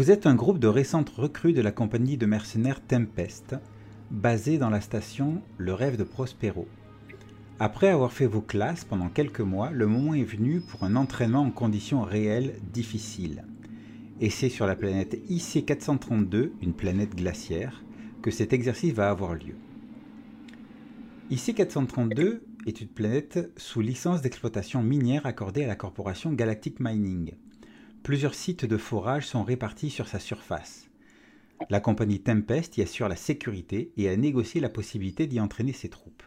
[0.00, 3.56] Vous êtes un groupe de récentes recrues de la compagnie de mercenaires Tempest,
[4.10, 6.66] basée dans la station Le Rêve de Prospero.
[7.58, 11.42] Après avoir fait vos classes pendant quelques mois, le moment est venu pour un entraînement
[11.42, 13.44] en conditions réelles difficiles.
[14.22, 17.84] Et c'est sur la planète IC432, une planète glaciaire,
[18.22, 19.56] que cet exercice va avoir lieu.
[21.30, 27.32] IC432 est une planète sous licence d'exploitation minière accordée à la corporation Galactic Mining.
[28.02, 30.88] Plusieurs sites de forage sont répartis sur sa surface.
[31.68, 35.90] La compagnie Tempest y assure la sécurité et a négocié la possibilité d'y entraîner ses
[35.90, 36.22] troupes.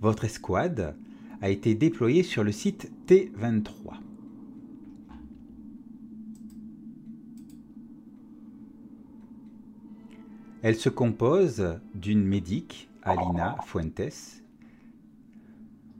[0.00, 0.96] Votre escouade
[1.40, 3.94] a été déployée sur le site T23.
[10.62, 14.42] Elle se compose d'une médic, Alina Fuentes,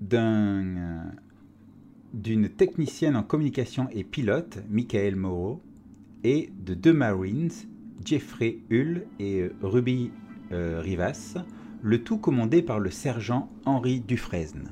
[0.02, 1.12] d'un
[2.12, 5.62] d'une technicienne en communication et pilote, Michael Moreau,
[6.24, 7.50] et de deux Marines,
[8.04, 10.10] Jeffrey Hull et Ruby
[10.52, 11.36] euh, Rivas,
[11.82, 14.70] le tout commandé par le sergent Henri Dufresne.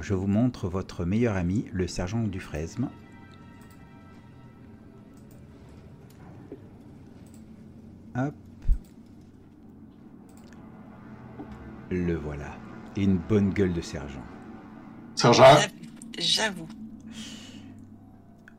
[0.00, 2.88] Je vous montre votre meilleur ami, le sergent Dufresne.
[8.16, 8.34] Hop.
[11.90, 12.56] Le voilà.
[12.96, 14.24] Une bonne gueule de sergent.
[15.22, 15.54] Sergent,
[16.18, 16.66] J'avoue.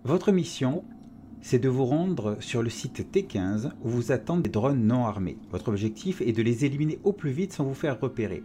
[0.06, 0.86] Votre mission,
[1.42, 5.38] c'est de vous rendre sur le site T15 où vous attendent des drones non armés.
[5.52, 8.44] Votre objectif est de les éliminer au plus vite sans vous faire repérer.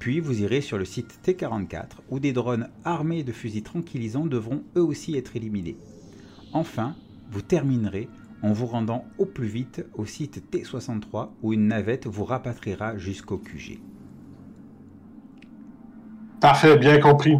[0.00, 4.64] Puis vous irez sur le site T44 où des drones armés de fusils tranquillisants devront
[4.76, 5.76] eux aussi être éliminés.
[6.52, 6.96] Enfin,
[7.30, 8.08] vous terminerez
[8.42, 13.38] en vous rendant au plus vite au site T63 où une navette vous rapatriera jusqu'au
[13.38, 13.78] QG.
[16.40, 17.38] Parfait, bien compris.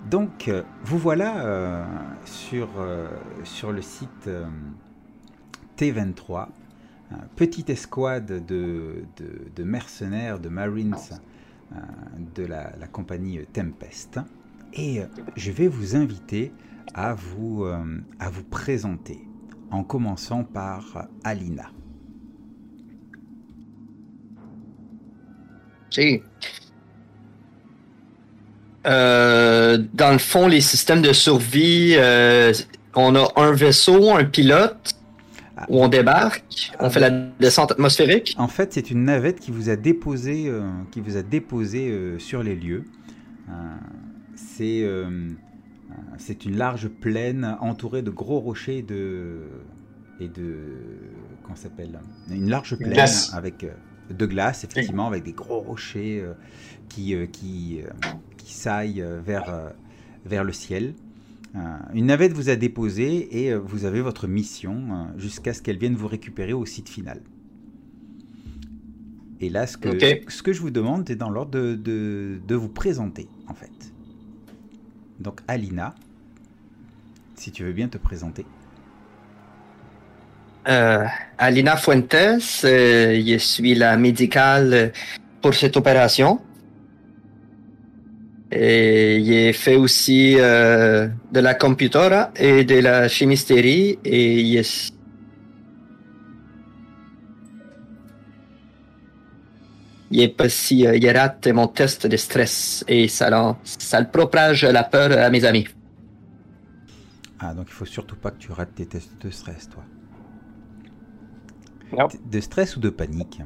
[0.00, 1.84] Donc, euh, vous voilà euh,
[2.24, 3.10] sur, euh,
[3.44, 4.46] sur le site euh,
[5.76, 6.48] T23,
[7.12, 10.96] euh, petite escouade de, de- de mercenaires, de Marines
[11.72, 11.76] euh,
[12.34, 14.20] de la, la compagnie Tempest.
[14.72, 15.06] Et euh,
[15.36, 16.52] je vais vous inviter
[16.94, 19.28] à vous, euh, à vous présenter,
[19.70, 21.72] en commençant par Alina.
[25.90, 26.22] OK.
[28.88, 32.52] Euh, dans le fond, les systèmes de survie, euh,
[32.94, 34.94] on a un vaisseau, un pilote,
[35.68, 38.34] où on débarque, on fait la descente atmosphérique.
[38.38, 40.62] En fait, c'est une navette qui vous a déposé, euh,
[40.92, 42.84] qui vous a déposé euh, sur les lieux.
[43.48, 43.52] Euh,
[44.36, 44.86] c'est
[46.18, 49.38] c'est une large plaine entourée de gros rochers de
[50.20, 50.56] et de
[51.42, 51.98] comment s'appelle
[52.30, 53.32] Une large plaine Glace.
[53.34, 53.66] avec
[54.10, 56.24] de glace, effectivement, avec des gros rochers
[56.88, 57.80] qui qui
[58.48, 59.68] qui saillent euh, vers euh,
[60.24, 60.94] vers le ciel.
[61.54, 61.58] Euh,
[61.92, 66.08] une navette vous a déposé et vous avez votre mission jusqu'à ce qu'elle vienne vous
[66.08, 67.20] récupérer au site final.
[69.40, 69.88] Et là, ce que,
[70.28, 73.92] ce que je vous demande, c'est dans l'ordre de, de- de vous présenter, en fait.
[75.20, 75.94] Donc, Alina,
[77.34, 78.44] si tu veux bien te présenter.
[80.68, 81.04] Euh,
[81.38, 84.92] Alina Fuentes, euh, je suis la médicale
[85.40, 86.40] pour cette opération.
[88.50, 94.62] Et j'ai fait aussi euh, de la computora et de la chimisterie et j'ai
[100.10, 104.84] j'ai aussi euh, j'ai raté mon test de stress et ça, ça le propage la
[104.84, 105.68] peur à mes amis.
[107.40, 109.84] Ah, donc il faut surtout pas que tu rates tes tests de stress, toi.
[111.92, 112.08] Non.
[112.24, 113.42] De stress ou de panique?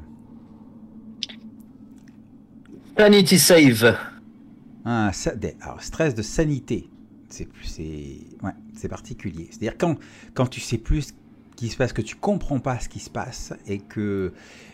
[2.96, 3.96] Sanity save.
[4.84, 6.88] Des- alors, stress de sanité.
[7.28, 9.48] C'est plus, c'est, ouais, c'est particulier.
[9.50, 9.96] C'est-à-dire quand,
[10.34, 11.12] quand tu sais plus ce
[11.56, 14.32] qui se passe, que tu comprends pas ce qui se passe et que,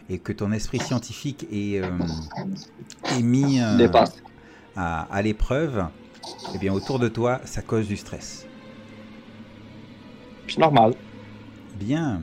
[0.09, 1.91] et que ton esprit scientifique est, euh,
[3.17, 3.87] est mis euh,
[4.77, 5.87] à l'épreuve,
[6.55, 8.47] eh bien autour de toi, ça cause du stress.
[10.49, 10.95] C'est normal.
[11.79, 12.23] Bien.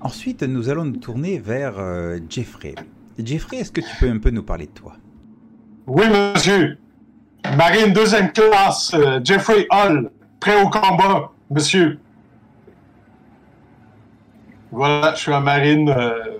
[0.00, 2.74] Ensuite, nous allons nous tourner vers euh, Jeffrey.
[3.18, 4.96] Jeffrey, est-ce que tu peux un peu nous parler de toi?
[5.86, 6.04] Oui,
[6.34, 6.78] monsieur.
[7.56, 10.10] Marine deuxième classe, euh, Jeffrey Hall,
[10.40, 11.98] prêt au combat, monsieur.
[14.72, 16.38] Voilà, je suis un marine euh,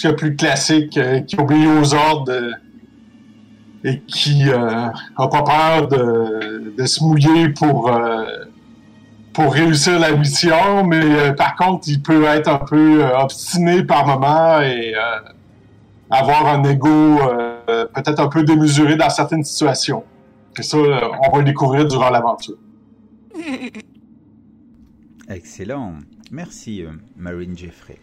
[0.00, 2.52] ce plus classique, euh, qui obéit aux ordres euh,
[3.84, 7.90] et qui euh, a pas peur de, se mouiller pour,
[9.38, 14.94] réussir la mission, mais par contre, il peut être un peu obstiné par moment et
[16.10, 20.04] avoir un ego euh, peut-être un peu démesuré dans certaines situations.
[20.58, 22.56] Et ça, euh, on va le découvrir durant l'aventure.
[25.28, 25.94] Excellent.
[26.32, 27.98] Merci, euh, Marine Jeffrey.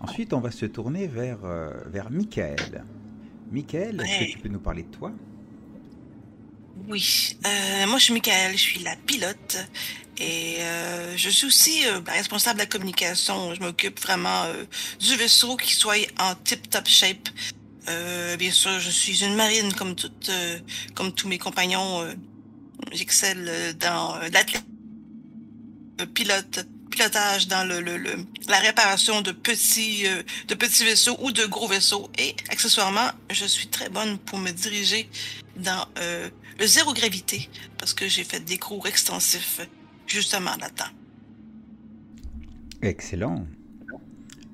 [0.00, 1.38] Ensuite, on va se tourner vers,
[1.86, 2.84] vers Michael.
[3.50, 5.10] Michael, est-ce que tu peux nous parler de toi?
[6.88, 9.56] Oui, euh, moi je suis Michael, je suis la pilote
[10.18, 10.58] et
[11.16, 13.54] je suis aussi la responsable de la communication.
[13.54, 14.44] Je m'occupe vraiment
[14.98, 17.28] du vaisseau qui soit en tip-top shape.
[18.38, 20.30] bien sûr, je suis une marine comme, toute,
[20.94, 22.06] comme tous mes compagnons.
[22.92, 24.64] J'excelle dans l'athlète
[26.14, 27.98] pilote pilotage dans le, le,
[28.48, 33.44] la réparation de petits euh, de petits vaisseaux ou de gros vaisseaux et accessoirement je
[33.44, 35.08] suis très bonne pour me diriger
[35.56, 37.48] dans euh, le zéro gravité
[37.78, 39.60] parce que j'ai fait des cours extensifs
[40.06, 40.90] justement là-dedans.
[42.82, 43.46] Excellent.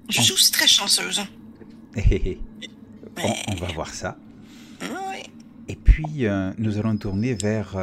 [0.09, 1.23] Je suis aussi très chanceuse.
[1.97, 4.17] on, va voir ça.
[5.69, 7.77] Et puis, euh, nous allons tourner vers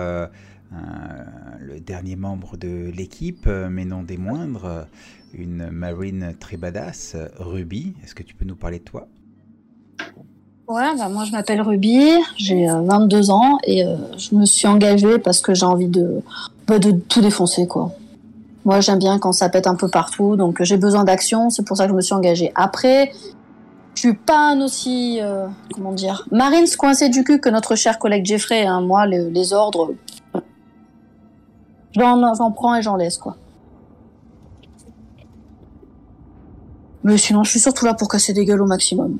[0.72, 1.24] euh,
[1.60, 4.84] le dernier membre de l'équipe, euh, mais non des moindres, euh,
[5.34, 7.96] une marine très badass, Ruby.
[8.04, 9.08] Est-ce que tu peux nous parler de toi?
[10.70, 13.84] Ouais, bah moi je m'appelle Ruby, j'ai 22 ans et
[14.18, 16.22] je me suis engagée parce que j'ai envie de,
[16.68, 17.92] bah, de tout défoncer quoi.
[18.66, 21.76] Moi j'aime bien quand ça pète un peu partout, donc j'ai besoin d'action, c'est pour
[21.76, 22.52] ça que je me suis engagée.
[22.54, 23.12] Après,
[23.96, 25.20] je suis pas aussi,
[25.74, 28.68] comment dire, marine coincée du cul que notre cher collègue Jeffrey.
[28.68, 28.82] Hein.
[28.82, 29.96] Moi, les ordres,
[31.96, 33.36] J'en prends et j'en laisse, quoi.
[37.04, 39.18] Mais sinon, je suis surtout là pour casser des gueules au maximum.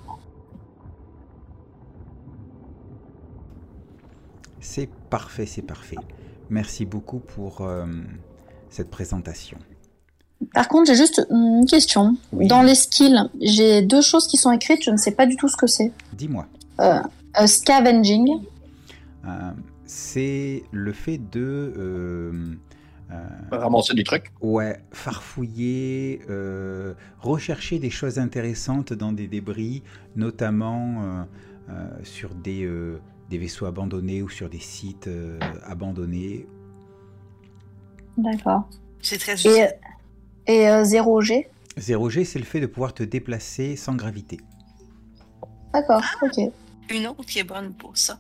[4.60, 5.98] C'est parfait, c'est parfait.
[6.50, 7.86] Merci beaucoup pour euh,
[8.70, 9.58] cette présentation.
[10.54, 12.18] Par contre, j'ai juste une question.
[12.32, 15.48] Dans les skills, j'ai deux choses qui sont écrites, je ne sais pas du tout
[15.48, 15.92] ce que c'est.
[16.14, 16.48] Dis-moi.
[16.80, 17.02] Euh,
[17.46, 18.42] scavenging.
[19.26, 19.52] Euh,
[19.86, 21.74] c'est le fait de...
[21.78, 22.56] Euh,
[23.12, 24.32] euh, Ramasser des trucs.
[24.40, 29.84] Ouais, farfouiller, euh, rechercher des choses intéressantes dans des débris,
[30.16, 31.26] notamment
[32.04, 32.70] sur des,
[33.30, 35.10] des, vaisseaux abandonnés ou sur des sites
[35.64, 36.48] abandonnés.
[38.18, 38.68] D'accord.
[39.02, 39.68] C'est très Et,
[40.48, 41.48] et 0G
[41.78, 44.40] 0G, c'est le fait de pouvoir te déplacer sans gravité.
[45.74, 46.52] D'accord, ok.
[46.90, 48.20] Une autre qui est bonne pour ça.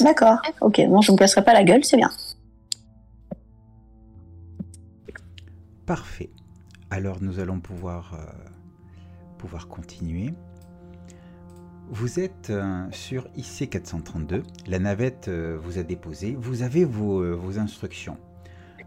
[0.00, 0.80] D'accord, ok.
[0.88, 2.10] Bon, je ne me casserai pas la gueule, c'est bien.
[5.86, 6.30] Parfait.
[6.90, 8.32] Alors nous allons pouvoir, euh,
[9.38, 10.32] pouvoir continuer.
[11.88, 17.36] Vous êtes euh, sur IC 432, la navette euh, vous a déposé, vous avez vos,
[17.36, 18.18] vos instructions.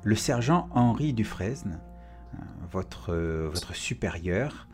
[0.03, 1.79] Le sergent Henri Dufresne,
[2.71, 4.67] votre, votre supérieur,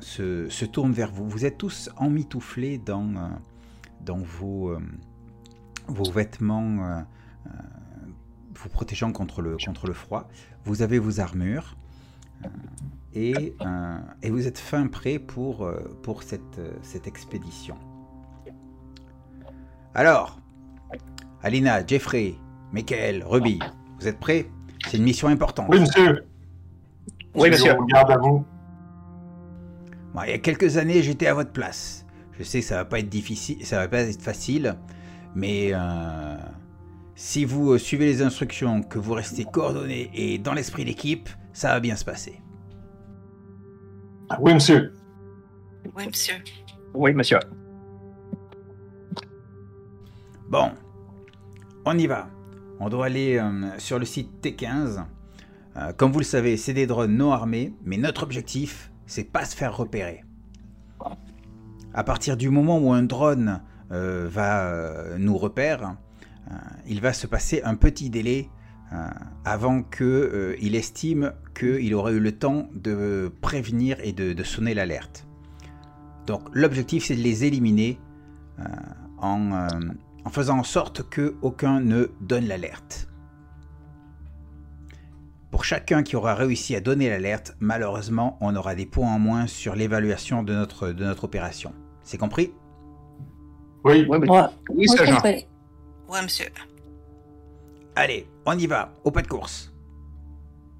[0.00, 1.28] se, se, tourne vers vous.
[1.28, 3.30] Vous êtes tous emmitouflés dans,
[4.00, 4.80] dans vos, euh,
[5.86, 7.00] vos vêtements euh,
[7.46, 7.50] euh,
[8.54, 10.28] vous protégeant contre le, contre le froid.
[10.64, 11.76] Vous avez vos armures
[13.14, 13.54] et,
[14.22, 15.68] et vous êtes fin prêt pour,
[16.02, 17.76] pour cette, cette expédition.
[19.94, 20.38] Alors,
[21.42, 22.34] Alina, Jeffrey,
[22.72, 23.58] Michael, Ruby,
[23.98, 24.48] vous êtes prêts?
[24.86, 25.66] C'est une mission importante.
[25.68, 26.24] Oui, monsieur.
[27.34, 27.74] Oui, monsieur.
[27.88, 28.44] Garde à vous.
[30.24, 32.06] il y a quelques années, j'étais à votre place.
[32.38, 34.76] Je sais que ça va pas être difficile, ça va pas être facile,
[35.34, 36.36] mais euh,
[37.14, 41.68] si vous euh, suivez les instructions, que vous restez coordonné et dans l'esprit d'équipe, ça
[41.68, 42.40] va bien se passer.
[44.38, 44.92] Oui, monsieur.
[45.96, 46.34] Oui, monsieur.
[46.94, 47.38] Oui, monsieur.
[50.48, 50.70] Bon,
[51.84, 52.28] on y va.
[52.78, 55.04] On doit aller euh, sur le site T15.
[55.96, 59.56] comme vous le savez, c'est des drones non armés, mais notre objectif, c'est pas se
[59.56, 60.24] faire repérer.
[61.92, 63.60] À partir du moment où un drone
[63.90, 65.96] euh, va euh, nous repère,
[66.50, 66.54] euh,
[66.86, 68.48] il va se passer un petit délai
[69.44, 75.26] avant qu'il estime qu'il aurait eu le temps de prévenir et de, sonner l'alerte.
[76.26, 77.98] Donc l'objectif c'est de les éliminer
[79.18, 79.68] en,
[80.24, 83.10] en, faisant en sorte qu'aucun ne donne l'alerte.
[85.50, 89.48] Pour chacun qui aura réussi à donner l'alerte, malheureusement, on aura des points en moins
[89.48, 91.72] sur l'évaluation de notre, de notre opération.
[92.04, 92.52] C'est compris?
[93.84, 94.06] Oui.
[94.08, 95.46] Oui, oui, oui
[96.08, 96.46] Ouais, monsieur.
[97.96, 99.72] Allez, on y va, au pas de course.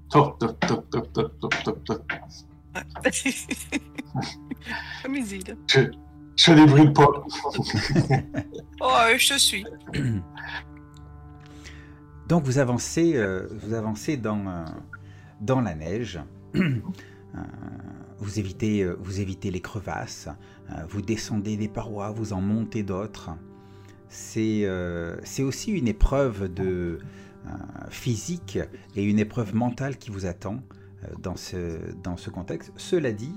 [0.09, 2.03] Top, top, top, top, top, top, top, top.
[5.67, 5.91] Je,
[6.35, 7.07] je fais des bruits de pas.
[8.81, 9.65] oh, je suis.
[12.27, 14.65] Donc vous avancez, euh, vous avancez dans, euh,
[15.41, 16.19] dans la neige.
[17.33, 17.39] Euh,
[18.17, 20.27] vous, évitez, vous évitez les crevasses.
[20.89, 23.29] vous descendez des parois, vous en montez d'autres.
[24.09, 24.67] C'est
[25.23, 26.99] c'est aussi une épreuve de,
[27.89, 28.59] physique
[28.95, 30.61] et une épreuve mentale qui vous attend
[31.19, 32.71] dans, ce, dans ce contexte.
[32.77, 33.33] Cela dit,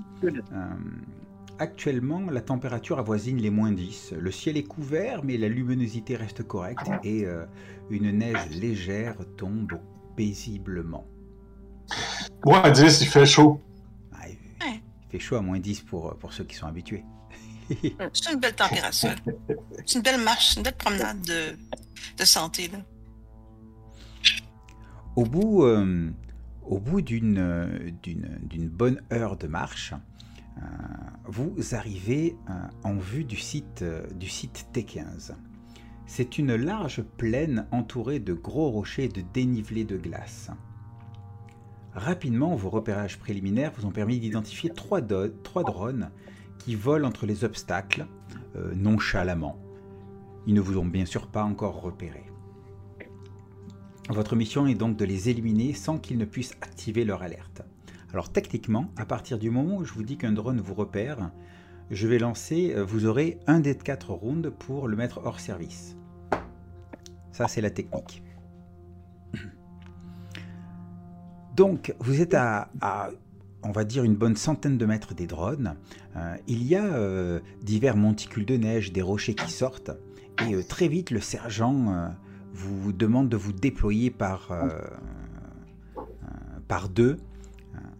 [1.59, 4.13] actuellement, la température avoisine les moins 10.
[4.17, 7.25] Le ciel est couvert, mais la luminosité reste correcte et
[7.89, 9.79] une neige légère tombe
[10.15, 11.05] paisiblement.
[12.45, 13.61] Moins 10, il fait chaud.
[14.13, 14.39] Ah, il
[15.09, 17.03] fait chaud à moins 10 pour, pour ceux qui sont habitués.
[18.13, 19.15] C'est une belle température.
[19.85, 21.57] C'est une belle marche, une belle promenade de,
[22.17, 22.67] de santé.
[22.67, 22.79] Là.
[25.15, 26.09] Au bout, euh,
[26.69, 27.69] bout d'une,
[28.69, 29.93] bonne heure de marche,
[30.57, 30.61] euh,
[31.25, 32.53] vous arrivez euh,
[32.83, 33.83] en vue du site,
[34.19, 35.33] du site T15.
[36.05, 40.51] C'est une large plaine entourée de gros rochers de dénivelés de glace.
[41.93, 46.11] Rapidement, vos repérages préliminaires vous ont permis d'identifier trois, trois drones
[46.59, 48.05] qui volent entre les obstacles
[48.57, 49.57] euh, nonchalamment.
[50.45, 52.25] Ils ne vous ont bien sûr pas encore repéré.
[54.09, 57.63] Votre mission est donc de les éliminer sans qu'ils ne puissent activer leur alerte.
[58.13, 61.31] Alors techniquement, à partir du moment où je vous dis qu'un drone vous repère,
[61.89, 65.97] je vais lancer, euh, vous aurez un des quatre rounds pour le mettre hors service.
[67.31, 68.21] Ça c'est la technique.
[71.55, 72.69] Donc vous êtes à,
[73.63, 75.75] on va dire une bonne centaine de mètres des drones,
[76.15, 79.91] euh, il y a euh, divers monticules de neige, des rochers qui sortent,
[80.47, 82.13] et très vite le sergent
[82.55, 84.49] vous demande de vous déployer par,
[86.67, 87.17] par deux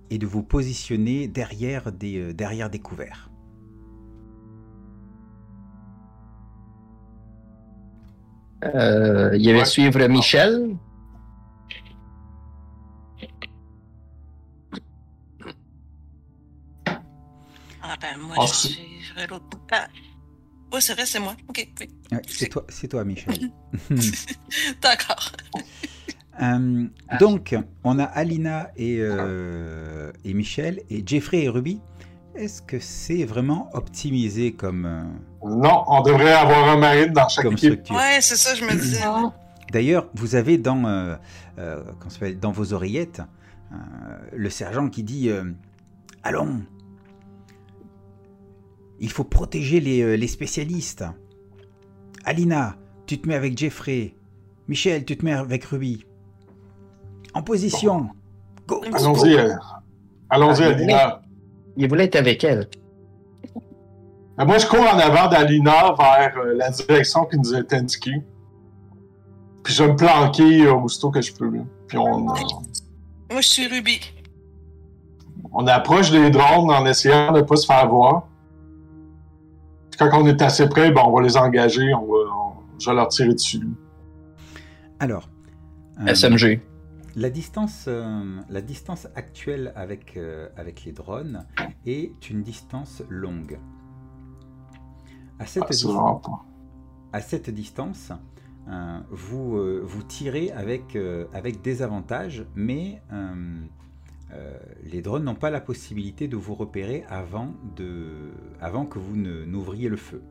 [0.09, 3.29] et de vous positionner derrière des, derrière des couverts.
[8.63, 10.75] il y avait suivre Michel.
[18.19, 19.57] Moi, oh, je l'autre
[20.75, 20.77] Ah.
[20.77, 21.35] Oh, c'est vrai, c'est moi.
[21.47, 21.89] Ok, oui.
[22.27, 23.33] c'est toi, c'est toi, Michel.
[24.81, 25.31] D'accord.
[26.41, 26.85] Euh,
[27.19, 27.55] donc,
[27.85, 31.79] on a Alina et, euh, et, Michel, et Jeffrey et Ruby.
[32.35, 34.85] Est-ce que c'est vraiment optimisé comme.
[34.85, 37.57] Euh, non, on devrait avoir un marine dans chaque équipe.
[37.57, 37.95] Structure?
[37.95, 39.03] Ouais, c'est ça, je me disais.
[39.71, 41.17] D'ailleurs, vous avez dans,
[41.57, 43.21] dans vos oreillettes
[44.33, 45.29] le sergent qui dit
[46.23, 46.61] Allons,
[48.99, 51.03] il faut protéger euh, les, spécialistes.
[52.23, 52.75] Alina,
[53.05, 54.15] tu te mets avec Jeffrey.
[54.67, 56.05] Michel, tu te mets avec Ruby.
[57.33, 58.09] En position.
[58.67, 58.81] Go.
[58.93, 59.35] Allons-y.
[59.35, 59.53] Euh,
[60.29, 61.21] allons-y, ah, Alina.
[61.77, 62.69] Il voulait être avec elle.
[64.39, 68.23] Euh, moi, je cours en avant d'Alina vers la direction qui nous été indiquée.
[69.63, 71.51] Puis je vais me planquer aussitôt que je peux.
[71.87, 72.19] Puis on.
[72.19, 72.35] Moi,
[73.41, 73.99] je suis Ruby.
[75.51, 78.27] On approche des drones en essayant de ne pas se faire voir
[79.97, 82.17] quand on est assez près, ben, on va les engager, on va,
[82.79, 83.61] je vais leur tirer dessus.
[84.99, 85.29] Alors.
[85.99, 86.61] Euh, SMG.
[87.15, 91.45] La distance, euh, la distance actuelle avec, euh, avec les drones
[91.85, 93.57] est une distance longue.
[95.39, 96.21] À cette, ah,
[97.13, 98.11] à cette distance,
[99.09, 100.97] vous, vous tirez avec,
[101.33, 103.01] avec des avantages, mais
[104.33, 109.15] euh, les drones n'ont pas la possibilité de vous repérer avant, de, avant que vous
[109.15, 110.23] n'ouvriez le feu.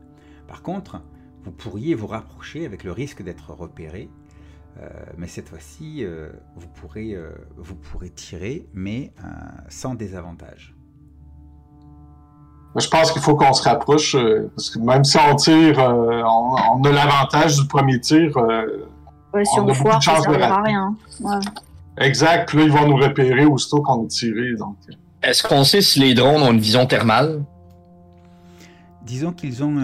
[0.47, 1.01] Par contre,
[1.43, 4.09] vous pourriez vous rapprocher avec le risque d'être repéré,
[4.79, 7.15] euh, mais cette fois-ci, euh, vous, pourrez,
[7.55, 9.13] vous pourrait tirer, mais
[9.69, 10.75] sans désavantage.
[12.77, 14.17] Je pense qu'il faut qu'on se rapproche,
[14.55, 18.35] parce que même si on tire, on, a l'avantage du premier tir.
[19.33, 20.95] Ouais, si on, on foire, ça ne à rien.
[21.21, 21.39] Ouais.
[21.97, 22.49] Exact.
[22.49, 24.55] Puis là, ils vont nous repérer aussitôt qu'on est tiré.
[24.55, 24.77] Donc.
[25.23, 27.43] Est-ce qu'on sait si les drones ont une vision thermale?
[29.05, 29.77] Disons qu'ils ont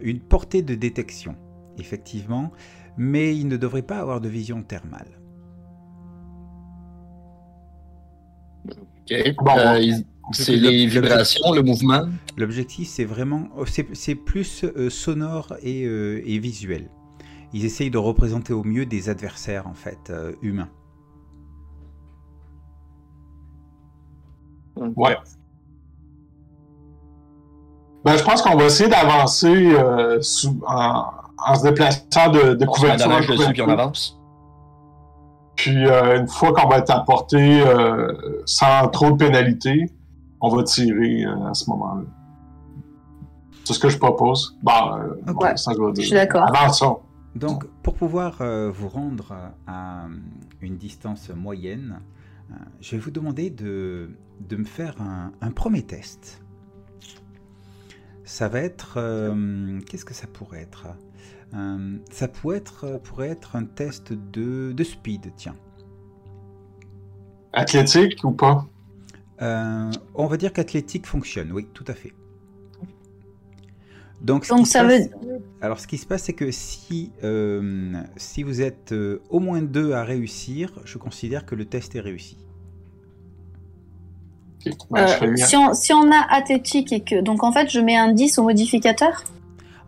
[0.00, 1.34] une portée de détection,
[1.78, 2.52] effectivement,
[2.96, 5.08] mais ils ne devraient pas avoir de vision thermale.
[8.68, 9.12] Ok.
[9.12, 9.92] Euh,
[10.32, 12.08] c'est les vibrations, le mouvement?
[12.36, 13.48] L'objectif, c'est vraiment,
[13.92, 16.88] c'est plus euh, sonore et, euh, et, visuel.
[17.52, 20.70] Ils essayent de représenter au mieux des adversaires en fait humains.
[24.76, 25.16] Ouais.
[28.04, 30.20] Ben, je pense qu'on va essayer d'avancer euh,
[30.66, 33.08] en, se déplaçant de, de couverture.
[33.08, 34.20] dessus, puis on avance.
[35.56, 39.90] Puis euh, une fois qu'on va être à portée euh, sans trop de pénalité,
[40.40, 42.02] on va tirer à ce moment-là.
[43.64, 44.58] C'est ce que je propose.
[44.62, 44.72] Bon,
[45.40, 46.46] ouais, ça, je, je suis d'accord.
[46.54, 47.00] Avançons.
[47.34, 49.34] Donc, pour pouvoir vous rendre
[49.66, 50.04] à
[50.60, 52.00] une distance moyenne,
[52.80, 54.10] je vais vous demander de,
[54.56, 56.42] me faire un, premier test.
[58.24, 58.94] Ça va être...
[58.96, 60.86] Euh, qu'est-ce que ça pourrait être?
[61.54, 65.56] Euh, ça pourrait être, pourrait être un test de, de speed, tiens.
[67.52, 68.66] Athlétique ou pas?
[69.42, 72.12] Euh, on va dire qu'athlétique fonctionne, oui, tout à fait.
[74.20, 75.42] Donc, ça passe- veut.
[75.60, 79.60] Alors, ce qui se passe, c'est que si, euh, si vous êtes euh, au moins
[79.60, 82.38] deux à réussir, je considère que le test est réussi.
[84.66, 85.36] Euh, mien.
[85.36, 87.20] si, on, si on a athlétique et que.
[87.20, 89.24] Donc en fait, je mets un 10 au modificateur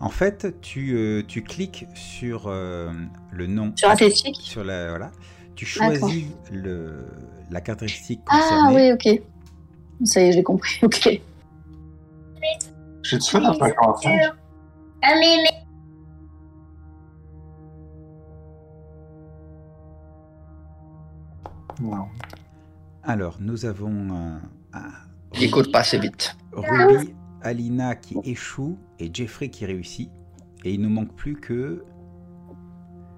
[0.01, 2.93] En fait, tu, euh, tu cliques sur euh,
[3.31, 3.73] le nom.
[3.77, 4.37] sur athlétique.
[4.41, 5.11] sur la, voilà.
[5.55, 7.07] Tu choisis le,
[7.51, 8.93] la caractéristique Ah concernée.
[8.93, 9.23] oui, ok.
[10.05, 10.79] Ça y est, j'ai compris.
[10.83, 11.21] Ok.
[13.03, 14.33] J'ai-tu fait la fréquentage?
[21.81, 22.07] Non.
[23.03, 24.39] Alors, nous avons euh,
[24.77, 26.37] ah, Écoute pas assez vite.
[26.53, 30.11] Ruby, Alina qui échoue et Jeffrey qui réussit.
[30.65, 31.85] Et il nous manque plus que.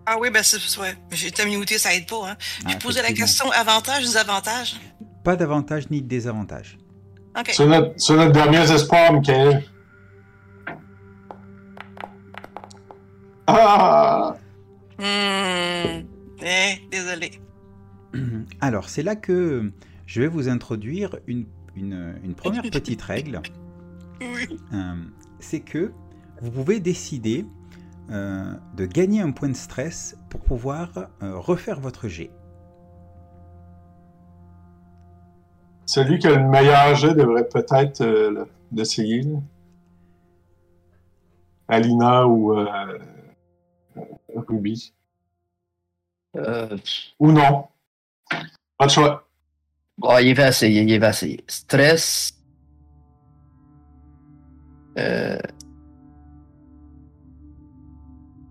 [0.06, 0.94] Ah oui, ben c'est ouais.
[1.10, 2.30] J'ai muté, ça aide pas.
[2.30, 2.36] Hein.
[2.64, 4.76] Ah, Je posais la question avantage, désavantage?
[5.22, 6.78] Pas d'avantage ni de désavantage.
[7.38, 7.50] OK.
[7.52, 9.64] C'est notre, c'est notre dernier espoir, Michael.
[13.46, 14.36] Ah!
[14.98, 16.04] Hmm.
[16.42, 17.40] Eh, désolé.
[18.60, 19.70] Alors, c'est là que
[20.08, 21.46] je vais vous introduire une,
[21.76, 23.42] une- une première petite règle.
[24.22, 24.58] Oui.
[24.72, 24.94] Euh,
[25.38, 25.92] c'est que
[26.40, 27.44] vous pouvez décider
[28.10, 30.90] euh, de gagner un point de stress pour pouvoir
[31.22, 32.30] euh, refaire votre jet.
[35.84, 39.22] Celui qui a le meilleur jet devrait peut-être euh, le- l'essayer.
[39.22, 39.38] là.
[41.68, 42.54] Alina ou
[44.34, 44.94] Ruby.
[46.36, 46.76] Euh,
[47.18, 47.66] Ou non.
[48.78, 49.27] Pas de choix.
[49.98, 51.44] Bon, il va essayer, il va essayer.
[51.46, 52.32] Stress.
[54.98, 55.38] Euh,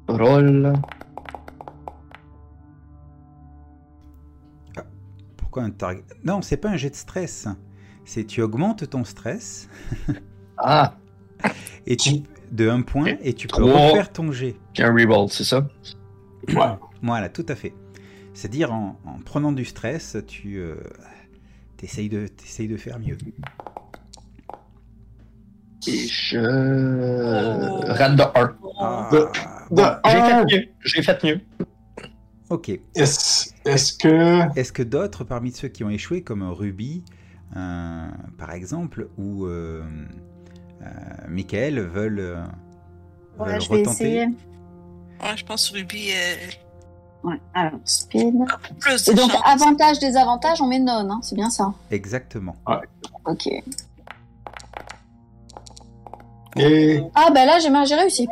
[0.07, 0.73] rôle.
[5.35, 7.47] Pourquoi un target Non, c'est pas un jet de stress.
[8.05, 9.67] C'est tu augmentes ton stress
[10.57, 10.95] Ah,
[11.85, 13.89] et tu, de un point et tu peux Trois.
[13.89, 14.55] refaire ton jet.
[14.79, 15.67] un reroll, c'est ça?
[16.47, 16.55] Ouais.
[17.03, 17.73] Voilà, tout à fait.
[18.33, 20.77] C'est-à-dire en, en prenant du stress, tu euh,
[21.85, 23.17] essayes de, t'essayes de faire mieux.
[25.87, 26.37] Et je.
[27.91, 28.57] Rate de 1.
[28.79, 29.27] Ah, De
[30.05, 30.67] J'ai fait mieux.
[30.83, 31.39] J'ai fait mieux.
[32.49, 32.69] ok.
[32.95, 34.57] Est-ce est-ce que.
[34.59, 37.03] Est-ce que d'autres parmi ceux qui ont échoué, comme Ruby,
[37.55, 39.83] euh, par exemple, ou euh,
[40.81, 40.85] euh,
[41.29, 42.43] Michael, veulent, euh,
[43.39, 44.25] Ouais, veulent je vais retenter essayer.
[45.21, 46.49] Ouais, je pense que Ruby euh,
[47.27, 48.35] Ouais, alors, speed.
[48.79, 49.41] plus Et donc, chance.
[49.45, 51.73] avantage, désavantage, on met non, hein, c'est bien ça.
[51.91, 52.55] Exactement.
[53.25, 53.47] Ok.
[56.55, 58.27] Et Ah, bah là, j'ai j'ai réussi.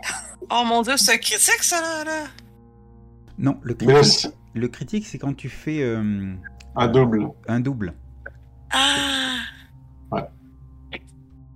[0.50, 2.04] Oh mon dieu, c'est un critique, ça, là.
[2.06, 2.24] là.
[3.38, 6.34] Non, le critique, c'est le critique, c'est quand tu fais euh,
[6.78, 7.28] un double.
[7.50, 7.94] un double.
[8.72, 9.36] Ah!
[10.12, 10.24] Ouais.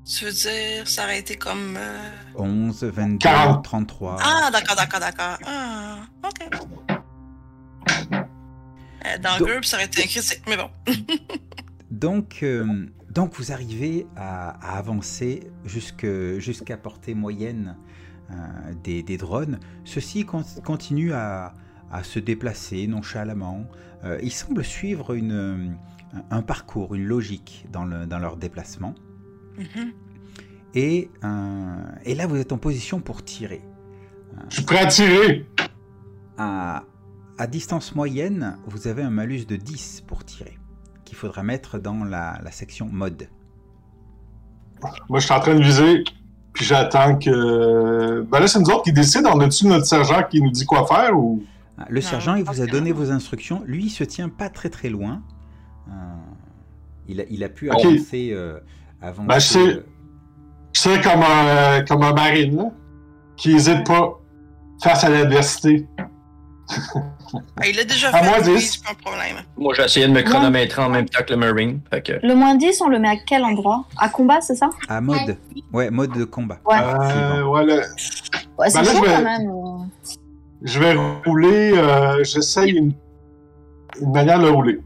[0.06, 1.78] Tu veux dire, ça aurait été comme.
[1.78, 3.63] euh, 11, 22, 40.
[3.63, 4.17] 33.
[4.21, 5.38] Ah, d'accord, d'accord, d'accord.
[5.45, 6.98] Ah, ok.
[8.13, 10.69] Euh, Dans Donc- GURP, ça aurait été un critique, mais bon.
[11.91, 17.75] Donc, euh, donc vous arrivez à, à avancer jusqu'à portée moyenne
[18.30, 18.36] euh,
[18.84, 19.60] des, des drones.
[19.86, 21.54] Ceux-ci con- continuent à,
[21.91, 23.65] à se déplacer nonchalamment.
[24.04, 25.75] Euh, ils semblent suivre une,
[26.30, 28.93] un parcours, une logique dans, le- dans leur déplacement.
[29.58, 29.91] Mhm.
[30.75, 31.75] Et, euh,
[32.06, 33.62] et là, vous êtes en position pour tirer.
[34.49, 35.47] Je suis prêt à tirer.
[36.38, 36.84] À,
[37.39, 40.58] à distance moyenne, vous avez un malus de 10 pour tirer,
[41.06, 43.30] qu'il faudra mettre dans la, la section mode.
[45.10, 46.04] Moi, je suis en train de viser.
[46.54, 48.21] Puis j'attends que.
[48.30, 49.32] Ben là, c'est nous autres qui décident.
[49.36, 51.43] On a-tu notre sergent qui nous dit quoi faire ou?
[51.78, 53.62] Ah, Le Non, sergent, il vous a donné vos instructions.
[53.65, 55.21] Lui, il se tient pas très très loin.
[55.89, 55.91] Euh,
[57.08, 58.30] il, a, il a pu avancer.
[58.34, 58.60] euh,
[59.02, 59.60] avancer, Ben, je sais.
[59.78, 59.86] euh,
[60.73, 62.71] Je sais comme un, comme un marine, là,
[63.38, 64.19] qui hésite pas
[64.84, 65.88] face à l'adversité.
[67.67, 68.71] Il l'a déjà À fait, moi, lui, 10.
[68.73, 69.36] c'est pas un problème.
[69.58, 71.82] Moi, j'ai essayé de me chronométrer en même temps que le Marine.
[71.91, 72.13] Fait que.
[72.25, 73.86] Le moins 10, on le met à quel endroit?
[73.97, 74.69] À combat, c'est ça?
[74.88, 75.38] À mode.
[75.73, 76.60] Ouais, mode de combat.
[76.65, 76.77] Ouais.
[76.79, 77.75] Euh, ouais, là,
[78.58, 79.49] Ouais, c'est Ben chaud vais- quand même.
[79.49, 79.86] euh.
[80.63, 80.93] je vais
[81.25, 81.71] rouler.
[81.75, 82.93] Euh, J'essaye une,
[84.01, 84.79] une manière de rouler.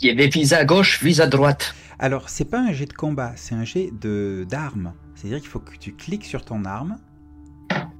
[0.00, 1.74] Il est visé à gauche, vise à droite.
[1.98, 4.92] Alors, c'est pas un jet de combat, c'est un jet de d'armes.
[5.14, 6.98] C'est-à-dire qu'il faut que tu cliques sur ton arme.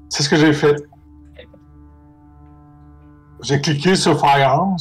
[0.09, 0.77] C'est ce que j'ai fait.
[3.45, 4.79] J'ai cliqué sur Firearms.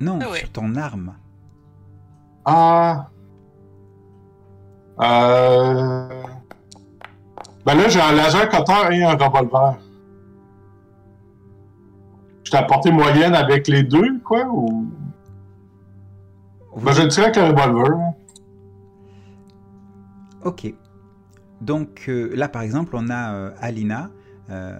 [0.00, 0.40] Non, Ah ouais.
[0.40, 1.14] sur ton arme.
[2.44, 3.08] Ah.
[5.00, 6.22] Euh.
[7.64, 9.78] Ben là, j'ai un laser cutter et un revolver.
[12.44, 14.86] Je suis à portée moyenne avec les deux, quoi, ou...
[16.76, 18.12] Ben, je tire avec le revolver.
[20.44, 20.72] Ok.
[21.62, 24.10] Donc euh, là, par exemple, on a euh, Alina
[24.50, 24.78] euh,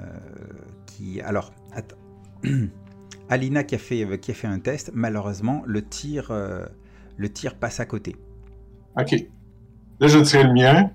[0.85, 1.21] qui...
[1.23, 1.97] Alors, attends.
[3.29, 4.91] Alina qui a, fait, qui a fait un test.
[4.95, 6.33] Malheureusement, le tir,
[7.17, 8.17] le tir passe à côté.
[8.99, 9.15] Ok.
[10.01, 10.91] Là, je tire le mien.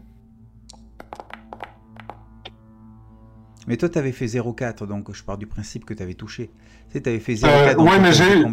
[3.67, 6.51] Mais toi, tu avais fait 0,4, donc je pars du principe que tu avais touché.
[6.87, 8.43] Tu sais, tu avais fait 0,4 euh, ouais, mais j'ai...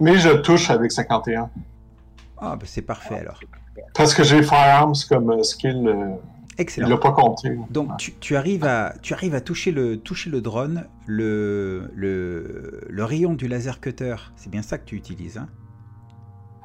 [0.00, 1.50] Mais je touche avec 51.
[2.38, 3.38] Ah, bah c'est parfait alors.
[3.94, 5.86] Parce que j'ai Firearms comme euh, skill.
[5.86, 6.16] Euh,
[6.58, 6.86] Excellent.
[6.86, 7.58] Il l'a pas compté.
[7.70, 12.80] Donc tu, tu, arrives à, tu arrives à toucher le, toucher le drone, le, le,
[12.88, 14.16] le rayon du laser cutter.
[14.36, 15.48] C'est bien ça que tu utilises, hein?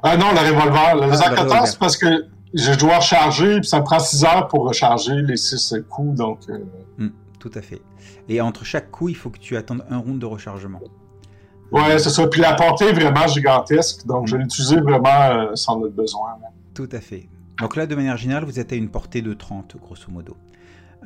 [0.03, 0.95] Ah non, le revolver.
[0.95, 4.23] Le ah, laser cutter, c'est parce que je dois recharger, puis ça me prend 6
[4.25, 6.39] heures pour recharger les 6 coups, donc...
[6.97, 7.81] Hmm tout à fait.
[8.27, 10.81] Et entre chaque coup, il faut que tu attendes un round de rechargement.
[11.71, 12.27] Ouais, c'est ça.
[12.27, 16.37] Puis la portée est vraiment gigantesque, donc je l'ai utilisé vraiment euh, sans notre besoin.
[16.73, 17.29] Tout à fait.
[17.59, 20.37] Donc là, de manière générale, vous êtes à une portée de 30, grosso modo.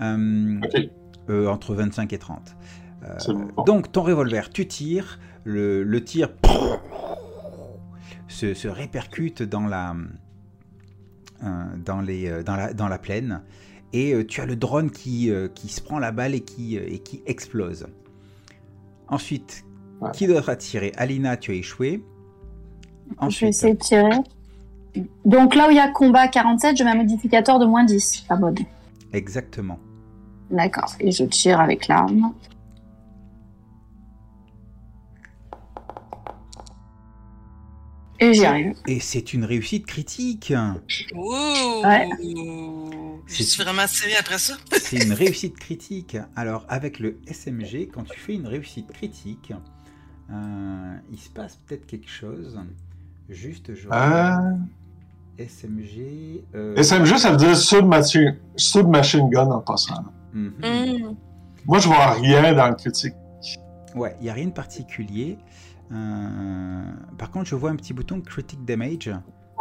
[0.02, 0.60] Euh,
[1.30, 2.56] euh, entre 25 et 30.
[3.66, 6.30] Donc, ton revolver, tu tires, le, tir
[8.28, 9.96] se, se, répercute dans la,
[11.86, 13.42] dans, les, dans, la, dans la plaine
[13.94, 16.78] et euh, tu as le drone qui, euh, qui se prend la balle et qui,
[16.78, 17.88] euh, et qui explose.
[19.08, 19.64] Ensuite,
[20.14, 22.04] qui doit tirer Alina, tu as échoué.
[23.20, 24.10] Ensuite, je vais essayer de tirer.
[25.26, 28.26] Donc là où il y a combat 47, je mets un modificateur de moins 10
[28.30, 28.60] à mode.
[29.12, 29.80] Exactement.
[30.52, 32.34] D'accord, et je tire avec l'arme.
[38.20, 38.76] Et j'y arrive.
[38.88, 40.54] Et c'est une réussite critique.
[41.16, 42.10] Ouais.
[43.28, 44.56] Je suis vraiment serré après ça.
[44.72, 46.18] c'est une réussite critique.
[46.36, 49.52] Alors, avec le SMG, quand tu fais une réussite critique,
[50.32, 52.60] euh, il se passe peut-être quelque chose.
[53.30, 53.88] Juste, je.
[53.92, 54.54] Ah.
[55.38, 56.44] SMG.
[56.56, 56.76] Euh...
[56.76, 60.04] SMG, ça veut dire submachine, submachine gun en passant.
[60.34, 61.16] Mm -hmm.
[61.66, 63.16] Moi, je vois rien dans le critique.
[63.96, 65.38] Ouais, il n'y a rien de particulier.
[65.92, 66.82] Euh...
[67.18, 69.12] Par contre, je vois un petit bouton critic damage.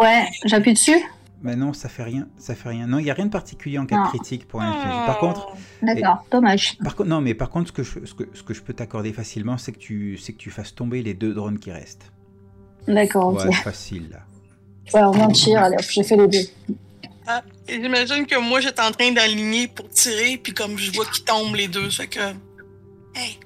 [0.01, 1.01] Ouais, j'appuie dessus.
[1.43, 2.29] Mais non, ça fait rien.
[2.39, 2.87] Ça fait rien.
[2.87, 4.73] Non, il n'y a rien de particulier en cas de critique pour un
[5.07, 5.49] Par contre.
[5.83, 6.79] D'accord, dommage.
[6.79, 8.73] Par contre, non, mais par contre, ce que je, ce que, ce que je peux
[8.73, 12.13] t'accorder facilement, c'est que tu, c'est que tu fasses tomber les deux drones qui restent.
[12.87, 13.45] D'accord, ok.
[13.45, 14.21] Ouais, facile là.
[14.93, 15.63] Ouais, on tire.
[15.63, 16.75] Allez, j'ai fait les deux.
[17.27, 21.25] Ah, j'imagine que moi j'étais en train d'aligner pour tirer, puis comme je vois qu'ils
[21.25, 22.21] tombent les deux, c'est que.
[23.15, 23.39] Hey,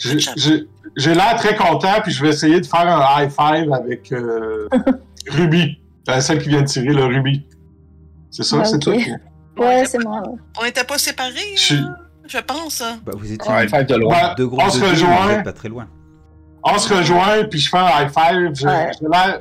[0.97, 4.69] j'ai l'air très content, puis je vais essayer de faire un high five avec euh,
[5.29, 5.79] Ruby,
[6.21, 7.45] celle qui vient de tirer le Ruby.
[8.31, 8.95] C'est ça, c'est toi.
[9.57, 10.23] Ouais, c'est moi.
[10.59, 11.75] On n'était pas séparés, je,
[12.27, 12.81] je pense.
[12.81, 13.01] Hein.
[13.05, 14.35] Bah, vous étiez high five de loin.
[14.37, 15.43] Deux on se rejoint.
[15.43, 15.89] pas très loin.
[16.63, 18.53] On se rejoint, puis je fais un high five.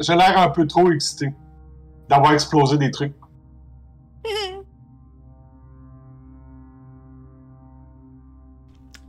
[0.01, 1.31] J'ai l'air un peu trop excité
[2.09, 3.13] d'avoir explosé des trucs.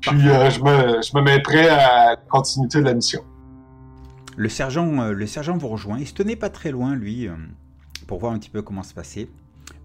[0.00, 3.24] Puis euh, je, me, je me mets prêt à la continuité de la mission.
[4.36, 5.98] Le sergent, euh, le sergent vous rejoint.
[5.98, 7.34] Il se tenait pas très loin, lui, euh,
[8.06, 9.28] pour voir un petit peu comment se passait.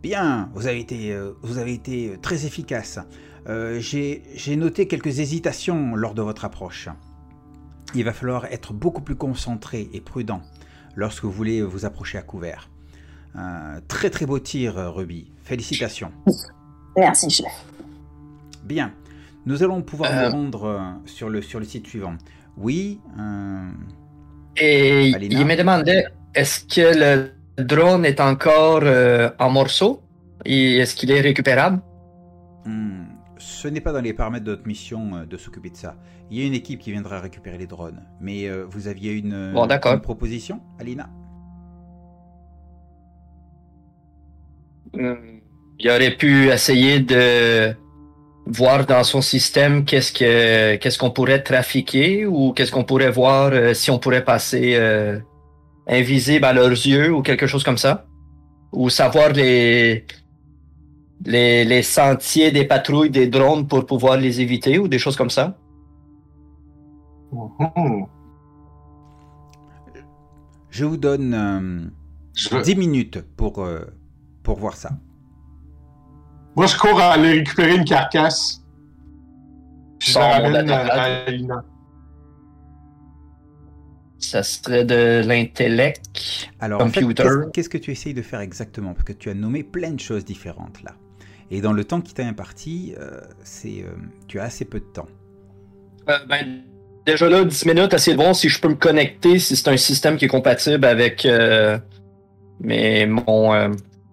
[0.04, 3.00] Bien, vous avez été, vous avez été très efficace.
[3.46, 6.90] J'ai noté quelques hésitations lors de votre approche.
[7.94, 10.42] Il va falloir être beaucoup plus concentré et prudent
[10.96, 12.71] lorsque vous voulez vous approcher à couvert.
[13.36, 15.32] Euh, très très beau tir, Ruby.
[15.44, 16.12] Félicitations.
[16.98, 17.66] Merci, chef.
[18.64, 18.94] Bien.
[19.46, 22.16] Nous allons pouvoir nous rendre sur le, sur le site suivant.
[22.58, 23.00] Oui.
[24.58, 27.32] Et il me demandait, est-ce que le
[27.64, 30.02] drone est encore euh, en morceaux?
[30.46, 31.82] Et est-ce qu'il est récupérable?
[32.66, 33.04] Hmm,
[33.38, 35.96] Ce n'est pas dans les paramètres de notre mission euh, de s'occuper de ça.
[36.30, 38.02] Il y a une équipe qui viendra récupérer les drones.
[38.20, 39.54] Mais euh, vous aviez une,
[40.02, 41.10] proposition, Alina?
[44.94, 47.74] Il aurait pu essayer de
[48.46, 53.52] voir dans son système qu'est-ce que qu'est-ce qu'on pourrait trafiquer ou qu'est-ce qu'on pourrait voir
[53.76, 54.78] si on pourrait passer
[55.88, 58.06] invisibles à leurs yeux ou quelque chose comme ça?
[58.72, 60.06] Ou savoir les,
[61.26, 65.30] les, les sentiers des patrouilles des drones pour pouvoir les éviter ou des choses comme
[65.30, 65.58] ça?
[67.34, 68.08] Mm-hmm.
[70.70, 71.92] Je vous donne
[72.36, 73.82] 10 euh, minutes pour, euh,
[74.44, 74.92] pour voir ça.
[76.56, 78.62] Moi, je cours à aller récupérer une carcasse.
[80.00, 81.64] je la ramène à,
[84.20, 86.50] ça serait de l'intellect.
[86.60, 87.24] Alors, computer.
[87.54, 88.94] qu'est-ce que tu essayes de faire exactement?
[88.94, 90.92] Parce que tu as nommé plein de choses différentes là.
[91.50, 93.92] Et dans le temps qui t'a imparti, euh, c'est, euh,
[94.28, 95.08] tu as assez peu de temps.
[96.10, 96.62] Euh, ben,
[97.06, 99.76] déjà là, 10 minutes, essayer de voir si je peux me connecter, si c'est un
[99.78, 101.78] système qui est compatible avec, euh,
[102.62, 103.70] mes- mon, euh,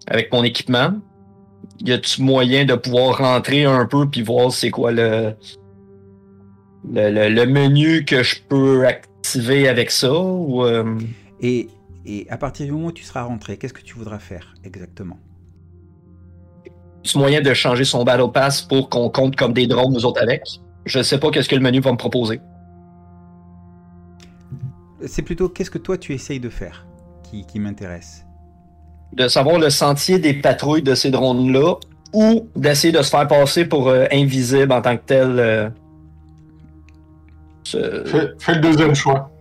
[0.09, 0.93] avec mon équipement.
[1.81, 5.33] Y a-tu moyen de pouvoir rentrer un peu puis voir c'est quoi le,
[6.91, 10.97] le, le- le menu que je peux activer avec ça ou euh,
[11.39, 11.69] Et,
[12.05, 15.19] et à partir du moment où tu seras rentré, qu'est-ce que tu voudras faire exactement?
[17.05, 20.21] Y moyen de changer son Battle Pass pour qu'on compte comme des drones nous autres
[20.21, 20.43] avec?
[20.85, 22.41] Je sais pas qu'est-ce que le menu va me proposer.
[25.05, 26.85] C'est plutôt qu'est-ce que toi tu essayes de faire
[27.23, 28.25] qui, qui m'intéresse?
[29.13, 31.75] De savoir le sentier des patrouilles de ces drones-là
[32.13, 35.39] ou d'essayer de se faire passer pour euh, invisible en tant que tel.
[35.39, 35.69] euh,
[37.65, 39.31] Fais, fais le deuxième choix.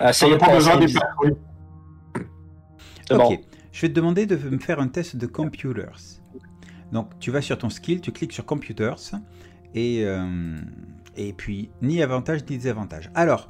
[0.00, 1.36] De pas passer besoin des patrouilles.
[3.10, 3.38] Ok, bon.
[3.72, 5.98] je vais te demander de me faire un test de computers.
[6.92, 8.96] Donc tu vas sur ton skill, tu cliques sur computers
[9.74, 10.56] et, euh,
[11.16, 13.10] et puis ni avantage ni désavantage.
[13.14, 13.48] Alors,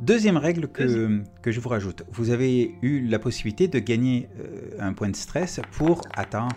[0.00, 2.02] deuxième règle que, que je vous rajoute.
[2.12, 6.54] Vous avez eu la possibilité de gagner euh, un point de stress pour atteindre...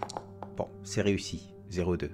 [0.58, 2.10] Bon, c'est réussi, 0,2.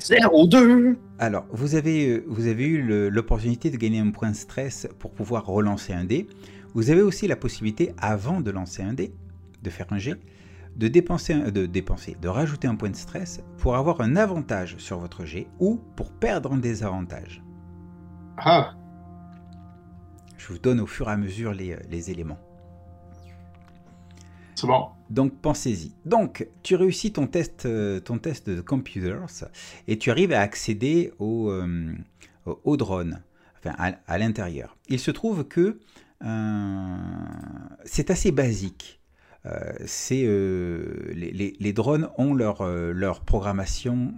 [0.00, 0.96] 0-2.
[1.18, 5.12] Alors, vous avez, euh, vous avez eu l'opportunité de gagner un point de stress pour
[5.12, 6.28] pouvoir relancer un dé.
[6.74, 9.12] Vous avez aussi la possibilité, avant de lancer un dé,
[9.62, 10.16] de faire un jet,
[10.76, 14.76] de dépenser, un- de dépenser, de rajouter un point de stress pour avoir un avantage
[14.78, 17.42] sur votre jet ou pour perdre un désavantage.
[18.36, 18.74] Ah,
[20.38, 22.38] Je vous donne au fur et à mesure les, euh, les éléments.
[24.54, 24.86] c'est bon.
[25.10, 25.92] Donc pensez-y.
[26.04, 29.26] Donc tu réussis ton test, euh, ton test de computers
[29.86, 31.92] et tu arrives à accéder au, euh,
[32.64, 33.22] au- drone,
[33.58, 34.76] enfin à, à l'intérieur.
[34.88, 35.78] Il se trouve que
[36.24, 36.96] euh,
[37.84, 39.00] c'est assez basique.
[39.86, 44.12] C'est les, les- les drones ont leur, leur programmation.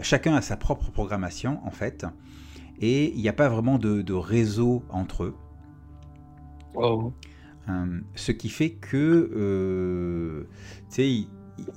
[0.00, 2.06] chacun a sa propre programmation en fait,
[2.80, 5.34] et il n'y a pas vraiment de, de réseau entre eux.
[7.68, 10.44] Euh, ce qui fait que, euh,
[10.88, 11.28] tu sais, ils,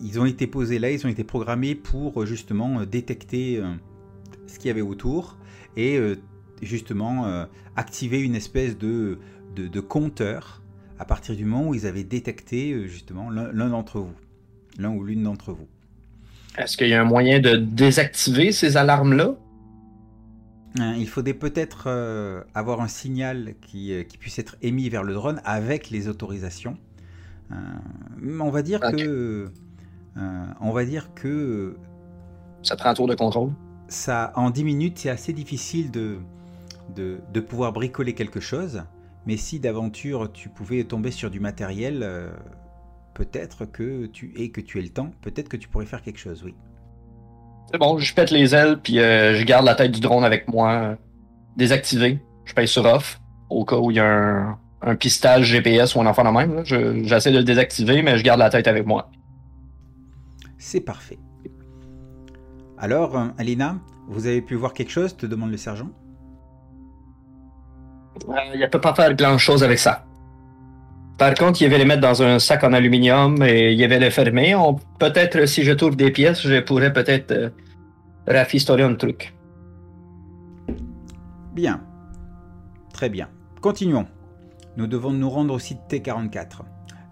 [0.04, 3.62] ils ont été posés là, ils ont été programmés pour euh, justement détecter
[4.48, 5.38] ce qu'il y avait autour
[5.78, 6.00] et
[6.62, 9.20] justement activer une espèce de,
[9.56, 10.62] de, de compteur
[10.98, 14.16] à partir du moment où ils avaient détecté justement l'un l'un d'entre vous,
[14.78, 15.68] l'un ou l'une d'entre vous.
[16.58, 19.36] Est-ce qu'il y a un moyen de désactiver ces alarmes-là?
[20.78, 25.04] Hein, il faudrait peut-être euh, avoir un signal qui, euh, qui puisse être émis vers
[25.04, 26.78] le drone avec les autorisations.
[27.52, 27.56] Euh,
[28.40, 29.52] on va dire que,
[30.18, 31.82] euh, on va dire que
[32.64, 33.52] Ça prend un tour de contrôle?
[33.88, 36.20] ça, en 10 minutes, c'est assez difficile de,
[36.90, 38.84] de, de pouvoir bricoler quelque chose.
[39.26, 42.32] Mais si d'aventure tu pouvais tomber sur du matériel,
[43.14, 46.20] peut-être que tu et que tu aies le temps, peut-être que tu pourrais faire quelque
[46.20, 46.56] chose, oui.
[47.72, 50.48] C'est bon, je pète les ailes puis euh, je garde la tête du drone avec
[50.48, 50.96] moi euh,
[51.56, 52.20] désactivée.
[52.46, 56.02] Je paye sur off au cas où il y a un, un pistage GPS ou
[56.02, 56.66] un enfant de même.
[56.66, 59.12] Je- J'essaie de le désactiver, mais je garde la tête avec moi.
[60.58, 61.20] C'est parfait.
[62.78, 63.76] Alors, euh, Alina,
[64.08, 65.16] vous avez pu voir quelque chose?
[65.16, 65.90] Te demande le sergent.
[68.30, 70.06] Euh, il ne peut pas faire grand-chose avec ça.
[71.20, 74.10] Par contre, il va les mettre dans un sac en aluminium et il va les
[74.10, 74.56] fermer.
[74.56, 77.50] On- Peut-être si je trouve des pièces, je pourrais peut-être euh,
[78.28, 79.34] rafistoler un truc.
[81.54, 81.82] Bien.
[82.94, 83.28] Très bien.
[83.62, 84.08] Continuons.
[84.78, 86.62] Nous devons nous rendre au site T44.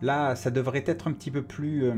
[0.02, 1.94] Là, ça devrait être un petit peu plus, euh,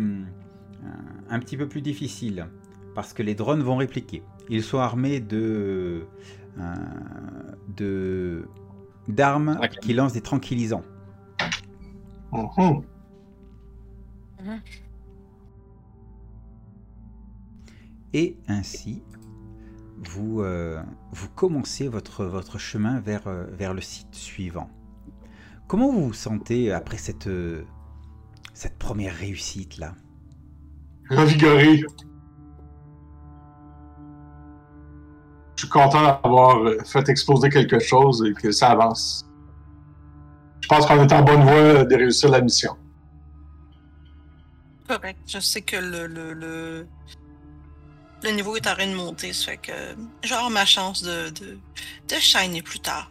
[1.30, 2.48] un petit peu plus difficile
[2.96, 4.24] parce que les drones vont répliquer.
[4.50, 6.06] Ils sont armés de,
[6.60, 6.64] euh,
[7.78, 8.46] de
[9.08, 10.84] d'armes qui lancent des tranquillisants.
[12.32, 12.84] Mhm.
[18.14, 19.04] Et ainsi,
[19.98, 24.70] vous, euh, vous commencez votre, votre chemin vers, euh, vers le site suivant.
[25.68, 27.64] Comment vous vous sentez après cette, euh,
[28.54, 29.94] cette première réussite là
[31.10, 31.84] Revigoré.
[35.56, 39.29] Je suis content d'avoir fait exploser quelque chose et que ça avance.
[40.70, 42.78] Je pense qu'on est en bonne voie de réussir la mission.
[44.88, 45.18] Correct.
[45.26, 46.86] Je sais que le, le,
[48.32, 49.72] niveau est en train de monter, ça fait que
[50.24, 51.58] genre ma chance de, de,
[52.08, 53.10] de shiner plus tard.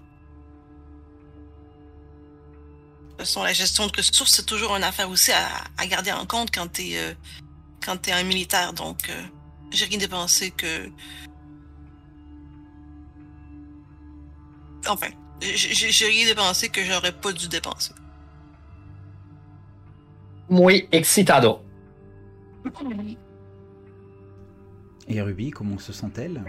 [3.03, 6.13] De toute façon, la gestion de ressources, c'est toujours une affaire aussi à, à garder
[6.13, 7.13] en compte quand t'es euh,
[7.85, 9.21] quand t'es un militaire, donc euh,
[9.73, 10.89] j'ai rien dépensé que.
[14.87, 15.09] Enfin,
[15.41, 17.93] j'ai rien dépensé que j'aurais pas dû dépenser.
[20.51, 21.61] Muy excitado.
[25.07, 26.43] Et Ruby, comment se sent-elle?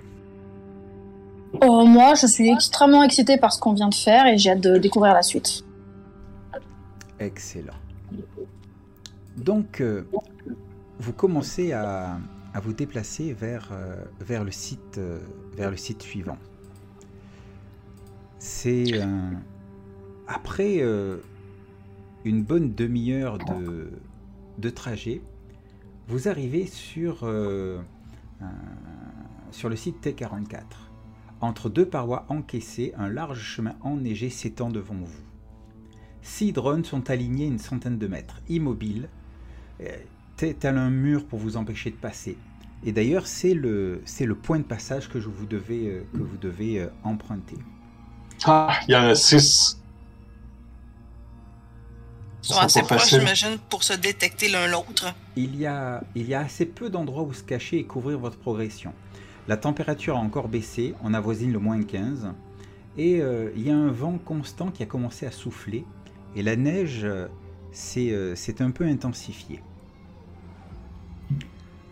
[1.62, 4.62] Oh, moi, je suis extrêmement excitée par ce qu'on vient de faire et j'ai hâte
[4.62, 5.64] de découvrir la suite.
[7.20, 7.74] Excellent.
[9.38, 10.08] Donc, euh,
[11.00, 12.18] vous commencez à,
[12.54, 15.20] à vous déplacer vers, euh, vers, le site, euh,
[15.56, 16.38] vers le site suivant.
[18.40, 19.32] C'est euh,
[20.28, 21.18] après euh,
[22.24, 23.92] une bonne demi-heure de,
[24.58, 25.22] de trajet,
[26.08, 27.80] vous arrivez sur, euh,
[28.42, 28.48] un-
[29.52, 30.64] sur le site T44.
[31.42, 35.22] Entre deux parois encaissées, un large chemin enneigé s'étend devant vous.
[36.22, 39.10] Six drones sont alignés une centaine de mètres, immobiles,
[39.82, 39.86] euh,
[40.36, 42.38] tel tel un mur pour vous empêcher de passer.
[42.86, 44.02] Et d'ailleurs, c'est le,
[44.42, 47.58] point de passage que je vous devez, euh, que vous devez euh, emprunter.
[48.46, 49.78] Ah, il y en a six.
[52.44, 55.14] Ils sont assez proches, j'imagine, pour se détecter l'un l'autre.
[55.36, 58.38] Il y, a, il y a assez peu d'endroits où se cacher et couvrir votre
[58.38, 58.94] progression.
[59.48, 62.34] La température a encore baissé, on avoisine le moins 15,
[62.98, 65.86] et euh, il y a un vent constant qui a commencé à souffler,
[66.36, 67.28] et la neige euh,
[67.72, 69.62] s'est euh, un peu intensifiée.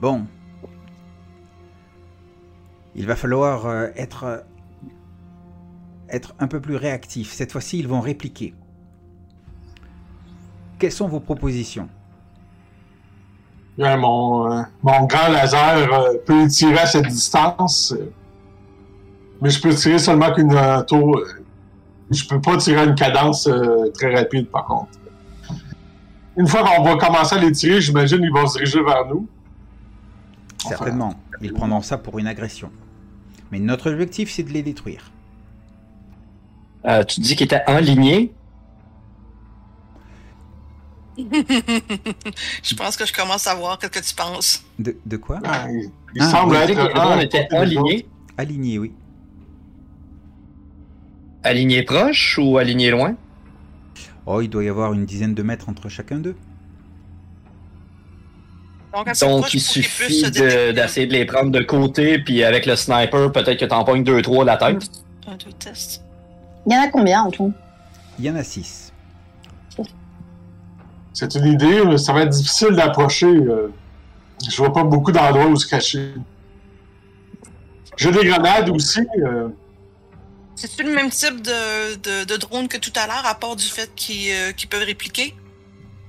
[0.01, 0.25] Bon.
[2.95, 4.43] Il va falloir euh, être,
[6.09, 7.33] être un peu plus réactif.
[7.33, 8.53] Cette fois-ci, ils vont répliquer.
[10.79, 11.89] Quelles sont vos propositions?
[13.77, 18.11] Ouais, mon, euh, mon grand laser euh, peut tirer à cette distance, euh,
[19.41, 21.17] mais je peux tirer seulement qu'une euh, tour.
[21.17, 21.43] euh,
[22.09, 24.91] je peux pas tirer à une cadence euh, très rapide, par contre.
[26.37, 29.27] Une fois qu'on va commencer à les tirer, j'imagine qu'ils vont se diriger vers nous.
[30.65, 31.13] Enfin, Certainement.
[31.41, 32.71] Ils prendront ça pour une agression.
[33.51, 35.11] Mais notre objectif, c'est de les détruire.
[36.85, 38.33] Euh, tu dis qu'il était en lignée.
[41.17, 44.63] je pense que je commence à voir ce que tu penses.
[44.77, 45.39] De, de quoi?
[45.45, 46.73] Ah, il il Ah, semble être.
[46.75, 47.63] que autres.
[47.63, 48.07] lignée.
[48.37, 48.93] Aligné, oui.
[51.43, 53.15] Aligné proche ou aligné loin?
[54.25, 56.35] Oh, il doit y avoir une dizaine de mètres entre chacun d'eux.
[58.93, 62.65] Donc, assez Donc, proche il suffit de- d'essayer de, les prendre de côté, puis avec
[62.65, 64.89] le sniper, peut-être que t'en pognes 2-3 la tête.
[65.27, 66.03] Un, deux, tests.
[66.67, 67.53] Il y en a combien en tout?
[68.19, 68.91] Il y en a six.
[71.13, 73.25] C'est une idée, mais ça va être difficile d'approcher.
[73.25, 73.69] euh,
[74.47, 76.13] je vois pas beaucoup d'endroits où se cacher.
[77.95, 78.99] J'ai des grenades aussi.
[79.25, 79.47] euh,
[80.55, 83.65] C'est-tu le même type de, de, de drone que tout à l'heure, à part du
[83.65, 85.33] fait qu'ils euh, peuvent répliquer?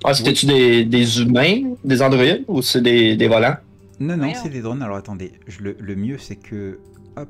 [0.04, 3.56] Ah, c'était-tu des, des humains, des androïdes, ou c'est des, des volants?
[4.00, 4.82] Non, non, c'est des drones.
[4.82, 6.78] Alors attendez, je- le, le mieux, c'est que...
[7.16, 7.28] Hop.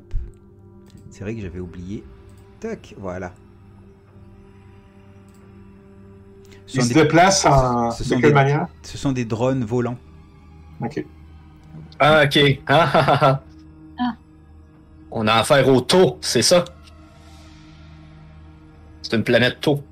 [1.11, 2.03] C'est vrai que j'avais oublié.
[2.59, 3.31] Tac, voilà.
[6.67, 7.91] Ce ils sont, se des, déplacent en.
[7.91, 9.97] ce De quelle des- manière ce sont des drones volants.
[10.81, 11.03] Ok.
[11.99, 12.39] Ah, ok.
[12.67, 13.41] Ah, ah,
[13.99, 14.13] ah.
[15.11, 16.65] On a affaire au taux, c'est ça?
[19.01, 19.83] C'est une planète taux.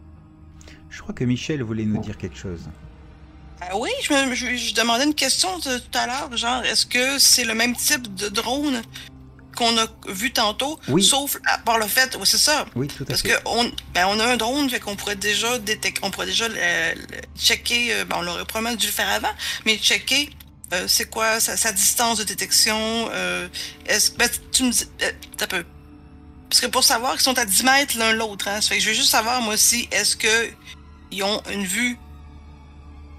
[0.89, 2.69] Je crois que Michel voulait nous dire quelque chose.
[3.59, 6.85] Ah oui, je, me, je, je demandais une question de- tout à l'heure, genre, est-ce
[6.85, 8.81] que c'est le même type de drone
[9.57, 11.03] qu'on a vu tantôt, Oui.
[11.03, 13.29] sauf à part le fait, c'est ça, Oui, tout à parce fait.
[13.29, 16.47] que on, ben, on a un drone, fait qu'on pourrait déjà détecter, on pourrait déjà
[17.37, 19.31] checker, euh, ben, on l'aurait probablement dû le faire avant,
[19.65, 20.29] mais checker
[20.73, 23.47] euh, c'est quoi sa, sa distance de détection, euh,
[23.85, 24.83] est-ce ben, tu me dis,
[25.37, 25.63] t'as peu.
[26.49, 28.83] Parce que pour savoir qu'ils sont à 10 mètres l'un l'autre, hein, ça fait que
[28.83, 30.49] je veux juste savoir, moi aussi, est-ce que
[31.11, 31.97] ils ont une vue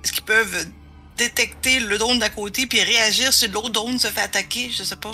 [0.04, 0.66] est-ce qu'ils peuvent
[1.16, 4.70] détecter le drone d'à côté puis réagir si l'autre drone se fait attaquer?
[4.70, 5.10] Je sais pas.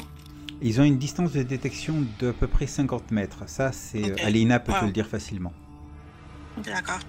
[0.66, 3.44] Ils ont une distance de détection d'à peu près 50 mètres.
[3.46, 4.12] Ça, c'est...
[4.12, 4.20] Ok.
[4.24, 4.86] Alina peut te Wow.
[4.86, 5.52] le dire facilement.
[6.64, 7.00] D'accord.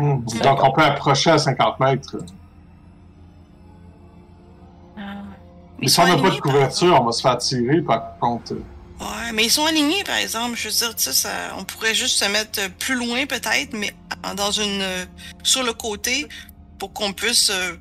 [0.00, 2.16] Donc, on peut approcher à 50 mètres.
[5.80, 8.54] Mais si on n'a pas de couverture, on va se faire tirer, par contre.
[9.00, 10.56] Ouais, mais ils sont alignés, par exemple.
[10.56, 13.74] Je veux dire, tu sais, ça, on pourrait juste se mettre euh, plus loin, peut-être,
[13.74, 13.94] mais
[14.36, 14.82] dans une.
[14.82, 15.04] euh,
[15.44, 16.26] sur le côté,
[16.80, 17.76] pour qu'on puisse, euh,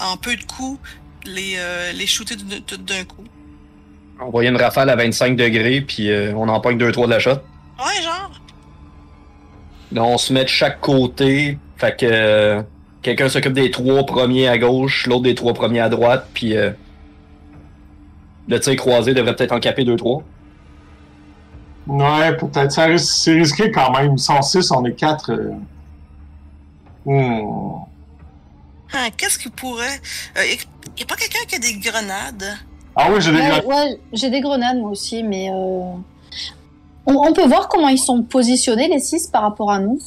[0.00, 0.80] en, en peu de coups,
[1.26, 3.24] les, euh, les shooter d'un- tout d'un coup.
[4.20, 7.30] Envoyer une rafale à 25 degrés, puis euh, on en pogne 2-3 de la shot.
[7.32, 8.30] Ouais, genre.
[9.92, 11.58] Là, on se met de chaque côté.
[11.76, 12.62] Fait que euh,
[13.02, 16.70] quelqu'un s'occupe des trois premiers à gauche, l'autre des trois premiers à droite, puis euh,
[18.48, 20.22] le tir croisé devrait peut-être en caper 2-3.
[21.86, 22.98] Ouais, peut-être.
[22.98, 24.12] C'est risqué quand même.
[24.14, 25.32] Ils sont 6, on est 4.
[27.04, 27.40] Hmm.
[28.94, 30.00] Hein, Qu'est-ce qui pourrait.
[30.36, 32.44] Il y a pas quelqu'un qui a des grenades?
[32.96, 33.66] Ah oui, j'ai des Ouais, grenades.
[33.66, 35.54] ouais, j'ai des grenades moi aussi, mais euh,
[37.06, 39.98] on, on peut voir comment ils sont positionnés les six par rapport à nous.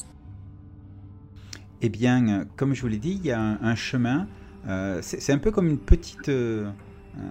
[1.82, 4.28] Eh bien, euh, comme je vous l'ai dit, il y a un, un chemin.
[4.68, 6.70] euh, c'est c'est un peu comme une petite, euh,
[7.18, 7.22] euh,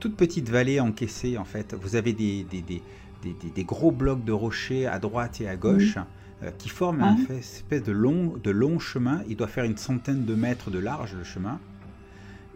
[0.00, 1.74] toute petite vallée encaissée en fait.
[1.74, 2.82] Vous avez des, des, des,
[3.22, 5.96] des, des gros blocs de rochers à droite et à gauche
[6.42, 7.16] euh, qui forment Ah.
[7.30, 9.22] une espèce de long, de long chemin.
[9.28, 11.58] Il doit faire une centaine de mètres de large le chemin.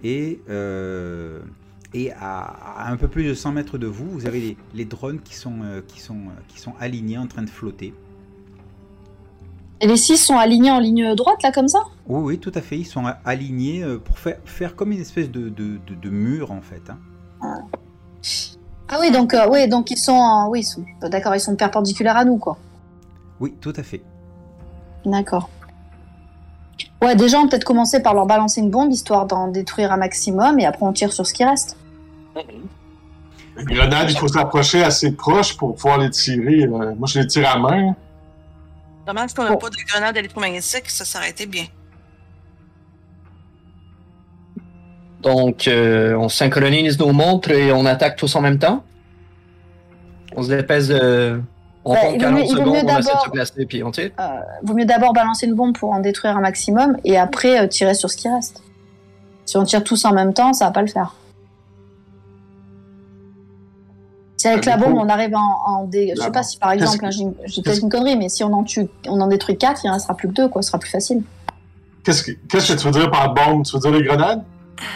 [0.02, 1.40] Et, euh,
[1.92, 4.84] et à, à un peu plus de 100 mètres de vous, vous avez les, les
[4.84, 6.18] drones qui sont, euh, qui, sont,
[6.48, 7.92] qui sont alignés en train de flotter.
[9.82, 11.78] Et les six sont alignés en ligne droite, là, comme ça?
[12.06, 12.78] Oui, oui, tout à fait.
[12.78, 16.60] Ils sont alignés pour faire, faire comme une espèce de, de, de- de mur en
[16.60, 16.82] fait.
[16.90, 16.98] hein.
[18.88, 22.16] Ah oui, donc, euh, oui, donc ils sont, en- oui, sont, d'accord, ils sont perpendiculaires
[22.16, 22.58] à nous, quoi.
[23.40, 24.02] Oui, tout à fait.
[25.04, 25.48] D'accord.
[27.02, 29.96] Ouais, déjà, on peut peut-être commencer par leur balancer une bombe, histoire d'en détruire un
[29.96, 31.76] maximum, et après on tire sur ce qui reste.
[33.56, 36.64] Les grenades, il faut s'approcher assez proche pour pouvoir les tirer.
[36.64, 37.94] euh, moi, je les tire à main.
[39.06, 39.58] Dommage qu'on n'a Bon.
[39.58, 41.64] pas de grenade électromagnétique, ça, été bien.
[45.22, 48.84] Donc, euh, on synchronise nos montres et on attaque tous en même temps?
[50.36, 51.42] On se dépêche de...
[51.84, 53.30] On Ouais, compte il vaut mieux- 40 il vaut secondes, mieux on essaie de se
[53.30, 54.10] placer, on tire.
[54.62, 57.94] Vaut mieux d'abord balancer une bombe pour en détruire un maximum, et après euh, tirer
[57.94, 58.62] sur ce qui reste.
[59.46, 61.14] Si on tire tous en même temps, ça va pas le faire.
[64.36, 66.12] Si avec Ah, la bombe coup- on arrive en, en dé...
[66.14, 68.52] je La sais pas si par exemple, hein, j'ai peut-être une connerie, mais si on
[68.52, 70.78] en tue, on en détruit 4, il en restera plus que 2, quoi, ce sera
[70.78, 71.22] plus facile.
[72.04, 73.64] Qu'est-ce que, qu'est-ce que tu veux dire par bombe?
[73.66, 74.42] Tu veux dire les grenades?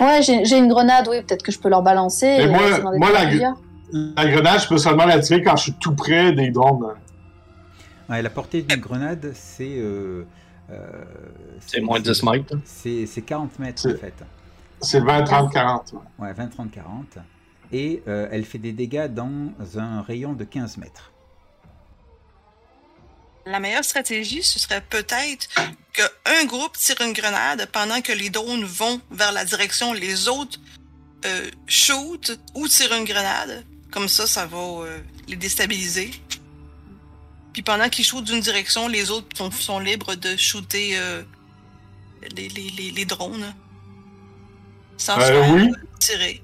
[0.00, 2.26] Ouais, j'ai une grenade, oui, peut-être que je peux leur balancer.
[2.38, 3.56] Mais et moi- d'en moi, détruire la-.
[3.92, 6.94] La grenade, je peux seulement la tirer quand je suis tout près des drones.
[8.08, 9.76] Ouais, la portée d'une grenade, c'est.
[9.78, 10.24] euh,
[10.70, 11.04] euh,
[11.60, 12.54] C'est moins de 10 mètres.
[12.64, 14.14] C'est c'est 40 mètres en fait.
[14.80, 15.92] C'est le 20, 30, 40.
[15.92, 16.00] ouais.
[16.26, 17.18] Ouais, 20, 30, 40.
[17.72, 21.10] Et euh, elle fait des dégâts dans un rayon de 15 mètres.
[23.46, 25.48] La meilleure stratégie, ce serait peut-être
[25.92, 30.58] qu'un groupe tire une grenade pendant que les drones vont vers la direction, les autres
[31.26, 33.64] euh, shoot ou tirent une grenade.
[33.94, 36.10] Comme ça, ça va euh, les déstabiliser.
[37.52, 41.22] Puis pendant qu'ils shootent d'une direction, les autres sont, sont libres de shooter euh,
[42.36, 43.54] les, les, les, les drones.
[44.96, 45.70] Sans Euh, se faire oui.
[46.00, 46.42] tirer.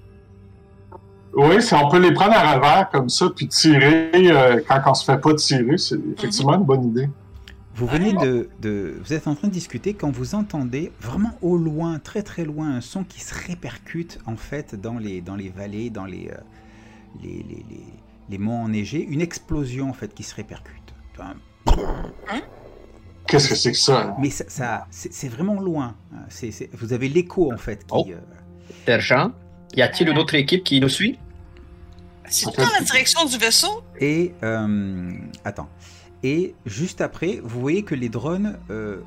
[1.35, 4.95] Oui, si on peut les prendre à revers comme ça, puis tirer euh, quand on
[4.95, 7.09] se fait pas tirer, c'est effectivement une bonne idée.
[7.75, 11.57] Vous venez de, de- Vous êtes en train de discuter quand vous entendez vraiment au
[11.57, 15.49] loin, très très loin, un son qui se répercute en fait dans les, dans les
[15.49, 16.37] vallées, dans les, euh,
[17.23, 17.85] les, les, les,
[18.29, 19.05] les monts enneigés.
[19.09, 20.75] Une explosion en fait qui se répercute.
[21.13, 21.35] Enfin,
[23.27, 24.17] Qu'est-ce que c'est que ça?
[24.19, 25.95] Mais ça, ça- c'est vraiment loin.
[26.13, 26.25] hein.
[26.73, 27.93] Vous avez l'écho en fait qui.
[27.93, 28.07] Oh.
[28.11, 28.19] euh,
[28.87, 29.33] Sergent,
[29.77, 31.19] y a-t-il une autre équipe qui nous suit?
[32.29, 33.83] C'est dans la direction du vaisseau?
[34.01, 35.13] Et euh,
[35.45, 35.69] attends.
[36.23, 39.01] Et juste après, vous voyez que les drones euh,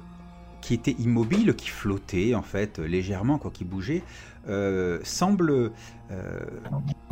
[0.62, 4.04] qui étaient immobiles, qui flottaient en fait euh, légèrement, quoi, qui bougeaient,
[4.49, 5.72] euh, semblent,
[6.14, 6.39] euh,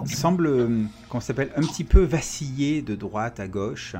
[0.05, 3.95] semblent, euh, comment ça s'appelle, un petit peu vaciller de droite à gauche.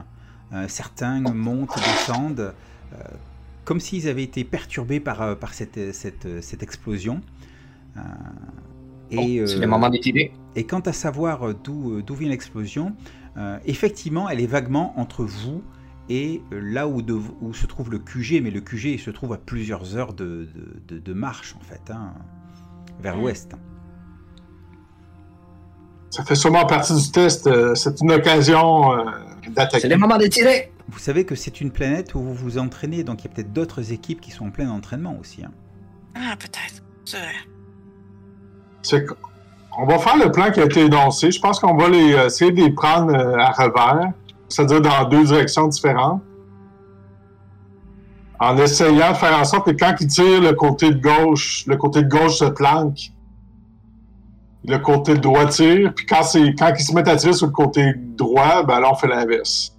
[0.54, 2.54] Euh, certains montent, descendent,
[2.94, 2.98] euh,
[3.64, 7.22] comme s'ils avaient été perturbés par, euh, par cette, cette, cette explosion.
[7.98, 8.02] Euh,
[9.12, 10.34] et, C'est euh, le moment de tirer.
[10.56, 12.94] et quant à savoir d'où d'où vient l'explosion,
[13.38, 15.62] euh, effectivement, elle est vaguement entre vous
[16.10, 19.34] et là où, de- où se trouve le QG, mais le QG il se trouve
[19.34, 20.48] à plusieurs heures de,
[20.88, 22.14] de- de- de marche en fait, hein,
[23.02, 23.20] vers Mm.
[23.22, 23.56] l'ouest.
[26.12, 27.48] Ça fait sûrement partie du test.
[27.48, 29.04] euh, c'est une occasion euh,
[29.44, 29.88] C'est d'attaquer.
[29.88, 30.72] le moment de tirer.
[30.90, 33.54] Vous savez que c'est une planète où vous vous entraînez, donc il y a peut-être
[33.54, 35.44] d'autres équipes qui sont en plein entraînement aussi.
[35.44, 35.52] hein.
[36.16, 36.84] Ah, peut-être.
[37.06, 37.28] C'est vrai.
[38.82, 39.06] C'est
[39.80, 41.32] On va faire le plan qui a été énoncé.
[41.32, 44.12] Je pense qu'on va les, euh, essayer de les prendre à revers,
[44.50, 46.22] c'est-à-dire dans deux directions différentes.
[48.40, 51.78] En essayant de faire en sorte que quand ils tirent le côté de gauche, le
[51.78, 53.12] côté de gauche se planque.
[54.64, 57.52] Le côté droit tire, puis quand, c'est, quand ils se mettent à tirer sur le
[57.52, 59.76] côté droit, ben là, on fait l'inverse.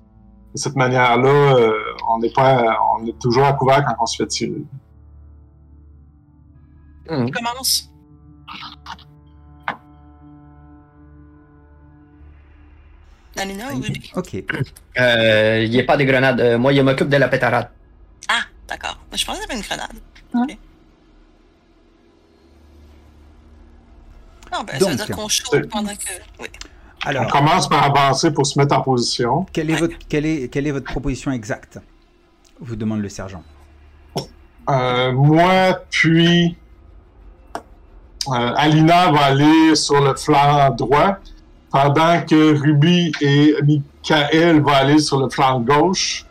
[0.55, 1.73] De cette manière-là, euh,
[2.09, 4.65] on n'est pas, on est toujours à couvert quand on se fait tirer.
[7.09, 7.89] On commence.
[13.37, 14.13] Nalina ou Ruby?
[14.15, 14.45] Ok.
[14.99, 16.41] Euh, y a pas de grenade.
[16.41, 17.71] Euh, moi, je m'occupe de la pétarade.
[18.29, 18.99] Ah, d'accord.
[19.13, 19.97] Je pensais qu'il y avait une grenade.
[20.35, 20.43] Ouais.
[20.43, 20.59] Ok.
[24.53, 25.07] Non, ben, ça veut Donc.
[25.07, 26.05] dire qu'on pendant que.
[26.41, 26.49] Oui.
[27.05, 29.47] On Alors, commence par avancer pour se mettre en position.
[29.53, 29.81] quelle est, Ouais.
[29.81, 31.79] votre, quelle, est, quelle est votre proposition exacte?
[32.61, 33.43] Vous demande le sergent.
[34.71, 36.57] Euh, moi, puis
[38.29, 41.17] euh, Alina va aller sur le flanc droit,
[41.71, 46.25] pendant que Ruby et Michael vont aller sur le flanc gauche.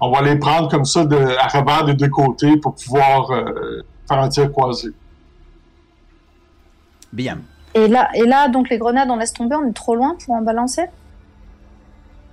[0.00, 3.82] On va les prendre comme ça de, à revers des deux côtés pour pouvoir euh,
[4.08, 4.90] faire un tir croisé.
[7.12, 7.38] Bien.
[7.74, 10.34] Et là, et là, donc les grenades, on laisse tomber, on est trop loin pour
[10.34, 10.86] en balancer?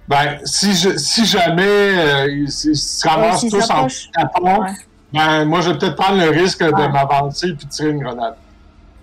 [0.07, 4.69] Ben, si, je, si jamais euh, ils se ramassent tous en tapant, Ouais.
[5.13, 8.35] ben, moi, je vais peut-être prendre le risque de m'avancer puis de tirer une grenade.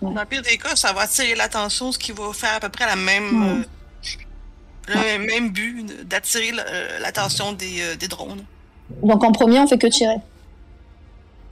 [0.00, 2.68] Dans le pire des cas, ça va attirer l'attention, ce qui va faire à peu
[2.68, 3.64] près la même,
[4.88, 8.42] euh, le même but d'attirer euh, l'attention des, euh, des drones.
[9.02, 10.16] Donc en premier, on fait que tirer.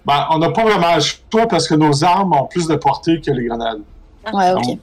[0.05, 3.21] Ben, on n'a pas vraiment le choix parce que nos armes ont plus de portée
[3.21, 3.81] que les grenades.
[4.33, 4.79] Ouais, ok.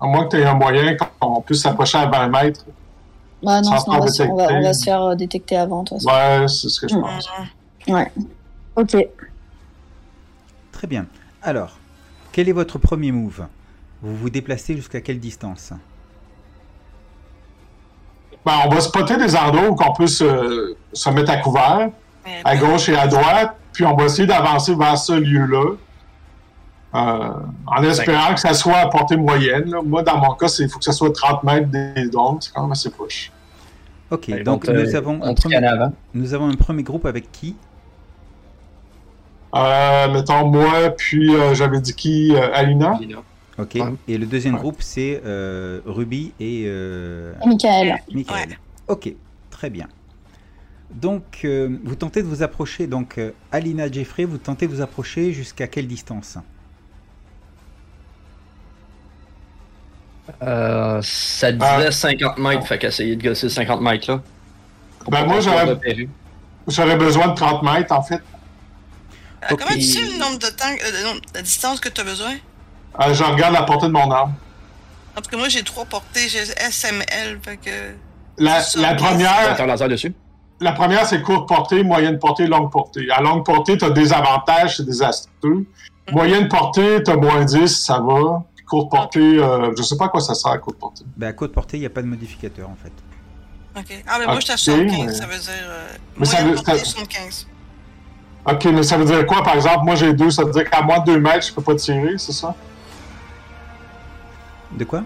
[0.00, 2.64] À moins que tu aies un moyen qu'on puisse s'approcher à 20 mètres.
[3.42, 4.54] Ouais, non, sinon on va, se on, va, détecter.
[4.54, 6.08] on va se faire euh, détecter avant, de toute façon.
[6.16, 7.00] Ouais, c'est ce que je Mm.
[7.02, 7.28] pense.
[7.88, 8.12] Ouais.
[8.76, 8.96] Ok.
[10.72, 11.06] Très bien.
[11.42, 11.76] Alors,
[12.32, 13.46] quel est votre premier move?
[14.02, 15.72] Vous vous déplacez jusqu'à quelle distance?
[18.44, 21.88] Ben, on va spotter des endroits où on peut se, se mettre à couvert,
[22.44, 25.76] à gauche et à droite, puis on va essayer d'avancer vers ce lieu-là.
[26.94, 27.30] Euh,
[27.66, 29.70] en espérant que ça soit à portée moyenne.
[29.70, 29.80] là.
[29.84, 32.38] Moi, dans mon cas, il faut que ça soit 30 mètres des drones.
[32.40, 33.32] C'est quand même assez proche.
[34.10, 35.60] Ok, donc nous, avons un premier,
[36.12, 37.56] nous avons un premier groupe avec qui?
[39.54, 42.98] Euh, mettons, moi, puis euh, j'avais dit qui euh, Alina.
[43.56, 43.82] Ok, Ouais.
[44.08, 44.60] et le deuxième Ouais.
[44.60, 48.00] groupe c'est euh, Ruby et euh, Michael.
[48.12, 48.48] Michael.
[48.48, 48.58] Ouais.
[48.88, 49.14] Ok,
[49.50, 49.86] très bien.
[50.90, 54.80] Donc, euh, vous tentez de vous approcher, donc euh, Alina Jeffrey, vous tentez de vous
[54.82, 56.36] approcher jusqu'à quelle distance?
[60.42, 61.90] Euh, ça disait Ah.
[61.90, 64.20] 50 mètres, fait qu'essayer de gosser 50 mètres là.
[65.08, 68.14] Ben, moi, j'aurais- besoin de 30 mètres, en fait.
[68.14, 69.58] Euh, Ok.
[69.60, 72.32] Comment tu sais le nombre de temps, euh, nombre- la distance que tu as besoin?
[73.02, 74.32] Euh, je regarde la portée de mon arme.
[75.16, 77.70] En tout cas, moi, j'ai trois portées, j'ai SML, fait que...
[78.38, 78.62] La,
[78.94, 80.14] première, faire laser dessus?
[80.60, 83.06] la première, c'est courte portée, moyenne portée, longue portée.
[83.14, 85.66] À longue portée, tu as des avantages, c'est désastreux.
[86.10, 88.42] Moyenne portée, tu as moins 10, ça va.
[88.66, 91.04] Courte portée, euh, je sais pas à quoi ça sert à courte portée.
[91.16, 92.92] ben, À côte portée, il n'y a pas de modificateur en fait.
[93.78, 94.04] OK.
[94.06, 95.52] Ah, mais moi, je suis à Ok, 75, mais- ça veut dire...
[95.68, 97.46] Euh, Mais ça veut- ça- 75.
[98.46, 99.84] Ok, mais ça veut dire quoi, par exemple?
[99.84, 102.14] Moi, j'ai deux, ça veut dire qu'à moins de 2 mètres, je peux pas tirer,
[102.18, 102.54] c'est ça?
[104.72, 105.02] De quoi?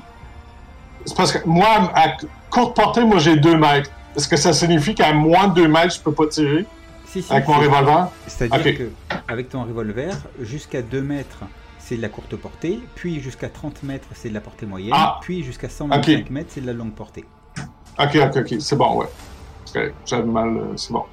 [1.04, 2.16] C'est parce que moi, à
[2.50, 3.90] courte portée, moi, j'ai 2 mètres.
[4.16, 6.66] Est-ce que ça signifie qu'à moins de 2 mètres, je peux pas tirer?
[7.06, 7.32] Si, si.
[7.32, 8.08] avec mon revolver?
[8.26, 8.78] C'est-à-dire Ok.
[8.78, 8.90] que
[9.28, 11.38] avec ton revolver, jusqu'à 2 mètres,
[11.88, 15.18] c'est de la courte portée, puis jusqu'à 30 mètres, c'est de la portée moyenne, Ah.
[15.22, 16.30] puis jusqu'à 125 Ok.
[16.30, 17.24] mètres, c'est de la longue portée.
[17.98, 19.06] Ok, ok, ok, c'est bon, ouais.
[19.74, 21.04] Ok, J'avais mal, euh, c'est bon.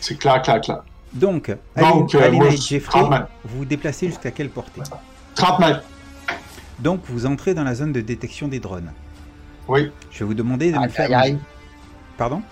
[0.00, 0.82] C'est clair, clair, clair.
[1.14, 3.28] Donc, Donc, Alina, euh, Alina et je- Jeffrey, 30 mètres.
[3.44, 4.82] vous vous déplacez jusqu'à quelle portée?
[5.34, 5.82] 30 mètres,
[6.78, 8.92] Donc, vous entrez dans la zone de détection des drones.
[9.68, 9.90] oui.
[10.10, 11.06] Je vais vous demander de me Aïe, faire...
[11.06, 11.38] aïe, un- aïe.
[12.18, 12.42] Pardon?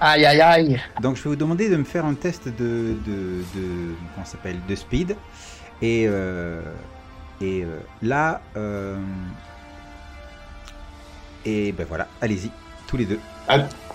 [0.00, 0.80] Aïe, aïe, aïe.
[1.00, 2.96] Donc, je vais vous demander de me faire un test de...
[3.06, 5.16] de, de comment s'appelle De speed.
[5.82, 6.62] Et, euh,
[7.40, 8.40] et euh, là...
[8.56, 8.98] euh,
[11.44, 12.50] et ben voilà, allez-y,
[12.86, 13.18] tous les deux.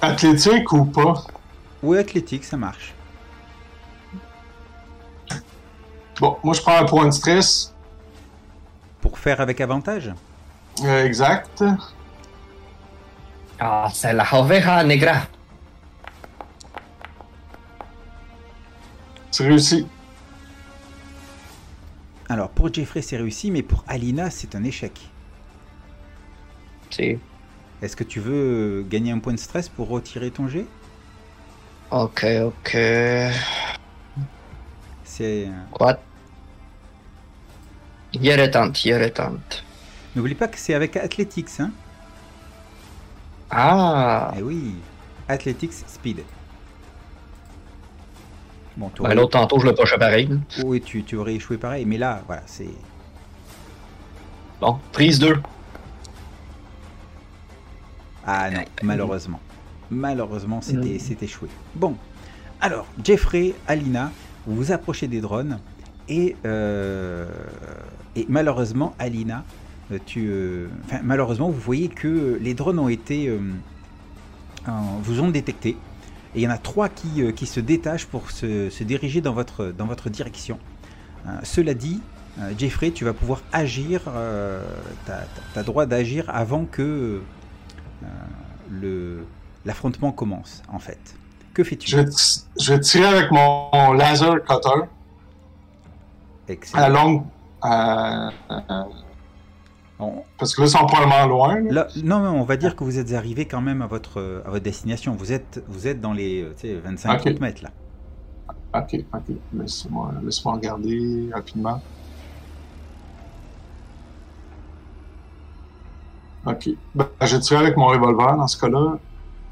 [0.02, 1.24] Athlétique ou pas?
[1.84, 2.94] Ou athlétique, ça marche.
[6.20, 7.72] Bon, moi, je prends un point de stress.
[9.00, 10.12] Pour faire avec avantage?
[10.84, 11.64] Euh, exact.
[13.60, 15.28] Ah, c'est la oveja negra.
[19.36, 19.86] C'est réussi.
[22.30, 25.10] Alors, pour Jeffrey, c'est réussi, mais pour Alina, c'est un échec.
[26.90, 27.20] C'est.
[27.82, 30.66] Est-ce que tu veux gagner un point de stress pour retirer ton jet
[31.92, 32.78] Ok, ok.
[35.04, 35.50] C'est...
[35.70, 36.00] Quoi?
[38.14, 39.66] Irritante, irritante.
[40.16, 41.72] N'oublie pas que c'est avec Athletics, hein?
[43.52, 44.34] Ah!
[44.38, 44.76] Eh oui,
[45.28, 46.24] Athletics Speed.
[48.78, 50.30] Bon, Ben, l'autre, tantôt, je le poche pareil.
[50.66, 52.68] Oui, tu, tu aurais échoué pareil, mais là, voilà, c'est...
[54.60, 55.38] Bon, prise 2.
[58.26, 59.40] Ah non, malheureusement.
[59.92, 61.00] Malheureusement, c'était Mm.
[61.00, 61.48] c'est échoué.
[61.76, 61.96] Bon,
[62.60, 64.12] alors, Jeffrey, Alina,
[64.48, 65.60] vous vous approchez des drones,
[66.10, 67.28] et, euh,
[68.16, 69.44] et malheureusement, Alina,
[69.92, 73.40] euh, tu, euh, enfin, malheureusement, vous voyez que les drones ont été, euh,
[75.04, 75.78] vous ont détecté,
[76.36, 79.22] et il y en a trois qui, euh, qui se détachent pour se, se diriger
[79.22, 80.60] dans votre, dans votre direction.
[81.28, 82.02] Euh, cela dit,
[82.40, 84.02] euh, Jeffrey, tu vas pouvoir agir,
[85.06, 85.12] tu
[85.60, 87.22] as, droit d'agir avant que
[88.70, 89.26] le
[89.66, 91.00] l'affrontement commence, en fait.
[91.56, 91.90] Que fais-tu?
[91.90, 94.70] Je vais, t- je vais tirer avec mon, laser cutter
[96.48, 96.90] à Excellent.
[96.90, 97.24] longue.
[99.98, 101.62] Parce que là, ils sont probablement loin.
[102.04, 105.16] Non, mais on va dire que vous êtes arrivé quand même à votre, destination.
[105.16, 107.40] Vous êtes, vous êtes dans les euh, 25-30 okay.
[107.40, 107.70] mètres, là.
[108.74, 109.36] Ok, ok.
[109.54, 111.82] Laisse-moi regarder rapidement.
[116.46, 116.70] Ok.
[116.94, 118.98] Ben, je tire avec mon revolver dans ce cas-là.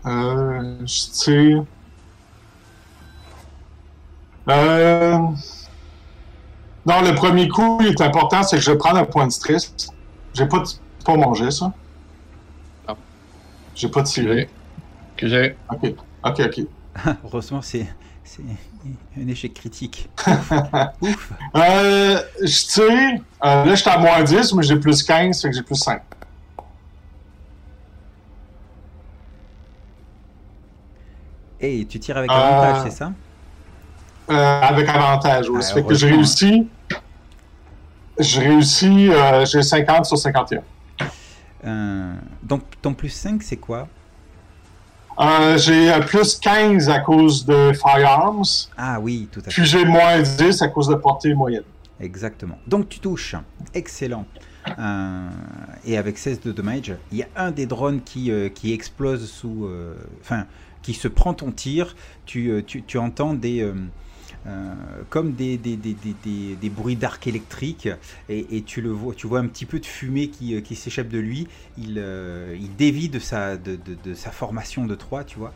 [0.05, 1.65] Euh, je tire.
[4.49, 5.17] Euh...
[6.85, 9.73] Non, le premier coup il est important, c'est que je prends un point de stress.
[10.33, 10.63] J'ai pas,
[11.05, 11.71] pas mangé ça.
[12.87, 12.95] Ah.
[13.75, 14.49] J'ai pas tiré.
[15.15, 15.55] Que j'ai.
[15.71, 16.65] Ok, ok, ok.
[17.23, 17.87] Heureusement, c'est
[18.23, 18.41] c'est
[19.17, 20.09] un échec critique.
[21.01, 21.31] Ouf.
[21.55, 23.21] Euh, je tire.
[23.43, 25.75] Euh, là, je suis à moins 10, mais j'ai plus 15, fait que j'ai plus
[25.75, 26.01] 5.
[31.59, 33.11] Et tu tires avec Euh, avantage, c'est ça?
[34.29, 35.57] Euh, avec avantage, oui.
[35.59, 36.67] Ah, ça fait que j'ai heureusement,
[38.17, 38.33] réussi.
[38.33, 40.61] J'ai réussi, euh, j'ai 50 sur 51.
[41.65, 43.87] Euh, Donc ton plus 5, c'est quoi?
[45.19, 48.43] Euh, j'ai euh, plus 15 à cause de Firearms,
[48.75, 49.51] Ah oui, tout à fait.
[49.51, 51.63] puis j'ai moins 10 à cause de portée moyenne.
[51.99, 52.57] Exactement.
[52.67, 53.35] Donc tu touches.
[53.73, 54.25] Excellent.
[54.79, 55.27] Euh,
[55.85, 59.69] et avec 16 de dommage, il y a un des drones qui, qui explose sous...
[60.21, 60.45] Enfin,
[60.81, 61.95] qui se prend ton tir.
[62.25, 63.71] Tu, tu, tu entends des...
[64.45, 64.73] euh,
[65.09, 65.95] comme des, des, des,
[66.59, 67.87] des, bruits d'arc électrique
[68.27, 70.75] et, et tu le vois tu vois un petit peu de fumée qui, euh, qui
[70.75, 74.95] s'échappe de lui il, euh, il dévie de sa, de, de- de sa formation de
[74.95, 75.53] 3 tu vois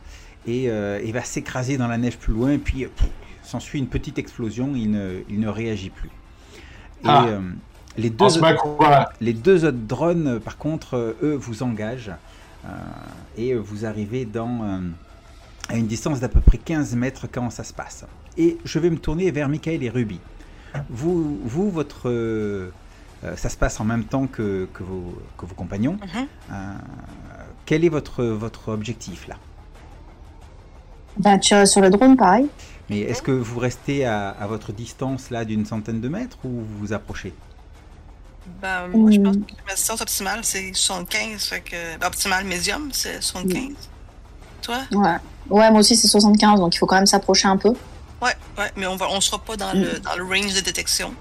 [0.48, 2.88] et euh, il va s'écraser dans la neige plus loin et puis
[3.44, 6.10] s'ensuit une petite explosion il ne, il ne réagit plus
[7.04, 7.28] et Ah.
[7.98, 8.28] les deux
[8.58, 9.10] couvert.
[9.20, 12.12] les deux autres drones, par contre, eux, vous engagent
[13.38, 14.82] et vous arrivez dans,
[15.70, 18.06] à une distance d'à peu près 15 mètres quand ça se passe.
[18.38, 20.20] Et je vais me tourner vers Michael et Ruby.
[20.90, 22.72] Vous, vous votre, euh,
[23.24, 25.94] euh, ça se passe en même temps que, que, vos, que vos compagnons.
[25.94, 26.28] Mhm.
[26.52, 26.74] Euh,
[27.66, 29.36] quel est votre, votre objectif là?
[31.18, 32.48] Ben, tirer sur le drone, pareil.
[32.90, 36.50] Mais est-ce que vous restez à, à votre distance là d'une centaine de mètres ou
[36.50, 37.34] vous vous approchez?
[38.62, 39.42] Ben, moi, je pense Hmm.
[39.44, 41.44] que ma distance optimale, c'est 75.
[41.44, 43.74] Fait que, ben, optimale médium, c'est 75.
[44.62, 44.78] Toi?
[44.92, 45.16] Ouais.
[45.50, 47.74] Ouais, moi aussi, c'est 75, donc il faut quand même s'approcher un peu.
[48.22, 51.14] Ouais, ouais, mais on va, on sera pas dans, le, dans le range de détection.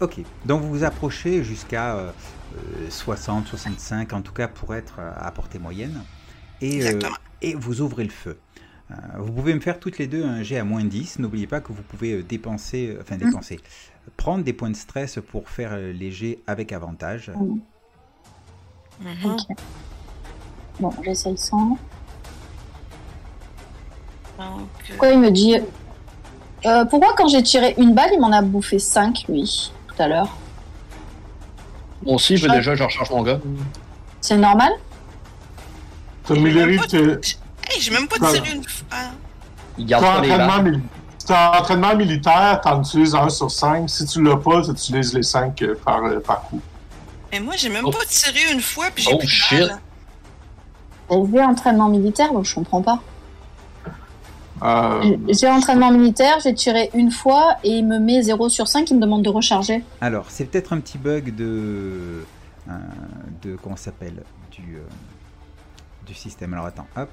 [0.00, 2.10] Ok, donc vous vous approchez jusqu'à euh,
[2.56, 6.02] euh, 60, 65 en tout cas pour être euh, à portée moyenne.
[6.62, 7.16] Et, euh, Exactement.
[7.42, 8.38] et vous ouvrez le feu.
[8.90, 11.18] Euh, vous pouvez me faire toutes les deux un jet à moins 10.
[11.18, 13.60] N'oubliez pas que vous pouvez euh, dépenser, euh, enfin dépenser,
[14.16, 17.30] prendre des points de stress pour faire euh, les jets avec avantage.
[19.24, 19.40] Ok.
[20.78, 21.68] Bon, j'essaye sans.
[21.68, 21.78] Donc,
[24.38, 25.56] euh, Pourquoi il me dit.
[26.66, 30.08] Euh, pourquoi quand j'ai tiré une balle, il m'en a bouffé 5, lui, tout à
[30.08, 30.28] l'heure
[32.04, 32.54] Moi aussi, je Ah.
[32.56, 33.38] déjà, je recharge mon gars.
[34.20, 34.72] C'est normal?
[36.24, 38.38] T'as Millery, t'es hey, j'ai même pas Voilà.
[38.40, 38.96] tiré une fois.
[39.78, 40.64] Il garde en pas les entraînement, balles.
[40.72, 40.82] mili-
[41.26, 43.88] t'es en entraînement militaire, t'en utilises un sur 5.
[43.88, 46.60] Si tu l'as pas, tu utilises les 5 par, euh, par coup.
[47.32, 47.90] Mais moi, j'ai même Oh.
[47.90, 49.58] pas tiré une fois, puis j'ai Oh, plus de shit.
[49.60, 49.78] balles.
[51.26, 53.00] Vu entraînement militaire, donc je comprends pas.
[54.62, 58.90] Euh, J'ai- entraînement militaire, j'ai tiré une fois et il me met 0 sur 5,
[58.90, 59.82] il me demande de recharger.
[60.00, 62.24] Alors, c'est peut-être un petit bug de.
[62.68, 62.72] euh,
[63.42, 64.80] de comment ça s'appelle du, euh,
[66.06, 66.52] du système.
[66.54, 67.08] Alors attends, hop,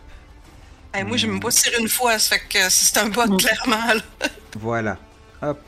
[0.94, 3.94] Hey, moi, j'ai même pas tiré une fois, ça fait que c'est un bug, clairement.
[3.94, 4.28] là.
[4.58, 4.98] voilà.
[5.42, 5.60] Hop,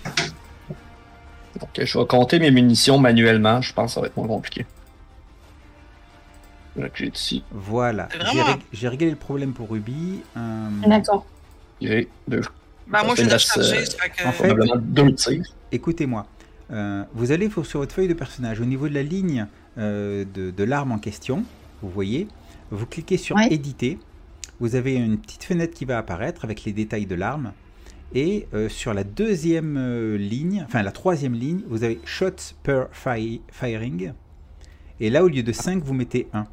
[1.61, 3.61] Ok, je vais compter mes munitions manuellement.
[3.61, 4.65] Je pense que ça va être moins compliqué.
[7.01, 7.43] Ici.
[7.51, 8.07] voilà.
[8.71, 10.21] J'ai réglé le problème pour Ruby.
[10.37, 11.25] euh, D'accord.
[11.81, 12.41] J'ai deux.
[12.87, 14.27] Ben, moi, je reste, rechargé, euh, que...
[14.27, 15.43] en fait- Probablement deux tirs.
[15.71, 16.25] Écoutez-moi,
[16.71, 19.45] euh, vous allez sur votre feuille de personnage, au niveau de la ligne
[19.77, 21.43] euh, de, de l'arme en question,
[21.81, 22.27] vous voyez,
[22.71, 23.47] vous cliquez sur Ouais.
[23.53, 23.99] éditer,
[24.59, 27.53] vous avez une petite fenêtre qui va apparaître avec les détails de l'arme,
[28.15, 32.85] et euh, sur la deuxième euh, ligne, enfin la troisième ligne, vous avez shots per
[32.91, 34.13] fi- firing,
[34.99, 36.45] et là au lieu de 5, vous mettez 1.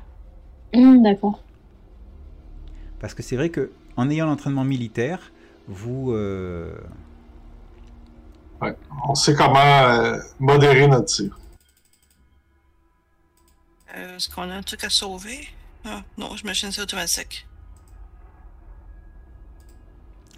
[0.75, 1.43] Hum, D'accord.
[3.01, 5.33] Parce que c'est vrai que en ayant l'entraînement militaire,
[5.69, 6.13] vous...
[6.13, 6.77] euh,
[9.09, 11.39] on sait comment euh, modérer notre tir.
[13.97, 15.49] Euh, Est-ce qu'on a un truc à sauver?
[15.85, 17.47] Ah, non, j'imagine que c'est automatique.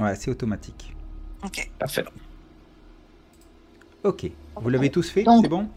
[0.01, 0.95] ouais, c'est automatique.
[1.45, 1.71] OK.
[1.79, 2.05] Parfait.
[4.05, 5.69] Ok, vous l'avez tous fait, c'est bon?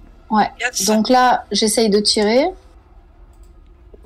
[0.60, 0.86] Yes.
[0.86, 2.46] Donc là, j'essaye de tirer.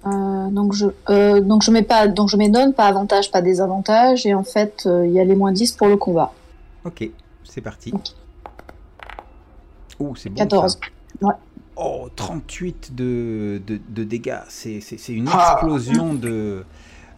[0.07, 3.41] Euh, donc je euh, donc je mets pas donc je mets non pas avantage pas
[3.41, 6.31] désavantage et en fait euh, il y a les moins 10 pour le combat.
[6.83, 7.09] Ok,
[7.43, 7.91] c'est parti.
[9.99, 10.35] Oh, c'est bon.
[10.35, 10.73] 14.
[11.21, 11.27] ça.
[11.27, 11.33] Ouais.
[11.77, 14.39] Oh, 38 de, de, de dégâts.
[14.49, 15.53] C'est c'est- c'est une Ah.
[15.53, 16.63] explosion de,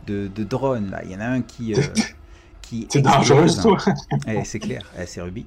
[0.05, 0.89] de, de drones.
[0.91, 1.01] Là.
[1.03, 1.73] Il y en a un qui.
[1.73, 1.81] euh,
[2.61, 3.77] qui C'est dangereux, toi.
[4.27, 5.45] Eh, c'est clair, Eh, c'est Ruby.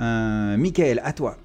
[0.00, 1.36] Euh, Michael, à toi.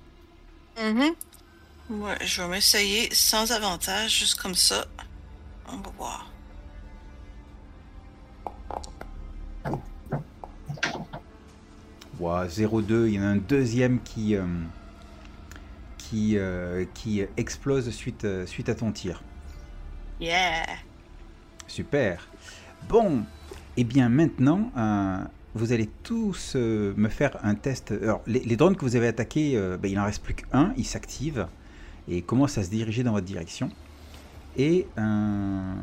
[0.81, 2.01] Mhm.
[2.01, 4.85] Ouais, je vais m'essayer sans avantage, juste comme ça.
[5.67, 6.31] On va voir.
[12.19, 14.45] Ouah, 0-2, il y en a un deuxième qui, euh,
[15.97, 19.21] qui, euh, qui explose suite, euh, suite à ton tir.
[20.19, 20.65] Yeah!
[21.67, 22.27] Super.
[22.89, 23.23] Bon,
[23.75, 25.17] et bien maintenant, euh,
[25.53, 27.91] vous allez tous me faire un test.
[27.91, 30.85] Alors, les, les drones que vous avez attaqués, ben, il n'en reste plus qu'un, il
[30.85, 31.47] s'active
[32.07, 33.69] et commence à se diriger dans votre direction?
[34.57, 35.73] Et euh,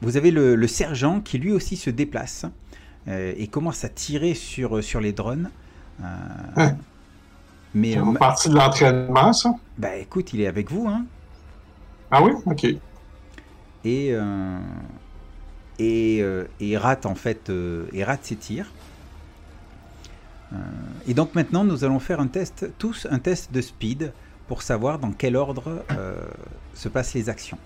[0.00, 2.46] vous avez le, le sergent qui lui aussi se déplace
[3.08, 5.50] euh, et commence à tirer sur, sur les drones.
[6.02, 6.76] Hein.
[7.74, 9.54] mais C'est euh, partie de l'entraînement, ça?
[9.76, 11.04] bah écoute, il est avec vous, hein.
[12.10, 12.32] Ah oui?
[12.46, 12.64] Ok.
[13.84, 14.14] et
[15.78, 16.24] et,
[16.60, 17.50] et rate en fait
[17.92, 18.72] et rate ses tirs.
[21.06, 24.12] Et donc maintenant nous allons faire un test tous un test de speed
[24.46, 26.28] pour savoir dans quel ordre euh,
[26.74, 27.58] se passent les actions.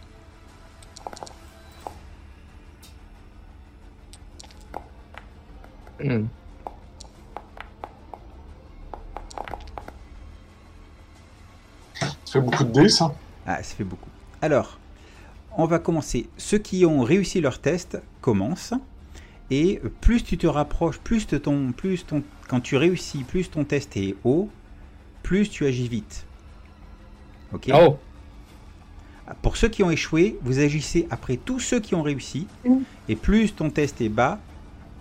[6.02, 6.26] Hmm.
[12.00, 13.14] Ça fait beaucoup de dés, ça.
[13.46, 14.10] Ah, ça fait beaucoup.
[14.42, 14.78] Alors,
[15.56, 16.28] on va commencer.
[16.36, 18.74] Ceux qui ont réussi leur test commencent.
[19.50, 23.64] Et plus tu te rapproches, plus de ton, plus ton, quand tu réussis, plus ton
[23.64, 24.48] test est haut,
[25.22, 26.26] plus tu agis vite.
[27.52, 27.70] Ok.
[27.74, 27.98] Oh,
[29.42, 32.46] Pour ceux qui ont échoué, vous agissez après tous ceux qui ont réussi.
[32.64, 32.78] Mm.
[33.08, 34.40] Et plus ton test est bas,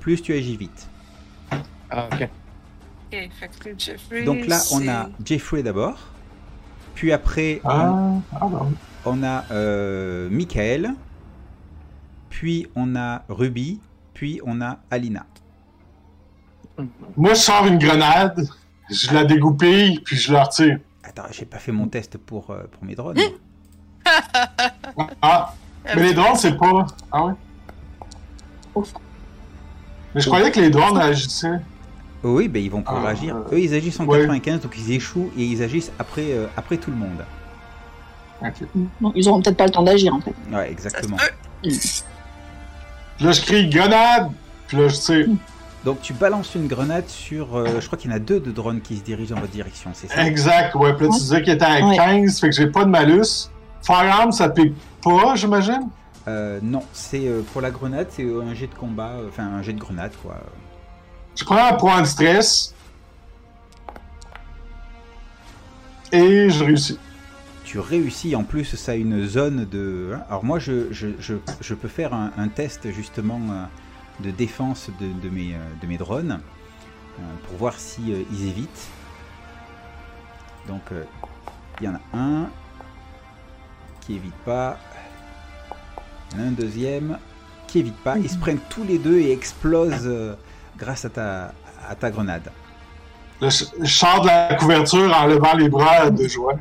[0.04, 0.90] plus tu agis vite.
[1.90, 2.24] ah, ok.
[2.24, 2.30] Ok,
[3.40, 4.24] fait que Jeffrey.
[4.26, 5.98] Donc là, on a Jeffrey d'abord.
[6.94, 8.72] Puis après, on, Ah, ah ben.
[9.06, 10.94] on a euh, Michael.
[12.30, 13.80] Puis on a Ruby.
[14.14, 15.26] Puis on a Alina.
[17.16, 18.46] Moi, je sors une grenade,
[18.90, 20.80] je la dégoupille, puis je la retire.
[21.04, 23.18] Attends, j'ai pas fait mon test pour, euh, pour mes drones.
[25.22, 25.54] Ah,
[25.96, 26.88] mais les drones, c'est pas.
[27.12, 27.34] Ah ouais?
[28.76, 28.94] Ouf.
[30.16, 31.60] Mais je croyais que les drones agissaient.
[32.24, 33.36] Oh oui, ben ils vont pouvoir Ah, agir.
[33.36, 34.20] euh, Eux, ils agissent en ouais.
[34.22, 37.24] 95, donc ils échouent et ils agissent après, euh, après tout le monde.
[39.16, 40.34] Ils auront peut-être pas le temps d'agir en fait.
[40.52, 41.18] Ouais, exactement.
[43.20, 44.30] Là, je crie grenade,
[44.68, 45.28] puis là, je tire.
[45.86, 47.56] Donc tu balances une grenade sur.
[47.58, 49.52] euh, je crois qu'il y en a deux de drones qui se dirigent dans votre
[49.54, 50.26] direction, c'est ça?
[50.26, 50.94] Exact, ouais.
[50.94, 51.96] Puis là, tu disais qu'il était à Ouais.
[51.96, 53.50] 15, fait que j'ai pas de malus.
[53.82, 55.90] Firearm, ça pique pas, j'imagine?
[56.28, 59.62] Euh, non, c'est euh, pour la grenade, c'est euh, un jet de combat, enfin un
[59.62, 60.38] jet de grenade quoi.
[61.36, 62.74] Je prends un point de stress.
[66.14, 67.00] Et je réussis.
[67.66, 70.14] Tu réussis, en plus ça a une zone de...
[70.16, 70.24] hein.
[70.30, 73.42] Alors moi je, je, je, je peux faire un, un test justement
[74.20, 76.40] de défense de, de mes, de mes drones
[77.48, 78.88] pour voir si ils évitent.
[80.68, 80.84] Donc
[81.82, 82.50] il y en a un
[84.02, 84.78] qui évite pas.
[86.40, 87.18] Un deuxième
[87.68, 88.18] qui évite pas.
[88.18, 90.36] Ils se prennent tous les deux et explosent euh,
[90.78, 91.54] grâce à ta,
[91.88, 92.52] à ta grenade.
[93.42, 96.54] Là, je, sors de la couverture en levant les bras de joie.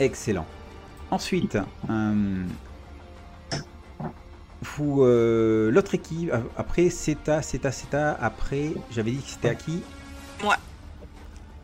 [0.00, 0.46] Excellent.
[1.10, 1.58] Ensuite,
[1.90, 2.44] euh,
[4.80, 9.82] euh, l'autre équipe, après Ceta, Ceta, Ceta, après, j'avais dit que c'était à qui?
[10.42, 10.56] Moi.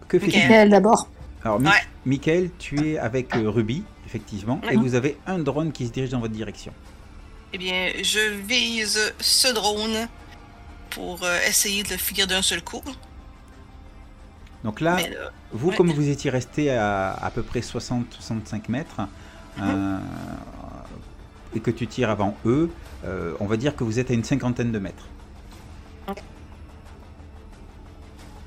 [0.06, 0.50] Que fait Mickaël.
[0.52, 1.08] Elle d'abord.
[1.44, 1.72] Alors, Mi- Ouais.
[2.04, 4.82] Michael, tu es avec euh, Ruby, effectivement, et Mhm.
[4.82, 6.72] vous avez un drone qui se dirige dans votre direction.
[7.52, 10.08] Eh bien, je vise ce drone
[10.90, 12.82] pour euh, essayer de le finir d'un seul coup.
[14.64, 15.06] Donc là, là,
[15.52, 15.76] vous, ouais.
[15.76, 19.00] comme vous étiez resté à à peu près 60-65 mètres,
[19.60, 19.98] euh,
[21.54, 22.70] et que tu tires avant eux,
[23.04, 25.06] euh, on va dire que vous êtes à une cinquantaine de mètres.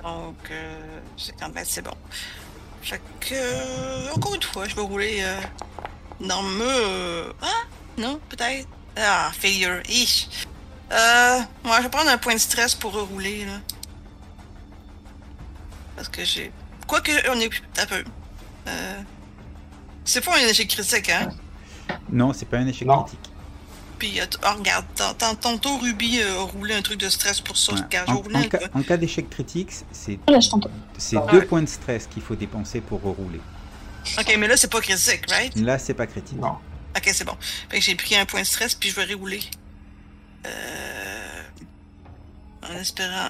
[0.04, 1.94] donc, euh, 50 mètres, c'est bon.
[2.82, 5.40] Fait que, euh, encore une fois, je vais rouler euh,
[6.20, 7.36] dans le mur.
[7.42, 7.48] Ah,
[7.98, 8.68] non, peut-être?
[8.98, 9.82] Ah, failure.
[9.88, 10.28] Ich.
[10.92, 13.60] Euh, moi, je vais prendre un point de stress pour rerouler, là.
[15.96, 16.52] Parce que j'ai.
[16.88, 17.50] Quoique, on est.
[17.80, 18.04] Un peu.
[18.68, 19.02] Euh.
[20.04, 21.30] C'est pas un échec critique, hein?
[22.12, 23.04] Non, c'est pas un échec Non.
[23.04, 23.31] critique.
[24.02, 27.56] Puis, oh, regarde, tant- tant- tantôt, Ruby euh, a roulé un truc de stress pour
[27.56, 27.74] ça.
[27.74, 27.82] Ouais.
[28.08, 28.76] En, roulé en un cas, truc.
[28.76, 30.18] en cas d'échec critique, c'est
[30.98, 31.32] c'est Ouais.
[31.32, 33.40] deux points de stress qu'il faut dépenser pour rerouler.
[34.18, 35.56] Ok, mais là, c'est pas critique, right?
[35.56, 36.40] Là, c'est pas critique.
[36.40, 36.58] Non.
[36.98, 37.38] Ok, c'est bon.
[37.70, 39.42] Fait que j'ai pris un point de stress, puis je vais rerouler.
[40.48, 41.42] Euh...
[42.64, 43.30] En espérant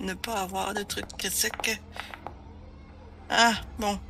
[0.00, 1.80] ne pas avoir de trucs critiques.
[3.30, 4.00] Ah, bon.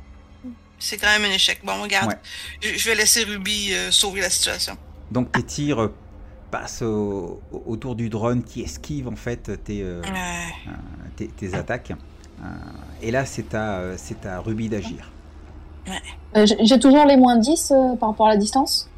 [0.79, 1.59] C'est quand même un échec.
[1.63, 2.07] Bon, regarde.
[2.09, 2.17] Ouais.
[2.63, 4.75] Je, je vais laisser Ruby euh, sauver la situation.
[5.11, 5.93] Donc tes tirs euh,
[6.51, 10.71] passent au- au- autour du drone qui esquive en fait tes, euh, Ouais.
[11.15, 11.91] tes, tes attaques.
[12.41, 12.45] Euh,
[13.01, 15.11] et là, c'est à, c'est à Ruby d'agir.
[16.35, 18.89] Euh, j'ai toujours les moins 10 euh, par rapport à la distance?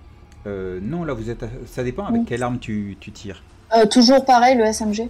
[0.47, 1.43] Euh, non, là, vous êtes.
[1.43, 2.25] à- Ça dépend avec Oui.
[2.27, 3.41] quelle arme tu, tu tires.
[3.75, 5.09] Euh, Toujours pareil, le SMG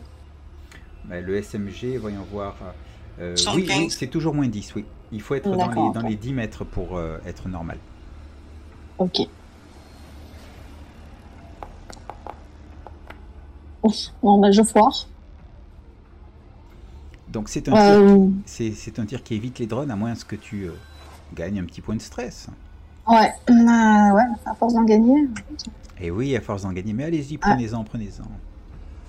[1.06, 2.56] Bah, le SMG, voyons voir.
[3.20, 3.56] euh, 115.
[3.56, 4.86] oui, oui, c'est toujours moins 10, oui.
[5.12, 7.78] Il faut être dans les, dans les 10 mètres pour euh, être normal.
[8.97, 9.22] Ok.
[14.21, 15.07] Bon, bah, je foire.
[17.27, 20.13] Donc c'est un, tir, Euh, c'est, c'est un tir qui évite les drones, à moins
[20.15, 20.82] que tu euh,
[21.34, 22.47] gagnes un petit point de stress.
[23.07, 23.53] ouais, euh,
[24.15, 25.27] ouais, à force d'en gagner.
[25.97, 26.93] Et oui, à force d'en gagner.
[26.93, 28.41] Mais allez-y, prenez-en, prenez-en.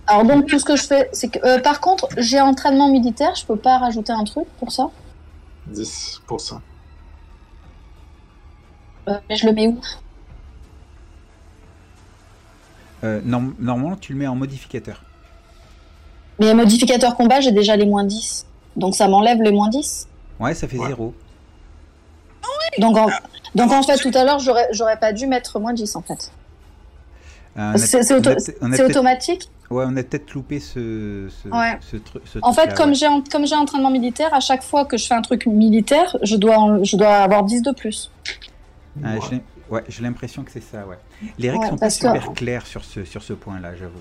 [0.07, 3.35] Alors donc tout ce que je fais, c'est que euh, par contre j'ai entraînement militaire,
[3.37, 4.91] je peux pas rajouter un truc pour ça?
[5.67, 6.63] 10%.
[9.09, 9.81] Euh, mais je le mets où?
[13.05, 15.03] Euh, norm- normalement, tu le mets en modificateur.
[16.39, 18.47] Mais modificateur combat, j'ai déjà les moins 10.
[18.77, 20.09] Donc ça m'enlève les moins 10.
[20.41, 20.89] Ouais, ça fait Ouais.
[20.89, 21.15] 0.
[22.79, 23.07] Donc en,
[23.55, 26.33] donc en fait tout à l'heure j'aurais j'aurais pas dû mettre moins 10 en fait.
[27.59, 28.31] Euh, C'est auto-
[28.89, 29.51] automatique?
[29.71, 31.79] Ouais, on a peut-être loupé ce, ce, Ouais.
[31.83, 32.95] ce, tru- ce En fait comme ouais.
[32.95, 36.37] j'ai comme j'ai entraînement militaire, à chaque fois que je fais un truc militaire, je
[36.37, 38.11] dois en- je dois avoir 10 de plus.
[39.05, 39.43] Ah, Ouais.
[39.73, 40.99] J'ai- Ouais, j'ai l'impression que c'est ça, ouais.
[41.39, 43.93] Les règles Ouais, sont pas parce que- super claires sur ce, sur ce point-là, j'avoue.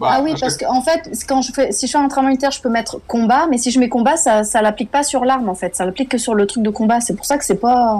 [0.00, 2.28] Bah, ah oui, parce que en fait, quand je fais, si je fais un entraînement
[2.28, 5.24] militaire, je peux mettre combat, mais si je mets combat, ça, ça l'applique pas sur
[5.24, 7.00] l'arme en fait, ça l'applique que sur le truc de combat.
[7.00, 7.98] C'est pour ça que c'est pas,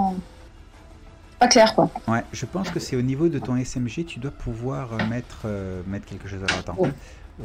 [1.39, 1.89] pas clair quoi.
[2.07, 5.41] Ouais, je pense que c'est au niveau de ton SMG, tu dois pouvoir euh, mettre,
[5.43, 6.39] euh, mettre quelque chose.
[6.47, 6.77] Alors attends.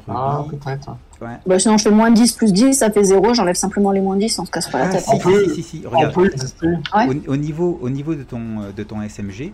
[0.09, 0.90] Ah, peut-être.
[1.20, 1.28] ouais.
[1.47, 4.16] Bah, sinon, je fais moins 10 plus 10, ça fait 0, j'enlève simplement les moins
[4.16, 5.05] 10, on se casse pas la Ah, tête.
[5.05, 6.14] si, On peut- si, si, si, On regarde.
[6.14, 6.66] peut exister.
[6.66, 7.09] Ouais.
[7.26, 9.53] Au, au niveau, au niveau de, ton, euh, de ton SMG,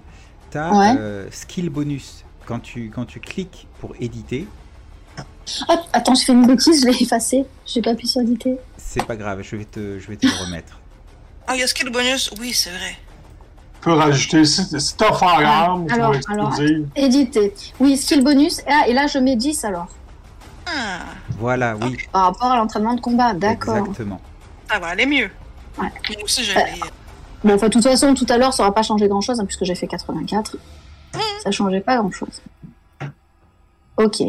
[0.51, 1.27] tu as Ouais.
[1.31, 2.25] skill bonus.
[2.47, 4.47] Quand tu, quand tu cliques pour éditer,
[5.69, 7.45] Ah, attends, j'ai fait une bêtise, je l'ai effacé.
[7.67, 8.57] J'ai pas pu sur éditer.
[8.77, 10.79] c'est pas grave, je vais te, je vais te le remettre.
[11.47, 12.31] Ah, il y a skill bonus?
[12.41, 12.97] Oui, c'est vrai.
[13.75, 14.45] Tu peux rajouter.
[14.45, 15.07] Si, t'as
[15.91, 16.85] Alors, exploser.
[16.95, 17.53] Éditer.
[17.81, 18.61] Oui, skill bonus.
[18.69, 19.89] Ah, et là, je mets 10 alors.
[20.67, 21.01] Ah,
[21.39, 23.77] Voilà, oui, Par rapport à l'entraînement de combat, d'accord.
[23.79, 24.21] exactement.
[24.71, 25.31] ça va aller mieux.
[25.79, 25.89] Ouais.
[26.11, 26.81] Moi aussi, je Euh, l'ai.
[27.43, 29.65] Bon, enfin, de toute façon, tout à l'heure, ça aura pas changé grand chose, puisque
[29.65, 30.57] j'ai fait 84.
[31.43, 32.43] Ça changeait pas grand chose.
[33.97, 34.23] Ok.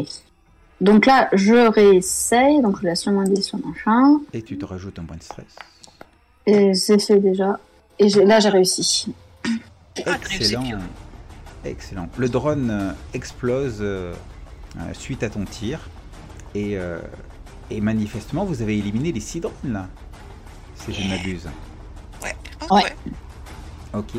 [0.80, 2.60] Donc là, je réessaye.
[2.62, 4.18] Donc, je laisse le moins 10 sur machin.
[4.32, 5.46] Et tu te rajoutes un point de stress.
[6.46, 7.58] Et c'est fait déjà.
[7.98, 9.14] Et là, j'ai réussi.
[10.06, 10.64] Ah, Excellent.
[11.64, 12.08] Excellent.
[12.16, 14.12] Le drone euh, explose euh,
[14.78, 15.78] euh, suite à ton tir.
[16.54, 16.98] Et, euh,
[17.70, 19.86] et manifestement, vous avez éliminé les six drones là.
[20.74, 21.48] Si je ne m'abuse.
[22.22, 22.34] Ouais.
[22.60, 22.82] Ah, Ouais.
[22.84, 22.92] ouais.
[23.94, 24.10] Ok.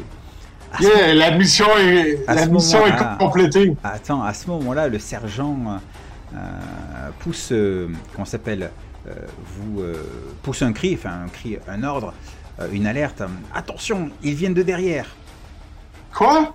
[0.80, 3.76] Yeah, la mission est, À la ce mission est moment-là- complétée.
[3.84, 8.72] Attends, à ce moment-là, le sergent euh, euh, pousse, euh, comment ça s'appelle,
[9.08, 9.12] euh,
[9.46, 9.94] vous euh,
[10.42, 12.14] pousse un cri, enfin un cri, un ordre,
[12.60, 13.22] euh, une alerte.
[13.22, 15.16] euh, Attention, ils viennent de derrière.
[16.16, 16.54] Quoi?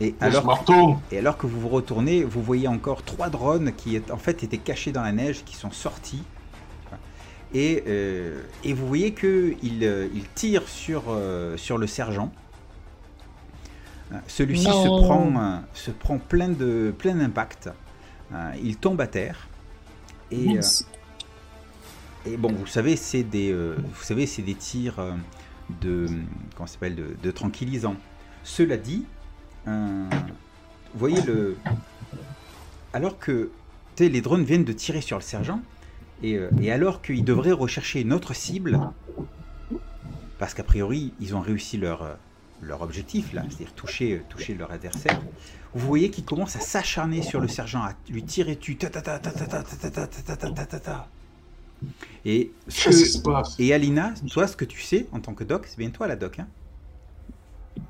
[0.00, 1.00] Et alors, retourne.
[1.12, 4.58] et alors que vous vous retournez, vous voyez encore trois drones qui en fait étaient
[4.58, 6.22] cachés dans la neige, qui sont sortis.
[7.54, 12.32] Et, euh, et vous voyez que ils euh, ils tirent sur, euh, sur le sergent.
[14.26, 17.70] Celui-ci se prend, se prend plein de plein d'impact.
[18.32, 19.48] Euh, il tombe à terre.
[20.30, 20.62] Et, euh,
[22.26, 24.96] et bon, vous savez, c'est des, euh, vous savez, c'est des tirs
[25.80, 26.06] de,
[26.56, 27.96] comment s'appelle, de, de tranquillisants.
[28.44, 29.04] Cela dit,
[29.68, 30.08] euh,
[30.92, 31.56] vous voyez le,
[32.92, 33.50] alors que
[33.98, 35.60] les drones viennent de tirer sur le sergent,
[36.22, 38.80] et, euh, et alors qu'ils devraient rechercher une autre cible,
[40.38, 42.14] parce qu'a priori ils ont réussi leur, euh,
[42.62, 45.20] leur objectif là, c'est-à-dire toucher, euh, toucher leur adversaire.
[45.74, 49.00] Vous voyez qu'ils commencent à s'acharner sur le sergent, à lui tirer dessus, ta ta
[49.00, 51.08] ta ta ta ta ta ta ta ta ta ta ta ta.
[52.24, 52.90] Et ce
[53.58, 56.16] et Alina, toi, ce que tu sais en tant que doc, c'est bien toi la
[56.16, 56.46] doc, hein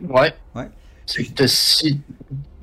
[0.00, 0.34] Ouais.
[0.54, 0.70] Ouais.
[1.06, 2.00] C'est que si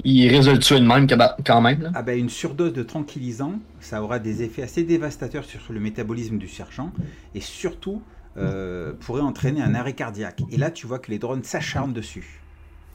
[0.06, 1.82] il risque de le tuer de même que- bah, quand même.
[1.82, 1.92] Là.
[1.94, 6.38] Ah ben une surdose de tranquillisant, ça aura des effets assez dévastateurs sur le métabolisme
[6.38, 6.92] du sergent
[7.36, 8.02] et surtout
[8.38, 10.42] euh, pourrait entraîner un arrêt cardiaque.
[10.52, 12.42] Et là, tu vois que les drones s'acharnent dessus.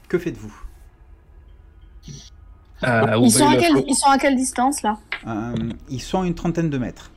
[0.07, 0.53] Que faites-vous?
[2.83, 3.55] Euh, Ils sont, à
[3.87, 4.97] ils sont à quelle distance là?
[5.27, 5.55] Euh,
[5.89, 7.11] Ils sont à une trentaine de mètres.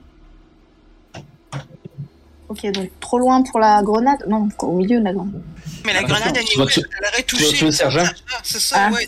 [2.48, 5.42] Ok, donc trop loin pour la grenade Non, au milieu de la grenade.
[5.84, 7.56] Mais la Attention, grenade, elle, tu vas tuer- elle aurait tu vas touché.
[7.56, 8.04] tuer le sergent?
[8.06, 8.90] Ah, C'est ça, Ah.
[8.90, 9.06] ouais.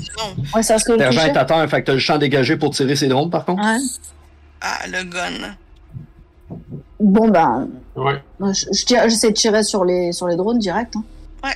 [0.55, 2.57] Ouais, c'est parce que Le sergent est à terre, fait que t'as le champ dégagé
[2.57, 3.62] pour tirer ses drones par contre?
[3.62, 3.78] Ouais.
[4.61, 5.57] Ah, le gun.
[7.01, 10.95] Bon, ben, Ouais, je- je tire- j'essaie de tirer sur les, sur les drones direct.
[10.97, 11.51] hein.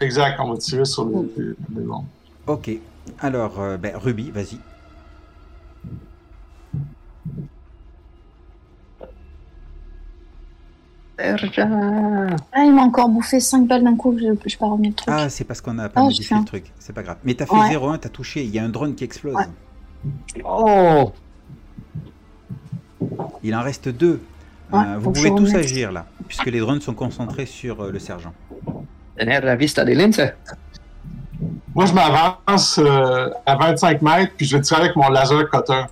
[0.00, 0.38] exact.
[0.40, 2.04] On va tirer sur les, les, les bombes.
[2.46, 2.70] Ok.
[3.20, 4.58] Alors, euh, ben, Ruby, vas-y.
[11.18, 15.08] Ah, il m'a encore bouffé 5 balles d'un coup, je je pas remis le truc.
[15.12, 16.72] Ah, c'est parce qu'on a pas Oh, modifié le truc.
[16.78, 17.18] C'est pas grave.
[17.24, 17.68] Mais t'as fait Ouais.
[17.76, 18.42] 0-1, t'as touché.
[18.44, 19.34] Il y a un drone qui explose.
[19.34, 20.42] Ouais.
[20.44, 21.12] Oh!
[23.42, 24.20] Il en reste deux.
[24.72, 27.98] Ouais, Euh, vous pouvez tous agir là, puisque les drones sont concentrés sur euh, le
[27.98, 28.32] sergent.
[29.16, 30.20] Tener la vista des linces.
[31.74, 35.84] Moi, je m'avance euh, à 25 mètres, puis je vais tirer avec mon laser cutter.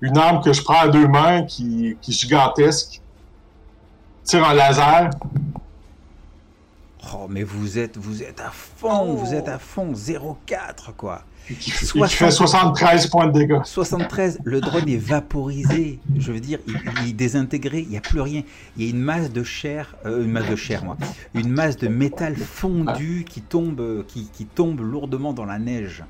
[0.00, 3.01] Une arme que je prends à deux mains, qui, qui est gigantesque.
[4.24, 5.10] Tire un laser.
[7.14, 11.22] Oh, mais vous êtes, vous êtes à fond, vous êtes à fond, 0,4 quoi.
[11.48, 12.10] Qui, qui 60.
[12.12, 13.58] fait 73 points de dégâts.
[13.64, 15.98] 73, le drone est vaporisé.
[16.16, 18.42] Je veux dire, il, il est désintégré, il n'y a plus rien.
[18.76, 20.96] Il y a une masse de chair, euh, une masse de chair, moi,
[21.34, 26.04] une masse de métal fondu qui tombe, euh, qui, qui tombe lourdement dans la neige.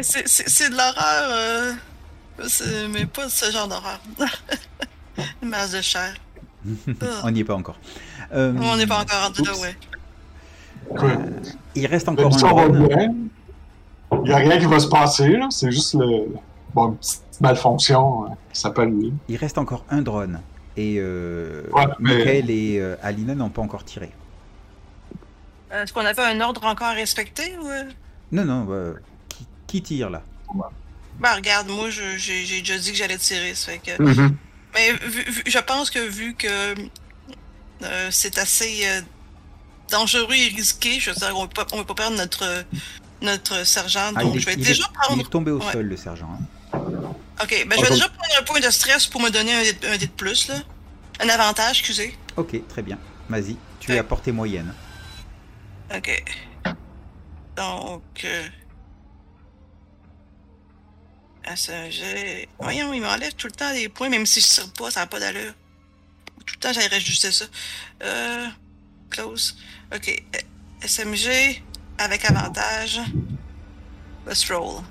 [0.00, 4.00] C'est c'est- c'est de l'horreur, euh, mais pas ce genre d'horreur.
[5.42, 6.14] Une masse de chair.
[7.00, 7.06] Ah.
[7.24, 7.78] On n'y est pas encore.
[8.32, 9.76] Euh, On n'est pas encore rendu là, ouais.
[10.90, 12.88] Écoute, Il reste encore un va drone.
[12.88, 13.14] bien.
[14.12, 15.46] Il n'y a rien qui va se passer, là.
[15.50, 16.26] C'est juste le,
[16.74, 19.12] bon, une petite malfonction euh, qui s'appelle lui.
[19.28, 20.40] Il reste encore un drone.
[20.76, 24.10] Et euh, Ouais, mais- Michael et euh, Alina n'ont pas encore tiré.
[25.72, 27.66] Euh, Est-ce qu'on avait un ordre encore à respecter ou...
[27.68, 27.84] euh?
[28.32, 28.94] Non, non, euh,
[29.28, 30.22] qui, qui tire là?
[31.20, 34.02] Ben regarde, moi je- j'ai déjà dit que j'allais tirer, ça fait que...
[34.02, 34.36] Mhm.
[34.78, 36.46] Mais vu- vu- je pense que vu que
[37.82, 39.00] euh, c'est assez euh,
[39.90, 42.64] dangereux et risqué, je veux dire, on ne peut, pas- perdre notre,
[43.20, 45.20] notre sergent, Ah, donc il, est, je vais il est- déjà il prendre...
[45.20, 45.72] est tombé au Ouais.
[45.72, 46.30] sol, le sergent.
[46.32, 46.78] hein.
[47.42, 49.62] Ok, ben je vais Ah, déjà prendre un point de stress pour me donner un
[49.62, 50.56] dé, un dé de plus, là.
[51.20, 52.16] Un avantage, excusez.
[52.36, 52.98] Ok, très bien.
[53.28, 54.72] Vas-y, tu es à portée moyenne.
[55.92, 56.24] Ok.
[57.56, 58.02] Donc...
[58.24, 58.46] Euh...
[61.54, 62.48] SG...
[62.58, 65.06] Voyons, il m'enlève tout le temps des points, même si je tire pas, ça n'a
[65.06, 65.52] pas d'allure.
[66.46, 67.44] Tout le temps, j'allais ajuster ça.
[68.02, 68.46] Euh...
[69.10, 69.56] Close.
[69.94, 70.22] Ok.
[70.82, 71.62] SMG
[71.98, 73.00] avec avantage.
[74.26, 74.82] Let's roll.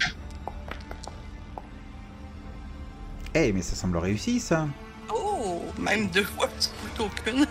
[3.33, 4.67] Eh, mais ça semble réussi ça.
[5.13, 5.61] Oh!
[5.77, 6.49] Même deux fois,
[6.83, 7.45] plutôt qu'une.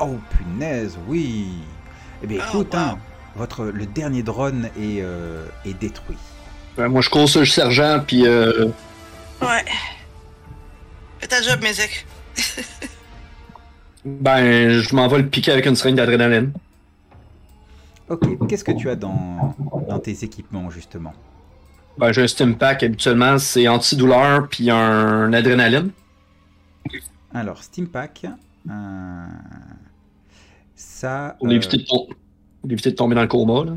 [0.00, 1.48] Oh punaise, oui.
[2.22, 2.80] Eh bien Oh, écoute, wow.
[2.80, 2.98] hein,
[3.34, 6.16] votre, le dernier drone est, euh, est détruit.
[6.76, 8.66] Ben, moi, je cours sur le sergent, puis euh,
[9.40, 9.64] Ouais.
[11.18, 12.06] Fais ta job, Mézic.
[14.04, 16.52] ben, je m'en vais le piquer avec une seringue d'adrénaline.
[18.08, 19.54] Ok, qu'est-ce que tu as dans,
[19.88, 21.12] dans tes équipements justement?
[21.98, 25.90] Ben, j'ai un Stim Pack, habituellement, c'est antidouleur, puis un adrénaline.
[27.34, 28.26] Alors, Steam Pack,
[28.70, 29.26] euh,
[30.74, 32.06] ça, Pour euh, éviter, de tom-
[32.70, 33.64] éviter de tomber dans le coma.
[33.64, 33.72] Là.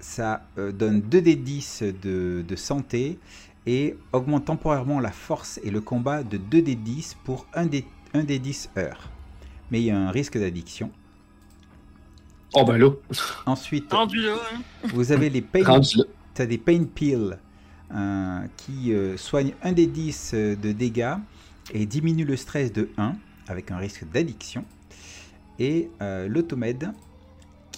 [0.00, 3.18] Ça euh, donne 2d10 de, de santé
[3.66, 7.84] et augmente temporairement la force et le combat de 2d10 pour 1d,
[8.14, 9.10] 1d10 heures.
[9.70, 10.90] Mais il y a un risque d'addiction.
[12.54, 12.90] Oh, ben là,
[13.46, 14.06] Ensuite, hein.
[14.84, 15.80] vous avez les pain
[16.38, 17.36] as des pain pills
[17.94, 21.16] euh, qui euh, soignent un des 10 euh, de dégâts
[21.72, 23.14] et diminuent le stress de 1
[23.48, 24.64] avec un risque d'addiction.
[25.58, 26.92] Et euh, l'automède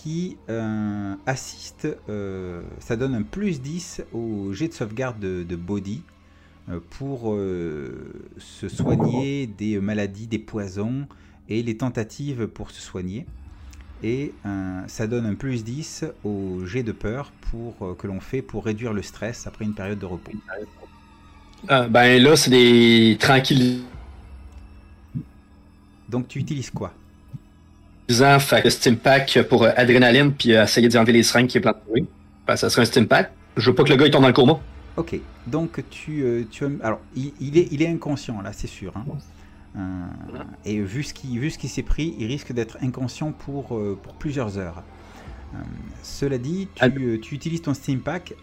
[0.05, 5.57] qui euh, assiste, euh, ça donne un plus 10 au jet de sauvegarde de, de
[5.57, 6.03] body
[6.69, 11.07] euh, pour euh, se soigner des maladies, des poisons
[11.49, 13.25] et les tentatives pour se soigner.
[14.03, 18.21] Et euh, ça donne un plus 10 au jet de peur pour, euh, que l'on
[18.21, 20.33] fait pour réduire le stress après une période de repos.
[21.71, 23.87] Euh, ben là, c'est des tranquillisants.
[26.11, 26.93] Donc tu utilises quoi?
[28.09, 31.61] Fait que Stim Pack pour euh, adrénaline, puis euh, essayer d'enlever les seringues qui est
[31.61, 32.05] planté.
[32.47, 33.33] Ben, ça serait un Stim Pack.
[33.57, 34.59] Je veux pas que le gars il tombe dans le coma.
[34.97, 38.93] Ok, donc tu, euh, tu alors il, il est, il est inconscient là, c'est sûr.
[38.97, 39.05] hein.
[39.77, 43.77] Euh, et vu ce qui, vu ce qui s'est pris, il risque d'être inconscient pour,
[43.77, 44.85] euh, pour plusieurs heures.
[45.55, 45.59] Euh,
[46.03, 48.35] cela dit, tu, euh, tu utilises ton Steam Pack.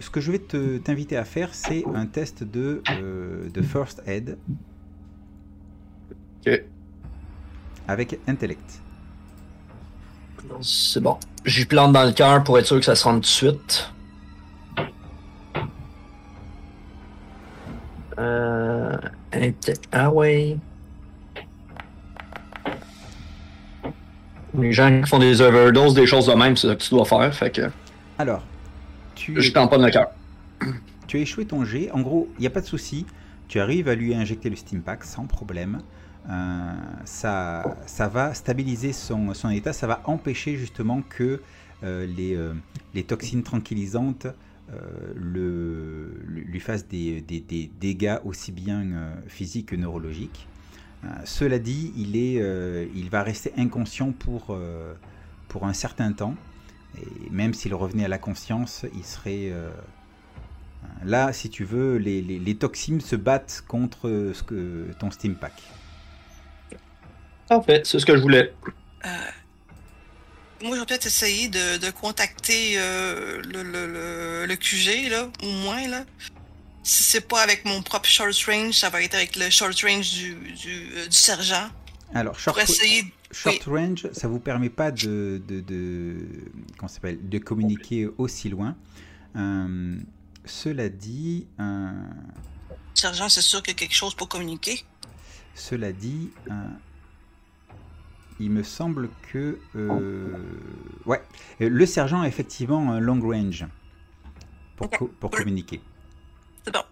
[0.00, 4.02] Ce que je vais te- t'inviter à faire, c'est un test de, euh, de First
[4.06, 4.36] Aid
[6.46, 6.62] Ok.
[7.88, 8.80] avec Intellect.
[10.60, 11.18] C'est bon.
[11.44, 13.90] J'y plante dans le cœur pour être sûr que ça se rende tout de suite.
[18.18, 18.96] Euh.
[19.92, 20.56] Ah ouais.
[24.56, 27.04] Les gens qui font des overdoses, des choses de même, c'est ça que tu dois
[27.04, 27.34] faire.
[27.34, 27.62] Fait que
[28.18, 28.42] Alors,
[29.16, 30.08] tu, je plante pas dans le cœur.
[31.08, 31.90] tu as échoué ton jet.
[31.90, 33.04] En gros, il n'y a pas de souci.
[33.48, 35.80] Tu arrives à lui injecter le Steam Pack sans problème.
[36.28, 36.72] Euh,
[37.04, 39.72] ça, ça va stabiliser son, état.
[39.72, 41.40] Ça va empêcher justement que
[41.82, 42.54] euh, les, euh,
[42.94, 44.26] les toxines tranquillisantes
[45.14, 47.22] lui fassent des,
[47.80, 50.48] dégâts aussi bien physiques que neurologiques.
[51.24, 54.58] Cela dit, il, est, il va rester inconscient pour,
[55.48, 56.34] pour un certain temps.
[56.98, 59.52] Et même s'il revenait à la conscience, il serait...
[61.04, 65.36] là, si tu veux, les, les, les toxines se battent contre ce que, ton Steam
[65.36, 65.62] Pack.
[67.48, 68.52] Parfait, c'est ce que je voulais.
[69.04, 69.08] Euh,
[70.62, 75.28] moi, je vais peut-être essayer de, de contacter euh, le, le, le, le QG, là,
[75.42, 76.04] au moins, là.
[76.82, 80.10] Si c'est pas avec mon propre short range, ça va être avec le short range
[80.12, 81.68] du, du, euh, du sergent.
[82.14, 83.04] Alors, short, essayer.
[83.30, 86.16] short range, ça vous permet pas de, de, de,
[86.78, 88.76] comment ça s'appelle, de communiquer aussi loin.
[89.36, 89.96] Euh,
[90.44, 91.90] cela dit, euh,
[92.94, 94.84] Sergent, c'est sûr qu'il y a quelque chose pour communiquer.
[95.54, 96.52] cela dit, euh,
[98.40, 100.32] il me semble que, euh,
[101.06, 101.22] ouais,
[101.60, 103.66] euh, le sergent a effectivement un long range
[104.76, 105.80] pour, co- pour communiquer.
[106.64, 106.82] C'est bon.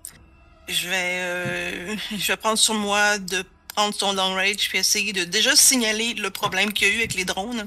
[0.68, 5.12] Je vais, euh, je vais prendre sur moi de prendre son long range puis essayer
[5.12, 7.66] de déjà signaler le problème qu'il y a eu avec les drones.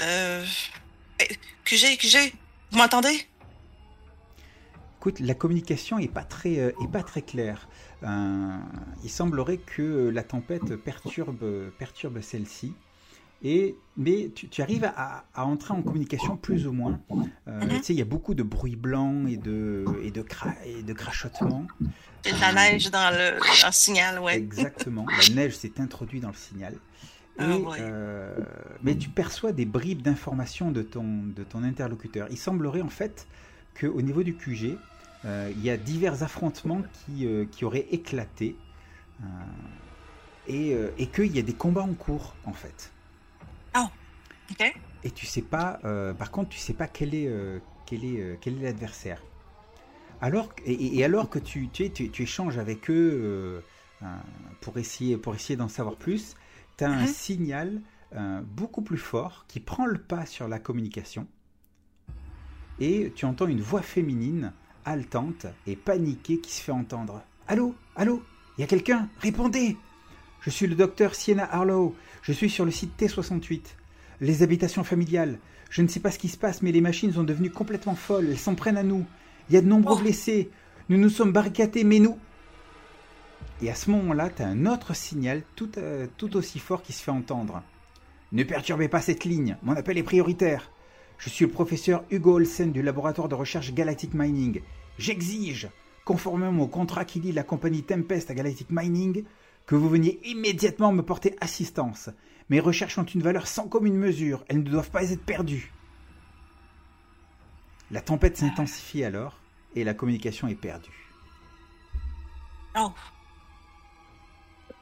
[0.00, 0.44] Euh,
[1.64, 2.32] que j'ai, que j'ai,
[2.70, 3.26] vous m'entendez?
[4.98, 7.68] Écoute, la communication est pas très, euh, est pas très claire.
[8.04, 8.56] Euh,
[9.04, 12.74] il semblerait que la tempête perturbe, perturbe celle-ci.
[13.44, 17.00] Et, mais tu, tu arrives à, à entrer en communication plus ou moins.
[17.48, 17.68] Euh, Mhm.
[17.78, 20.82] Tu sais, il y a beaucoup de bruit blanc et de, et de, cra- et
[20.84, 21.66] de crachotements.
[22.24, 24.36] J'ai de la neige dans le, dans le signal, ouais.
[24.36, 25.06] Exactement.
[25.28, 26.74] La neige s'est introduite dans le signal.
[26.74, 26.78] Et,
[27.40, 27.78] Ah ouais.
[27.80, 28.36] euh,
[28.84, 32.28] mais tu perçois des bribes d'informations de ton, de ton interlocuteur.
[32.30, 33.26] Il semblerait en fait
[33.80, 34.76] qu'au niveau du QG,
[35.24, 38.60] il y a divers affrontements qui, euh, qui auraient éclaté
[39.22, 39.24] euh,
[40.46, 42.94] et, euh, et qu'il y a des combats en cours en fait.
[44.50, 44.72] OK?
[45.02, 48.20] Et tu sais pas, euh, par contre, tu sais pas quel est, euh, quel est,
[48.20, 49.24] euh, quel est l'adversaire.
[50.20, 52.94] Alors, et, et alors que tu, tu, tu, tu échanges avec eux
[54.02, 54.06] euh, euh,
[54.60, 56.36] pour essayer, pour essayer d'en savoir plus,
[56.78, 57.06] tu as un Mhm.
[57.06, 57.82] signal
[58.14, 61.28] euh, beaucoup plus fort qui prend le pas sur la communication.
[62.78, 64.54] Et tu entends une voix féminine,
[64.84, 67.22] haletante et paniquée qui se fait entendre.
[67.48, 68.22] Allô Allô
[68.56, 69.08] Il y a quelqu'un?
[69.20, 69.76] Répondez
[70.42, 71.94] Je suis le docteur Sienna Harlow.
[72.22, 73.60] Je suis sur le site T68
[74.20, 75.38] les habitations familiales.
[75.68, 78.28] Je ne sais pas ce qui se passe, mais les machines sont devenues complètement folles.
[78.30, 79.04] Elles s'en prennent à nous.
[79.48, 80.02] Il y a de nombreux Oh.
[80.02, 80.48] blessés.
[80.88, 82.16] Nous nous sommes barricadés, mais nous.
[83.62, 86.92] Et à ce moment-là, tu as un autre signal tout, euh, tout aussi fort qui
[86.92, 87.62] se fait entendre.
[88.32, 89.56] Ne perturbez pas cette ligne.
[89.62, 90.70] Mon appel est prioritaire.
[91.24, 94.60] Je suis le professeur Hugo Olsen du laboratoire de recherche Galactic Mining.
[94.98, 95.68] J'exige,
[96.04, 99.22] conformément au contrat qui lie la compagnie Tempest à Galactic Mining,
[99.64, 102.10] que vous veniez immédiatement me porter assistance.
[102.50, 104.44] Mes recherches ont une valeur sans commune mesure.
[104.48, 105.72] Elles ne doivent pas être perdues.
[107.92, 109.38] La tempête s'intensifie alors
[109.76, 111.08] et la communication est perdue.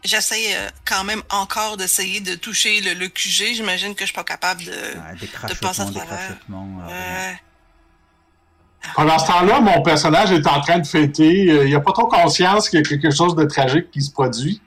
[0.03, 3.55] J'essaie euh, quand même encore d'essayer de toucher le, le QG.
[3.55, 4.73] J'imagine que je suis pas capable de.
[4.97, 6.37] Ah, des passer à travers.
[6.91, 7.33] euh,
[8.95, 11.51] Pendant ce temps-là, mon personnage est en train de fêter.
[11.51, 14.11] Euh, Il n'a pas trop conscience qu'il y a quelque chose de tragique qui se
[14.11, 14.63] produit.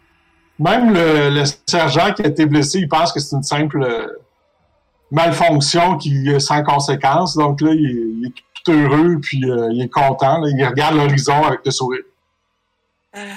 [0.59, 4.07] Même le, le sergent qui a été blessé, il pense que c'est une simple euh,
[5.09, 7.35] malfonction qui est sans conséquence.
[7.35, 8.33] Donc là, il est, il est
[8.63, 10.39] tout heureux, puis euh, il est content.
[10.41, 10.47] là.
[10.55, 12.03] Il regarde l'horizon avec le sourire.
[13.15, 13.33] euh,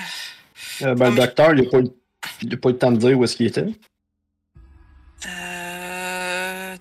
[0.82, 1.88] Euh, ben, le docteur, il n'a pas, eu-
[2.42, 3.64] il a pas eu le temps de dire où est-ce qu'il était.
[5.26, 6.76] euh,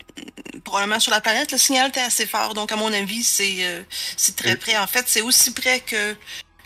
[0.63, 2.53] probablement sur la planète, le signal était assez fort.
[2.53, 3.81] Donc, à mon avis, c'est euh,
[4.17, 4.77] c'est très près.
[4.77, 6.15] En fait, c'est aussi près que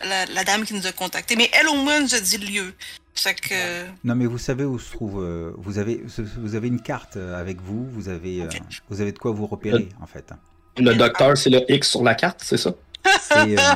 [0.03, 1.35] la, la dame qui nous a contactés.
[1.35, 2.73] Mais elle, au moins, nous a dit le lieu.
[3.15, 3.85] Fait que.
[4.03, 5.21] Non, mais vous savez où se trouve.
[5.23, 6.01] euh, vous, avez,
[6.37, 7.85] vous avez une carte euh, avec vous.
[7.91, 8.47] Vous avez, euh,
[8.89, 10.31] vous avez de quoi vous repérer, en fait.
[10.77, 12.73] Le docteur, c'est le X sur la carte, c'est ça?
[13.21, 13.75] C'est, euh,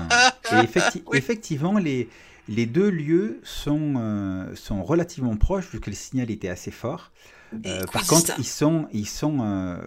[0.63, 1.17] effecti- Oui.
[1.17, 2.07] effectivement, les,
[2.47, 7.11] les deux lieux sont, euh, sont relativement proches, puisque le signal était assez fort.
[7.65, 9.77] Euh, par contre, ils sont, ils sont euh,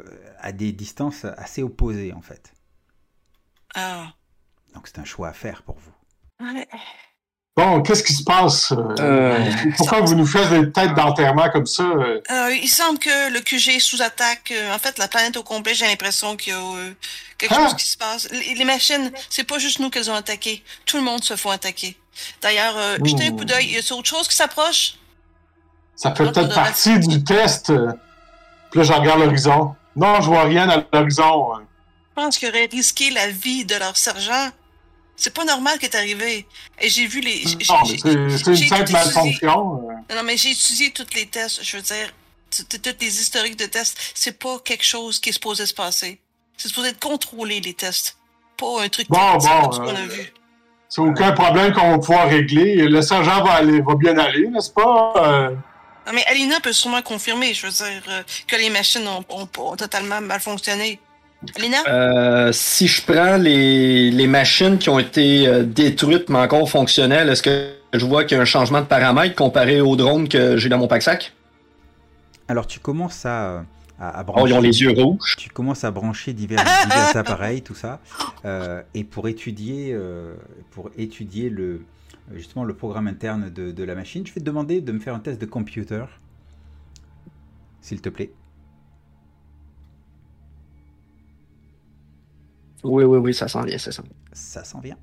[0.41, 2.53] à des distances assez opposées, en fait.
[3.75, 4.13] Ah.
[4.75, 5.93] Donc, c'est un choix à faire pour vous.
[6.47, 6.67] Ouais.
[7.57, 8.73] Bon, qu'est-ce qui se passe?
[9.01, 9.51] euh?
[9.79, 11.85] Pourquoi vous nous faites des têtes d'enterrement comme ça?
[11.85, 12.21] euh?
[12.63, 14.53] Il semble que le QG est sous attaque.
[14.75, 16.93] En fait, la planète au complet, j'ai l'impression qu'il y a euh,
[17.39, 17.65] quelque Ah!
[17.65, 18.31] chose qui se passe.
[18.31, 20.63] Les, les machines, c'est pas juste nous qu'elles ont attaqué.
[20.85, 21.97] Tout le monde se fait attaquer.
[22.43, 23.67] D'ailleurs, euh, jetez un coup d'œil.
[23.67, 24.95] Y a autre chose qui s'approche?
[25.95, 27.73] Ça fait peut-être partie du test.
[28.71, 29.75] Puis là, je regarde l'horizon.
[29.95, 31.55] Non, je vois rien à l'horizon.
[31.59, 34.51] Je pense qu'ils auraient risqué la vie de leur sergent.
[35.17, 36.47] C'est pas normal qui est arrivé.
[36.81, 37.43] Et j'ai vu les.
[37.45, 39.89] Non, mais c'est une simple malfonction.
[40.15, 41.63] Non, mais j'ai étudié tous les tests.
[41.63, 42.13] Je veux dire,
[42.51, 43.97] t- t- tous les historiques de tests.
[44.15, 46.21] C'est pas quelque chose qui est supposé se passer.
[46.59, 48.19] C'est supposé être contrôlé, les tests.
[48.59, 50.33] Pas un truc Bon, bon, comme ce qu'on a euh, vu.
[50.97, 52.77] C'est aucun problème qu'on va pouvoir régler.
[52.89, 55.13] Le sergent va, aller, va bien aller, n'est-ce pas?
[55.19, 55.51] Euh,
[56.07, 59.47] Non, mais Alina peut sûrement confirmer, je veux dire, euh, que les machines ont, ont-
[59.59, 60.99] ont totalement mal fonctionné.
[61.55, 61.77] Alina?
[61.87, 67.43] Euh, si je prends les, les machines qui ont été détruites mais encore fonctionnelles, est-ce
[67.43, 70.71] que je vois qu'il y a un changement de paramètre comparé aux drones que j'ai
[70.71, 71.35] dans mon pack-sac?
[72.49, 73.65] Alors tu commences à,
[73.99, 74.61] à, à Oh, brancher.
[74.61, 75.37] les yeux rouges.
[75.39, 78.01] Tu commences à brancher divers, divers appareils, tout ça,
[78.45, 80.35] euh, et pour étudier, euh,
[80.73, 81.83] pour étudier le,
[82.35, 85.15] justement le programme interne de, de la machine, je vais te demander de me faire
[85.15, 86.05] un test de computer,
[87.81, 88.33] s'il te plaît.
[92.85, 94.13] Oui, oui, oui, ça s'en vient, ça s'en vient.
[94.33, 94.99] Ça s'en vient.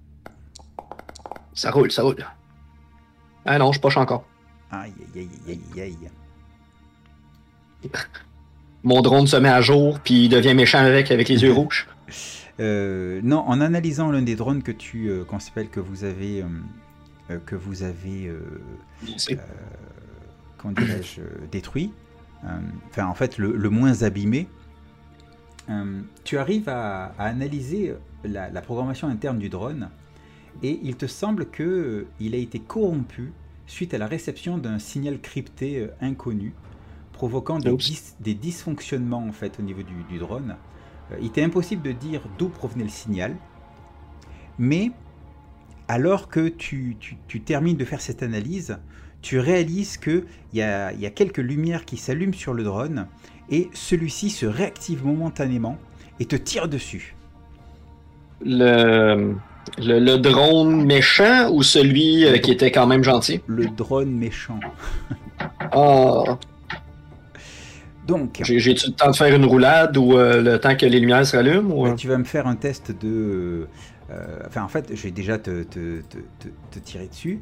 [1.53, 2.26] Ça roule, ça roule.
[3.45, 4.26] Ah non, je poche encore.
[4.72, 5.98] Aïe, aïe, aïe, aïe,
[7.84, 7.91] aïe.
[8.84, 11.88] Mon drone se met à jour, puis il devient méchant avec, avec les yeux rouges.
[12.60, 16.44] Euh, non, en analysant l'un des drones que tu, euh, qu'on s'appelle que vous avez,
[17.32, 18.32] euh, que vous avez,
[19.18, 19.40] C'est-
[20.58, 21.92] comment dirais-je, détruit,
[22.90, 24.48] enfin en fait le, le moins abîmé,
[26.26, 27.96] tu arrives à, à analyser
[28.26, 29.90] la, la programmation interne du drone
[30.62, 33.32] et il te semble que il a été corrompu
[33.66, 36.54] suite à la réception d'un signal crypté inconnu,
[37.24, 37.86] provoquant des, Oups.
[37.86, 40.58] dis- des dysfonctionnements en fait au niveau du, du drone.
[41.12, 43.34] Euh, il était impossible de dire d'où provenait le signal,
[44.60, 44.91] mais
[45.88, 48.78] alors que tu, tu- tu termines de faire cette analyse,
[49.22, 53.08] tu réalises qu'il y a, il y a quelques lumières qui s'allument sur le drone
[53.50, 55.78] et celui-ci se réactive momentanément
[56.20, 57.16] et te tire dessus.
[58.45, 59.34] Le,
[59.78, 63.40] le, le drone méchant ou celui euh, qui était quand même gentil?
[63.48, 64.60] Le drone méchant.
[65.72, 66.38] Ah,
[68.06, 71.00] Donc, j'ai- j'ai-tu le temps de faire une roulade ou euh, le temps que les
[71.00, 71.74] lumières se rallument?
[71.76, 71.88] Ou...
[71.88, 73.68] euh, tu vas me faire un test de...
[74.12, 77.40] euh, enfin, en fait, je vais déjà te, te- te- te- te tirer dessus.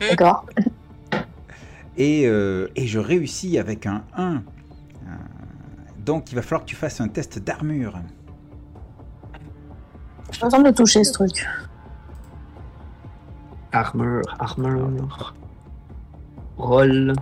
[0.00, 0.46] D'accord.
[1.98, 4.36] Et, euh, et je réussis avec un 1.
[4.36, 5.08] Euh,
[5.98, 7.98] donc, il va falloir que tu fasses un test d'armure.
[10.30, 11.46] J'ai besoin de le toucher, ce truc.
[13.72, 15.34] Armure, armure.
[16.56, 17.12] Roll.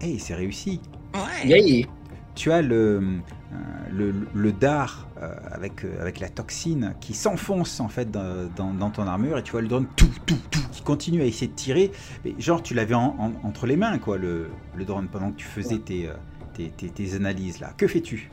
[0.00, 0.80] Hey, c'est réussi.
[1.14, 1.86] Ouais.
[2.34, 3.56] Tu as le, euh,
[3.92, 8.72] le, le dard euh, avec, euh, avec la toxine qui s'enfonce en fait dans, dans-
[8.72, 11.48] dans ton armure et tu vois le drone tout, tout, tout, qui continue à essayer
[11.48, 11.90] de tirer.
[12.24, 15.36] Mais genre tu l'avais en- en- entre les mains quoi le, le drone pendant que
[15.36, 16.08] tu faisais tes,
[16.54, 17.72] tes, tes- tes analyses là.
[17.76, 18.30] Que fais-tu?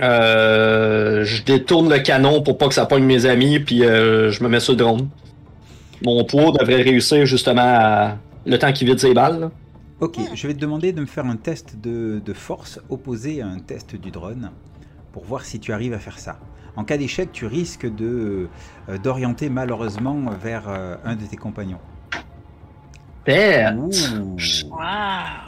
[0.00, 4.42] Euh, je détourne le canon pour pas que ça pogne mes amis, puis euh, je
[4.44, 5.08] me mets sur le drone.
[6.04, 8.16] Mon poids devrait réussir justement à...
[8.46, 9.40] le temps qu'il vide ses balles.
[9.40, 9.50] là.
[10.00, 13.48] Ok, je vais te demander de me faire un test de, de force opposé à
[13.48, 14.52] un test du drone
[15.12, 16.38] pour voir si tu arrives à faire ça.
[16.76, 18.48] En cas d'échec, tu risques de
[18.88, 21.80] euh, d'orienter malheureusement vers euh, un de tes compagnons.
[23.28, 23.90] Ouh.
[24.70, 24.78] Wow.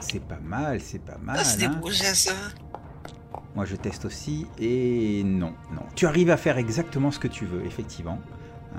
[0.00, 1.38] C'est pas mal, c'est pas mal.
[1.38, 2.14] Ça, c'est des hein.
[2.14, 2.32] ça.
[3.54, 5.82] Moi, je teste aussi et non, non.
[5.94, 8.18] Tu arrives à faire exactement ce que tu veux, effectivement.
[8.74, 8.78] Euh,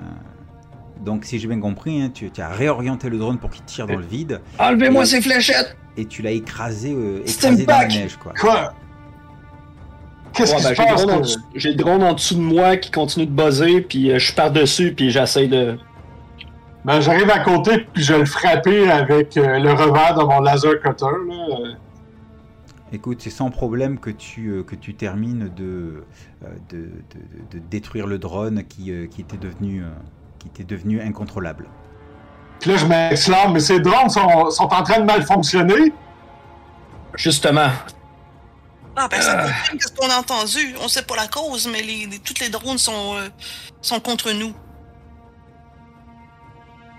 [1.04, 3.86] donc, si j'ai bien compris, hein, tu, tu as réorienté le drone pour qu'il tire
[3.86, 5.76] dans le vide Enlevez-moi Et- ces fléchettes!
[5.96, 8.32] et tu l'as écrasé, euh, écrasé dans la neige, quoi.
[8.40, 8.72] Quoi?
[10.32, 11.02] Qu'est-ce Ouais, qui ben, se j'ai, le passe?
[11.02, 14.10] drone en dessous, j'ai le drone en dessous de moi qui continue de buzzer, puis
[14.10, 15.76] euh, je pars dessus, puis j'essaie de.
[16.84, 20.40] Ben, j'arrive à côté, puis je vais le frapper avec euh, le revers de mon
[20.40, 21.04] laser cutter.
[21.28, 21.74] Là.
[22.94, 26.02] Écoute, c'est sans problème que tu, euh, que tu termines de,
[26.44, 29.86] euh, de, de- de- de détruire le drone qui, euh, qui, était devenu, euh,
[30.42, 31.68] qui était devenu incontrôlable.
[32.60, 35.92] Puis là, je m'exclame, mais ces drones sont, sont en train de mal fonctionner.
[37.14, 37.68] Justement.
[38.96, 40.74] Ah, ben, ça confirme ce qu'on a entendu.
[40.82, 43.28] On sait pas la cause, mais les, les- toutes les drones sont, euh,
[43.80, 44.52] sont contre nous.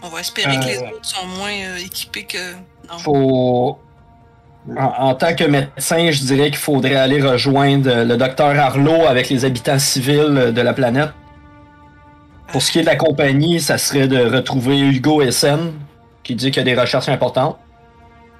[0.01, 0.89] On va espérer que les Euh.
[0.91, 2.53] autres sont moins euh, équipés que.
[2.89, 2.97] Non.
[2.99, 3.79] Faut.
[4.77, 9.29] En, en tant que médecin, je dirais qu'il faudrait aller rejoindre le docteur Arlo avec
[9.29, 11.09] les habitants civils de la planète.
[12.51, 15.73] Pour ce qui est de la compagnie, ça serait de retrouver Hugo Essen,
[16.23, 17.57] qui dit qu'il y a des recherches importantes.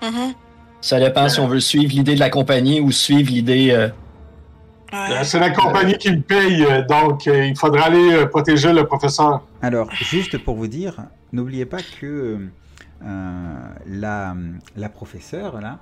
[0.04, 0.34] Mhm.
[0.82, 3.72] Ça dépend si on veut suivre l'idée de la compagnie ou suivre l'idée.
[3.72, 3.90] euh,
[4.92, 5.24] Ouais.
[5.24, 9.42] C'est la compagnie qui me paye, euh, donc euh, il faudra aller protéger le professeur.
[9.64, 10.98] Alors, juste pour vous dire,
[11.32, 12.38] n'oubliez pas que
[13.04, 13.54] euh,
[13.88, 14.36] la,
[14.78, 15.80] la professeure, là,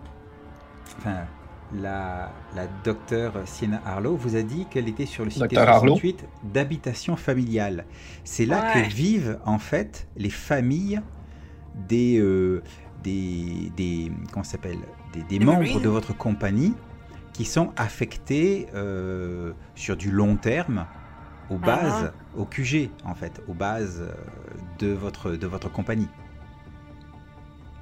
[0.97, 1.15] enfin,
[1.73, 5.95] la, la docteure Sienna Harlow vous a dit qu'elle était sur le site Docteur Harlow
[5.95, 7.85] 68 d'habitation familiale.
[8.23, 8.83] C'est là Ouais.
[8.83, 11.01] que vivent, en fait, les familles
[11.87, 12.61] des, euh,
[13.03, 14.79] des, des, comment s'appelle
[15.29, 15.81] des, membres Marines.
[15.81, 16.73] de votre compagnie
[17.33, 20.85] qui sont affectés euh, sur du long terme
[21.49, 24.13] aux bases, au QG en fait, aux bases euh,
[24.79, 26.07] de votre, de votre compagnie.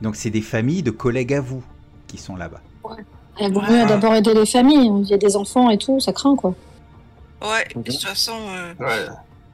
[0.01, 1.63] Donc c'est des familles de collègues à vous
[2.07, 2.61] qui sont là-bas.
[3.41, 4.91] Il vaut mieux d'abord aider les familles.
[5.03, 6.53] Il y a des enfants et tout, ça craint quoi.
[7.41, 9.05] Ouais, de toute façon, euh, Ouais.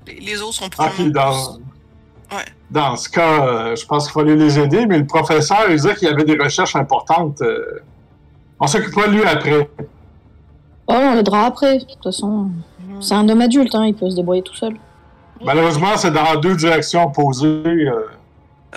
[0.08, 1.32] les, les autres sont Ah, puis dans,
[2.32, 2.46] Ouais.
[2.72, 5.94] dans ce cas, euh, je pense qu'il fallait les aider, mais le professeur, il disait
[5.96, 7.42] qu'il y avait des recherches importantes.
[7.42, 7.82] euh,
[8.60, 9.70] on s'occupera de lui après.
[10.88, 11.78] Oh, on l'aidera après.
[11.80, 12.50] De toute façon,
[12.88, 13.02] Mhm.
[13.02, 14.76] c'est un homme adulte, hein, il peut se débrouiller tout seul.
[15.44, 17.48] Malheureusement, c'est dans deux directions opposées.
[17.66, 18.08] euh,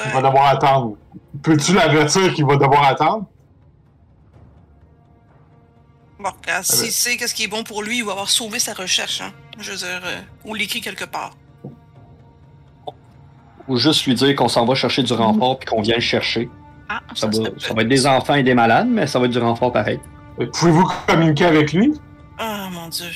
[0.05, 0.97] il va devoir attendre.
[1.43, 3.25] Peux-tu l'avertir qu'il va devoir attendre?
[6.19, 6.63] Bon, regarde, Ah ben.
[6.63, 9.33] s'il sait qu'est-ce qui est bon pour lui, il va avoir sauvé sa recherche, hein.
[9.59, 11.33] Je veux dire, euh, ou l'écrit quelque part.
[13.69, 16.49] Ou juste lui dire qu'on s'en va chercher du renfort puis qu'on vient le chercher.
[16.89, 19.33] Ah, Ça, va, ça va être des enfants et des malades, mais ça va être
[19.33, 20.01] du renfort pareil.
[20.41, 21.93] Et Pouvez-vous communiquer avec lui?
[22.39, 23.11] Ah, mon dieu.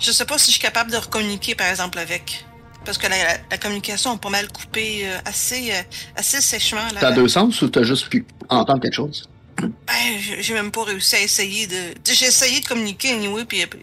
[0.00, 2.44] Je sais pas si je suis capable de recommuniquer, par exemple, avec.
[2.84, 5.82] Parce que la, la- la communication a pas mal coupé euh, assez, euh,
[6.16, 6.80] assez sèchement.
[6.94, 9.28] Là, T'as deux sens ou t'as juste pu entendre quelque chose?
[9.58, 11.94] Ben, j'ai même pas réussi à essayer de.
[12.10, 13.80] J'ai essayé de communiquer anyway, puis puis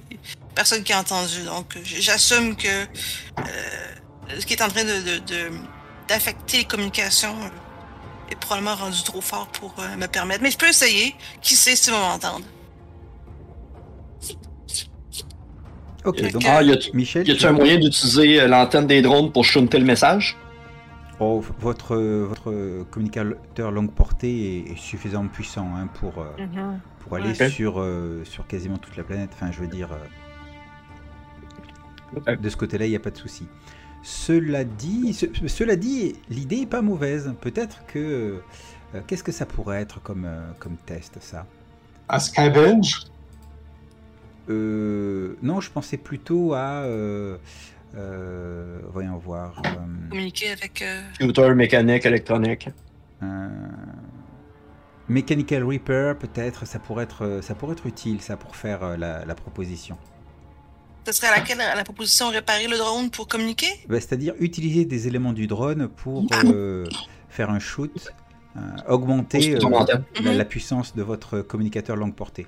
[0.56, 1.44] personne qui a entendu.
[1.45, 2.85] Donc, j'assume que euh,
[4.39, 5.02] ce qui est en train de
[6.07, 10.41] d'affecter les communications euh, est probablement rendu trop fort pour euh, me permettre.
[10.41, 11.14] Mais je peux essayer.
[11.41, 12.45] Qui sait s'il va m'entendre.
[16.06, 19.31] Ok, donc Ah, y a-tu Michel, y a-tu tu- un moyen d'utiliser l'antenne des drones
[19.31, 20.38] pour shunter le message?
[21.19, 26.26] Oh, votre, votre communicateur longue portée est, est suffisamment puissant hein, pour, euh,
[26.99, 29.31] pour aller sur, euh, sur quasiment toute la planète.
[29.34, 29.98] Enfin, je veux dire, euh,
[32.35, 33.48] de ce côté-là, il n'y a pas de souci.
[34.02, 37.34] Cela dit, ce- cela dit, l'idée est pas mauvaise.
[37.41, 38.41] Peut-être que
[38.95, 41.48] euh, qu'est-ce que ça pourrait être comme, euh, comme test, ça?
[42.07, 43.06] À Scavenge?
[44.49, 46.84] Euh, Non, je pensais plutôt à,
[47.94, 50.82] voyons voir, euh, Communiquer avec.
[50.82, 52.70] euh, Computer, mécanique, électronique.
[55.10, 59.24] Mechanical Repair, peut-être, ça pourrait être, ça pourrait être utile, ça, pour faire euh, la,
[59.24, 59.98] la proposition.
[61.06, 63.68] Ce serait à laquelle la proposition réparer le drone pour communiquer?
[63.88, 66.86] Bah, C'est-à-dire utiliser des éléments du drone pour euh,
[67.30, 68.10] faire un shoot,
[68.58, 68.60] euh,
[68.90, 70.04] augmenter euh, antenne.
[70.22, 70.38] la, Mhm.
[70.38, 72.46] la puissance de votre communicateur longue portée.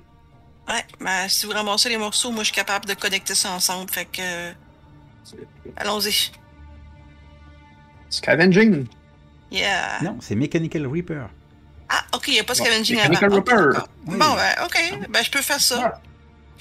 [0.68, 3.90] Ouais, ben si vous ramassez les morceaux, moi je suis capable de connecter ça ensemble,
[3.90, 4.52] fait que.
[5.76, 6.30] Allons-y.
[8.08, 8.86] Scavenging?
[9.50, 10.00] Yeah.
[10.02, 11.28] Non, c'est Mechanical Repair.
[11.88, 13.36] Ah, ok, il n'y a pas Bon, scavenging mechanical avant.
[13.40, 13.88] D'accord.
[14.06, 14.16] Oui.
[14.18, 16.00] Bon, ben, ok, ben je peux faire ça.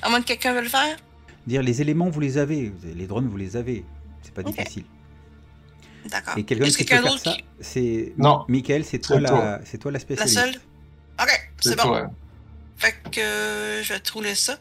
[0.02, 0.98] À moins que quelqu'un veuille le faire.
[1.46, 3.86] Dire les éléments, vous les avez, les drones, vous les avez.
[4.24, 4.86] C'est pas difficile.
[6.10, 6.38] D'accord.
[6.38, 8.46] Et quelqu'un qui peut faire d'autre ça, qui- c'est Non.
[8.48, 9.60] Michael, c'est toi, C'est la, toi.
[9.66, 10.38] c'est toi la La spécialiste.
[10.40, 10.56] seule?
[11.22, 11.84] Ok, c'est bon.
[11.84, 12.12] toi.
[12.78, 14.58] Fait que euh, je vais trouver ça.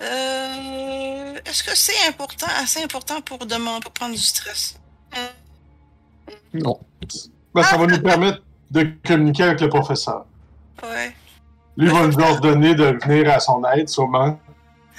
[0.00, 4.74] Euh, Est-ce que c'est important, assez important pour demander, pour prendre du stress?
[6.54, 6.78] Non.
[7.54, 10.24] Ben, ça va nous permettre de communiquer avec le professeur.
[10.82, 11.14] Ouais.
[11.76, 14.38] Lui va nous ordonner de venir à son aide, sûrement.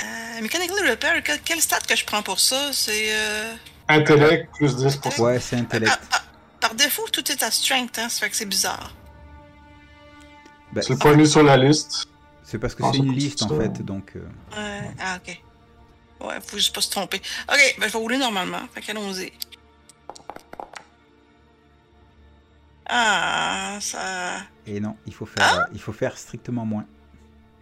[0.02, 2.72] Euh, Mechanical Repair, quel, quel stat que je prends pour ça?
[2.74, 3.14] C'est.
[3.14, 3.54] Euh...
[3.88, 5.22] Intellect plus 10%.
[5.22, 5.88] Ouais, c'est intellect.
[5.90, 6.24] Par, par-
[6.60, 8.94] par défaut, tout est à strength, hein, ça fait que c'est bizarre.
[10.74, 12.08] Bah, C'est le premier sur la liste.
[12.50, 14.14] C'est parce que Ah, c'est une liste en fait, donc.
[14.16, 14.22] euh,
[14.58, 15.42] Ouais, ah, ok.
[16.28, 17.18] Ouais, faut juste pas se tromper.
[17.48, 19.32] Ok, ben je vais rouler normalement, fait qu'allons-y.
[22.88, 24.38] Ah, ça.
[24.66, 26.86] Et non, il faut faire, euh, il faut faire strictement moins.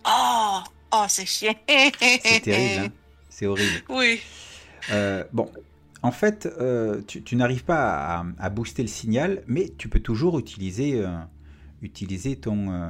[0.08, 0.60] Oh!
[0.94, 1.54] Oh, c'est chiant!
[1.68, 2.90] C'est terrible, hein.
[3.30, 3.84] c'est horrible.
[3.90, 4.22] Oui.
[4.92, 5.52] Euh, bon,
[6.02, 10.00] en fait, euh, tu, tu n'arrives pas à, à booster le signal, mais tu peux
[10.00, 11.10] toujours utiliser, euh,
[11.82, 12.90] utiliser ton, euh,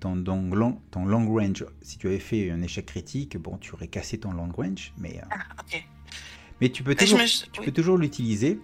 [0.00, 1.64] ton, ton long, ton long range.
[1.82, 5.18] Si tu avais fait un échec critique, bon, tu aurais cassé ton long range, mais,
[5.18, 5.38] euh, Ah,
[6.60, 7.66] mais tu peux toujours, me- tu oui.
[7.66, 8.60] peux toujours l'utiliser.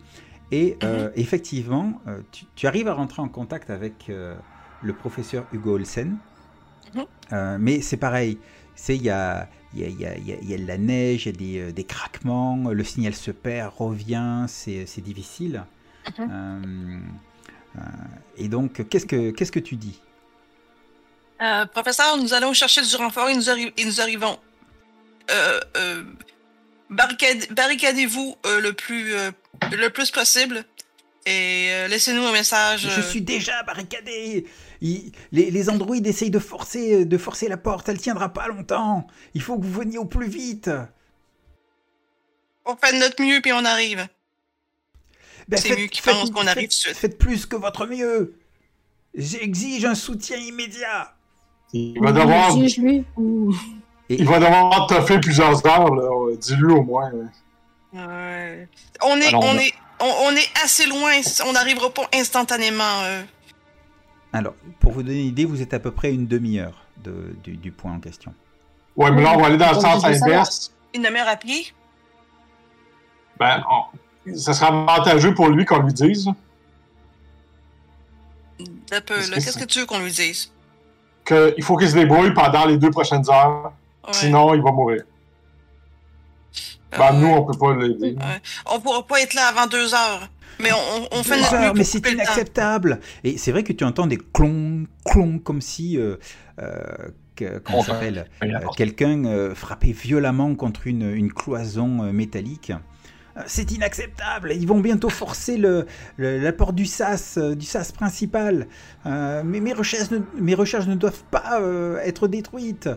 [0.50, 1.12] Et euh, Mhm.
[1.16, 4.36] effectivement, euh, tu, tu arrives à rentrer en contact avec euh,
[4.82, 6.16] le professeur Hugo Olsen.
[6.94, 7.04] Mhm.
[7.32, 8.38] Euh, mais c'est pareil,
[8.76, 11.58] c'est il y a, y, a, y, a, y a- de la neige, il y
[11.60, 15.64] a des, des craquements, le signal se perd, revient, c'est c'est difficile.
[16.18, 17.02] Mhm.
[18.36, 20.00] Et donc, qu'est-ce que qu'est-ce que tu dis?
[21.42, 24.38] Euh, professeur, nous allons chercher du renfort et nous, arri- et nous arrivons.
[25.30, 26.04] Euh, euh,
[26.90, 29.14] barricade- barricadez-vous le plus
[29.72, 30.64] le plus possible
[31.26, 32.88] et laissez-nous un message.
[32.94, 34.46] Je suis déjà barricadé.
[34.80, 37.88] Il- les, les androïdes essayent de forcer, de forcer la porte.
[37.88, 39.06] Elle tiendra pas longtemps.
[39.34, 40.70] Il faut que vous veniez au plus vite.
[42.66, 44.06] On fait de notre mieux puis on arrive.
[45.48, 46.94] Ben, C'est mieux faites- pensent qu'on arrive faites-.
[46.96, 48.38] Faites plus que votre mieux.
[49.14, 51.14] J'exige un soutien immédiat.
[51.76, 53.04] Il va devoir, Exige lui.
[53.16, 53.52] ou-
[54.08, 56.36] Il va devoir toffer plusieurs heures, là.
[56.36, 57.10] Dis-lui au moins.
[57.92, 58.68] Ouais.
[59.02, 61.10] On est, Alors, on on a- est, on, on est assez loin.
[61.48, 63.00] On n'arrivera pas instantanément.
[63.02, 63.22] euh.
[64.32, 67.56] Alors, pour vous donner une idée, vous êtes à peu près une demi-heure de- du,
[67.56, 68.32] du point en question.
[68.96, 70.72] Ouais, mais là, on va aller dans le sens inverse.
[70.94, 71.66] Une demi-heure à pied?
[73.40, 76.28] Ben, on- ça sera avantageux pour lui qu'on lui dise
[78.92, 79.34] Un peu, là.
[79.34, 80.52] Qu'est-ce que tu veux qu'on lui dise?
[81.24, 83.72] Qu'il faut qu'il se débrouille pendant les deux prochaines heures.
[84.06, 84.12] Ouais.
[84.12, 85.02] Sinon, il va mourir.
[86.94, 88.16] Euh, Ben, nous, on peut pas l'aider.
[88.16, 88.40] ouais.
[88.70, 90.28] On pourra pas être là avant deux heures.
[90.60, 90.70] Mais
[91.10, 93.00] on, fait Deux notre heures, mieux mais c'est inacceptable.
[93.24, 96.14] Et c'est vrai que tu entends des clongs, clongs, comme si, euh,
[96.60, 96.80] euh,
[97.34, 98.46] que- comment s'appelle, Euh,
[98.76, 102.72] quelqu'un euh, frappait violemment contre une, une cloison euh, métallique.
[103.46, 104.52] C'est inacceptable.
[104.52, 105.86] Ils vont bientôt forcer le,
[106.18, 108.68] le- la porte du sas, euh, du sas principal.
[109.06, 112.88] Euh, mais mes recherches, ne, mes recherches ne doivent pas euh, être détruites.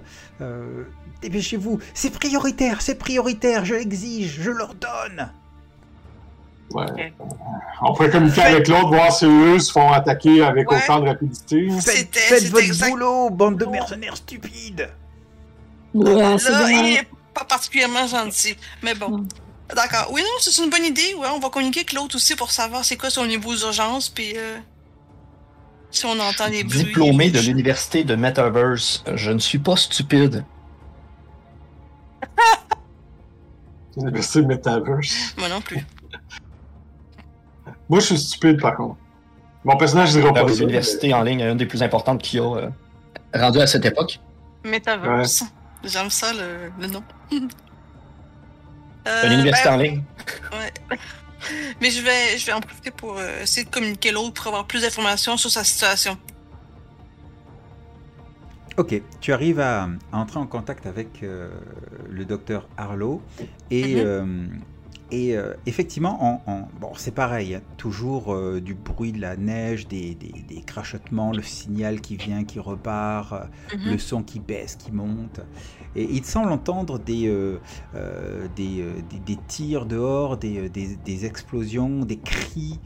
[0.42, 0.84] Euh,
[1.22, 1.80] Dépêchez-vous.
[1.96, 3.66] C'est prioritaire, c'est prioritaire.
[3.66, 5.32] Je l'exige, je l'ordonne.
[6.72, 7.14] Ouais.
[7.82, 10.78] On pourrait communiquer avec l'autre, voir si eux se font attaquer avec Ouais.
[10.84, 11.68] autant de rapidité.
[11.82, 14.90] Faites, votre exact- boulot, bande de mercenaires stupides.
[15.94, 16.38] Ouais, Là,
[16.70, 18.56] il est pas particulièrement gentil.
[18.84, 19.26] Mais bon.
[19.76, 20.10] D'accord.
[20.12, 21.14] Oui, non, c'est une bonne idée.
[21.16, 24.10] Ouais, on va communiquer avec l'autre aussi pour savoir c'est quoi son niveau d'urgence.
[24.10, 24.58] Puis euh,
[25.92, 26.86] si on entend des bruits.
[26.86, 30.46] Diplômé de l'université de Metaverse, je ne suis pas stupide.
[33.98, 35.34] L'université de Metaverse.
[35.38, 35.86] Moi non plus.
[37.90, 38.98] Moi, je suis stupide, par contre.
[39.64, 40.64] Mon personnage dira pas les ça.
[40.64, 42.70] universités en ligne, une des plus importantes qu'il y a euh,
[43.34, 44.20] rendu à cette époque.
[44.64, 45.44] Metaverse.
[45.84, 47.04] J'aime ça le, le nom.
[49.08, 50.04] Euh, ben, en ligne.
[50.52, 50.98] Ouais.
[51.82, 54.66] Mais je vais, je vais en profiter pour euh, essayer de communiquer l'autre pour avoir
[54.66, 56.18] plus d'informations sur sa situation.
[58.78, 61.50] Ok, tu arrives à, à entrer en contact avec euh,
[62.10, 63.22] le docteur Harlow
[63.72, 64.02] et, Mhm.
[64.06, 64.46] euh,
[65.10, 69.38] et euh, effectivement, en, en- bon, c'est pareil, hein, toujours euh, du bruit de la
[69.38, 73.92] neige, des, des- des crachotements, le signal qui vient, qui repart, euh, Mhm.
[73.92, 75.40] le son qui baisse, qui monte.
[75.96, 77.28] Et il semble entendre des,
[78.56, 82.80] des, des- des tirs dehors, des, des- des explosions, des cris.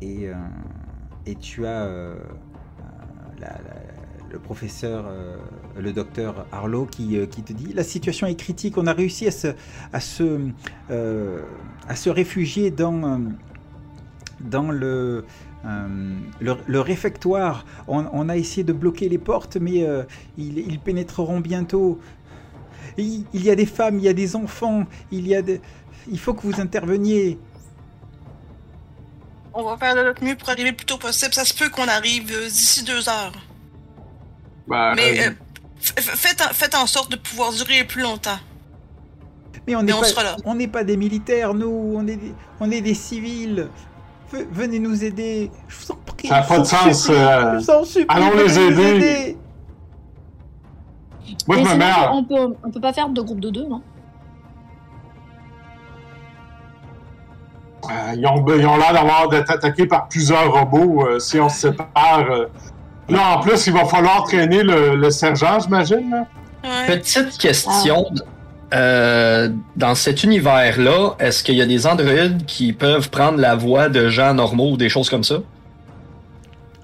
[0.00, 0.28] et,
[1.26, 1.86] et tu as
[3.40, 3.91] la- la-
[4.32, 5.36] le professeur, euh,
[5.78, 6.46] le docteur
[6.90, 9.48] qui, euh, qui te dit la situation est critique, on a réussi à se,
[9.92, 10.48] à se,
[10.90, 11.42] euh,
[11.86, 13.20] à se réfugier dans,
[14.40, 15.26] dans le,
[16.40, 17.66] le, réfectoire.
[17.86, 19.86] On, a essayé de bloquer les portes, mais
[20.38, 22.00] ils, ils pénétreront bientôt.
[22.96, 25.42] Il, y a des femmes, il y a des enfants, il y a.
[26.10, 27.38] Il faut que vous interveniez.
[29.54, 31.32] On va faire de notre mieux pour arriver le plus tôt possible.
[31.34, 33.32] Ça se peut qu'on arrive d'ici deux heures.
[34.68, 35.32] Ben, Mais euh, euh,
[36.00, 38.38] faites, en, faites en sorte de pouvoir durer plus longtemps.
[39.66, 42.70] Mais on n'est on pas, on n'est pas des militaires, nous, on est des, on
[42.70, 43.68] est des civils.
[44.32, 45.50] Ve- Venez nous aider.
[45.68, 46.28] Je vous en prie.
[46.28, 48.06] Ça a je pas de sens, euh, Je vous en supplie.
[48.08, 49.36] allons les aider.
[51.46, 53.50] moi, je me sinon, mets à- on peut, on peut pas faire de groupe de
[53.50, 53.82] deux, non?
[57.90, 61.48] Euh, ils ont, ils ont l'air d'avoir d'être attaqués par plusieurs robots euh, si on
[61.48, 62.24] se sépare.
[62.30, 62.46] euh.
[63.08, 66.24] Là, en plus, il va falloir traîner le, le sergent, j'imagine.
[66.64, 66.86] Ouais.
[66.98, 68.06] Petite question.
[68.72, 73.88] euh, dans cet univers-là, est-ce qu'il y a des androïdes qui peuvent prendre la voix
[73.88, 75.36] de gens normaux ou des choses comme ça?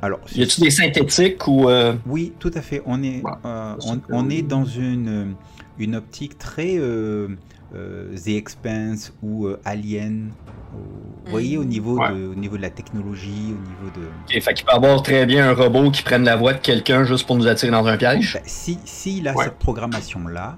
[0.02, 1.68] Alors, Y a-tu des synthétiques ou.
[1.68, 2.82] euh, oui, tout à fait.
[2.86, 3.74] On est, Ouais, euh,
[4.10, 5.34] on, est dans une,
[5.78, 7.28] une optique très euh,
[7.72, 10.32] The Expanse ou euh, Alien.
[11.24, 12.10] Vous voyez, au niveau, Ouais.
[12.10, 14.06] de, au niveau de la technologie, au niveau de.
[14.36, 17.04] ok, fait qu'il peut avoir très bien un robot qui prenne la voix de quelqu'un
[17.04, 18.34] juste pour nous attirer dans un piège.
[18.34, 19.44] Ben, si s'il a Ouais.
[19.44, 20.56] cette programmation-là,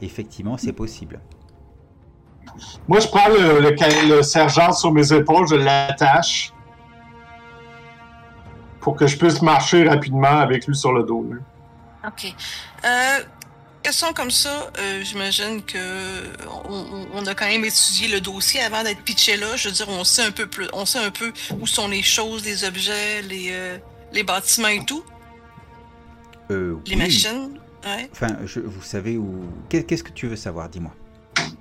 [0.00, 1.20] effectivement, c'est possible.
[2.88, 6.52] Moi, je prends le, le ca- le sergent sur mes épaules, je l'attache
[8.80, 11.24] pour que je puisse marcher rapidement avec lui sur le dos.
[11.30, 12.08] là.
[12.08, 12.34] OK.
[12.84, 13.18] Euh,
[13.82, 15.78] question comme ça, euh, j'imagine que
[17.14, 19.56] on, a quand même étudié le dossier avant d'être pitché là.
[19.56, 22.02] Je veux dire, on sait un peu plus, on sait un peu où sont les
[22.02, 23.78] choses, les objets, les, euh,
[24.12, 25.04] les bâtiments et tout,
[26.50, 27.02] Euh, les oui.
[27.02, 27.58] machines.
[27.84, 28.08] Ouais.
[28.12, 29.44] Enfin, je- vous savez où.
[29.68, 30.92] Qu'est- Qu'est-ce que tu veux savoir Dis-moi?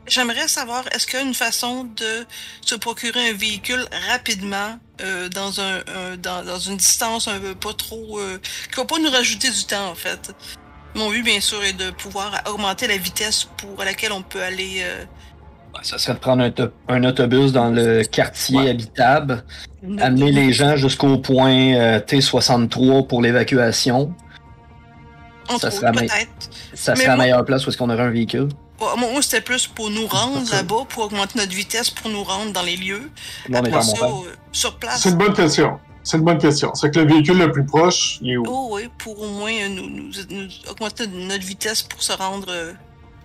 [0.07, 2.25] J'aimerais savoir, est-ce qu'il y a une façon de
[2.61, 7.55] se procurer un véhicule rapidement euh, dans un, un- dans, dans une distance un peu
[7.55, 8.37] pas trop euh,
[8.69, 10.33] qui va pas nous rajouter du temps en fait?
[10.95, 14.81] Mon but bien sûr est de pouvoir augmenter la vitesse pour laquelle on peut aller.
[14.83, 15.03] euh,
[15.83, 18.69] Ça serait de prendre un, to- un autobus dans le quartier Ouais.
[18.69, 19.43] habitable,
[19.99, 24.13] amener les gens jusqu'au point euh, T63 pour l'évacuation,
[25.59, 26.03] Ça serait la.
[26.73, 28.49] Ça la moi- meilleure place où est-ce qu'on aurait un véhicule.
[28.79, 32.51] Moi, moi, c'était plus pour nous rendre là-bas, pour augmenter notre vitesse, pour nous rendre
[32.51, 33.11] dans les lieux.
[33.47, 35.01] Là, Après ça, euh, sur place.
[35.03, 35.79] C'est une bonne question.
[36.03, 36.73] C'est une bonne question.
[36.73, 38.43] C'est que le véhicule le plus proche, il est où?
[38.47, 42.47] Oh oui, pour au moins euh, nous, nous- nous augmenter notre vitesse pour se rendre,
[42.49, 42.73] euh,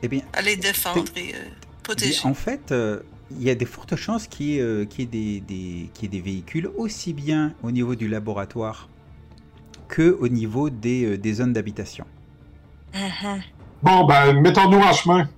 [0.03, 1.39] Eh bien, à les défendre et euh,
[1.83, 2.21] protéger.
[2.25, 3.01] en fait, euh,
[3.31, 5.91] il y a des fortes chances qu'il y ait, euh, qu'il y ait des, des-
[5.95, 8.89] qu'il y ait des véhicules aussi bien au niveau du laboratoire
[9.89, 12.05] que au niveau des, euh, des zones d'habitation.
[12.95, 13.43] Mhm.
[13.83, 15.29] Bon, ben, mettons-nous en chemin.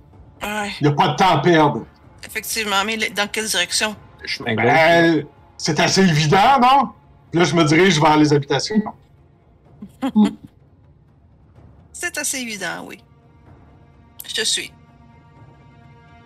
[0.41, 1.85] Ouais, Il n'y a pas de temps à perdre.
[2.25, 2.83] effectivement.
[2.85, 3.95] Mais dans quelle direction?
[4.25, 4.55] Chemin.
[4.55, 5.25] Ben,
[5.57, 6.89] c'est assez évident, non?
[7.31, 8.81] Puis là, je me dirige vers les habitations.
[11.91, 12.97] C'est assez évident, oui.
[14.27, 14.71] Je te suis.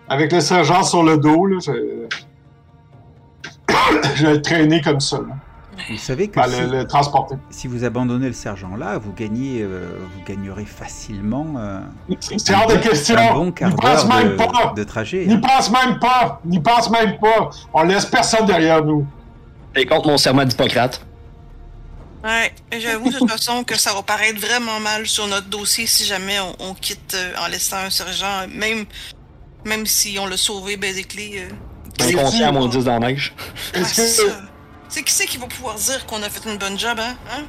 [0.08, 2.06] Avec le sergent sur le dos, là, je...
[4.14, 5.18] je vais être traîné comme ça.
[5.18, 5.34] là.
[5.90, 7.34] Vous savez que Ben, si, le, le transporter.
[7.50, 11.80] si vous abandonnez le sergent là, vous gagnez, euh, vous gagnerez facilement euh,
[12.20, 13.16] C'est hors de question.
[13.18, 14.72] un bon quart N'y pense d'heure même pas.
[14.72, 15.26] de, de trajet.
[15.26, 15.40] N'y hein.
[15.42, 16.40] pense même pas.
[16.44, 17.50] N'y pense même pas.
[17.72, 19.04] On laisse personne derrière nous.
[19.76, 21.00] Et contre mon serment d'Hippocrate.
[22.22, 26.04] Ouais, j'avoue de toute façon que ça va paraître vraiment mal sur notre dossier si
[26.04, 28.86] jamais on, on quitte euh, en laissant un sergent, même
[29.66, 31.38] même si on l'a sauvé, basically.
[31.38, 31.48] Euh,
[32.00, 33.34] c'est- Inconscient à mon 10 dans la neige.
[33.74, 34.08] C'est que...
[34.08, 34.22] ça.
[34.88, 37.14] C'est qui c'est qui va pouvoir dire qu'on a fait une bonne job, hein?
[37.30, 37.42] hein?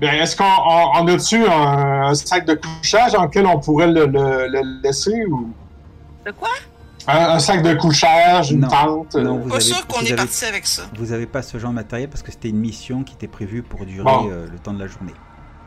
[0.00, 3.88] Ben, est-ce qu'on on, on a-tu un, un sac de couchage dans lequel on pourrait
[3.88, 5.52] le, le- le laisser ou?
[6.24, 6.50] De quoi?
[7.08, 8.68] Un, un sac de couchage, une Non.
[8.68, 10.82] tente euh, Non, vous Pas avez, sûr qu'on est avez- parti avec ça.
[10.96, 13.62] vous avez pas ce genre de matériel parce que c'était une mission qui était prévue
[13.62, 14.28] pour durer Bon.
[14.30, 15.14] euh, le temps de la journée.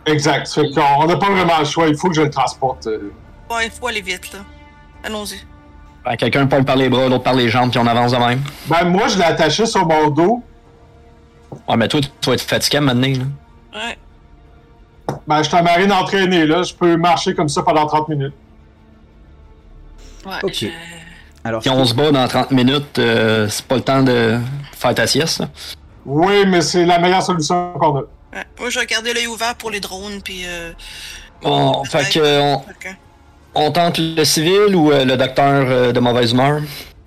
[0.05, 0.47] Exact.
[0.47, 0.61] Fait
[0.99, 1.87] on n'a pas vraiment le choix.
[1.87, 2.87] Il faut que je le transporte.
[2.87, 3.11] euh.
[3.49, 4.39] Ouais, il faut aller vite, là.
[5.03, 5.41] Allons-y.
[6.05, 8.41] Ben, Quelqu'un parle par les bras, l'autre par les jambes, puis on avance de même.
[8.67, 10.43] Ben, moi, je l'ai attaché sur mon dos.
[11.67, 13.07] Ouais, mais toi, tu vas être fatigué maintenant.
[13.07, 13.79] Là.
[13.79, 13.97] Ouais.
[15.27, 16.63] Ben, je suis un marine entraîné, là.
[16.63, 18.33] Je peux marcher comme ça pendant 30 minutes.
[20.25, 20.31] Ouais.
[20.43, 20.65] Ok.
[21.43, 24.37] Alors, Si on se bat dans 30 minutes, euh, c'est pas le temps de
[24.73, 25.39] faire ta sieste.
[25.39, 25.49] là.
[26.05, 27.99] Oui, mais c'est la meilleure solution qu'on a.
[28.01, 28.43] ouais.
[28.59, 30.43] Moi, je vais garder l'œil ouvert pour les drones, puis.
[30.45, 30.71] Euh...
[31.41, 32.55] Bon, fait que
[33.55, 36.61] on, tente le civil ou euh, le docteur euh, de mauvaise humeur?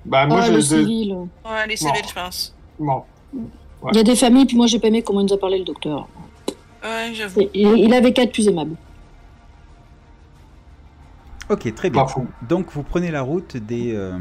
[0.04, 1.14] Ben, moi, Ouais, le civil.
[1.44, 2.08] Ouais, les civils, Bon.
[2.08, 2.54] je pense.
[2.78, 3.02] Bon.
[3.92, 5.58] Il y a des familles, puis moi j'ai pas aimé comment il nous a parlé
[5.58, 6.08] le docteur.
[6.82, 7.42] Ouais, j'avoue.
[7.54, 8.76] Il, il avait qu'à être plus aimable.
[11.48, 12.06] Ok, très bien.
[12.48, 14.18] Donc vous prenez la route des, euh,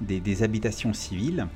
[0.00, 1.46] des, des habitations civiles.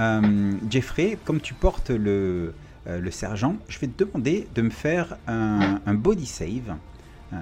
[0.00, 2.54] Euh, Jeffrey, comme tu portes le,
[2.86, 6.76] euh, le sergent, je vais te demander de me faire un, un body save.
[7.32, 7.36] Euh,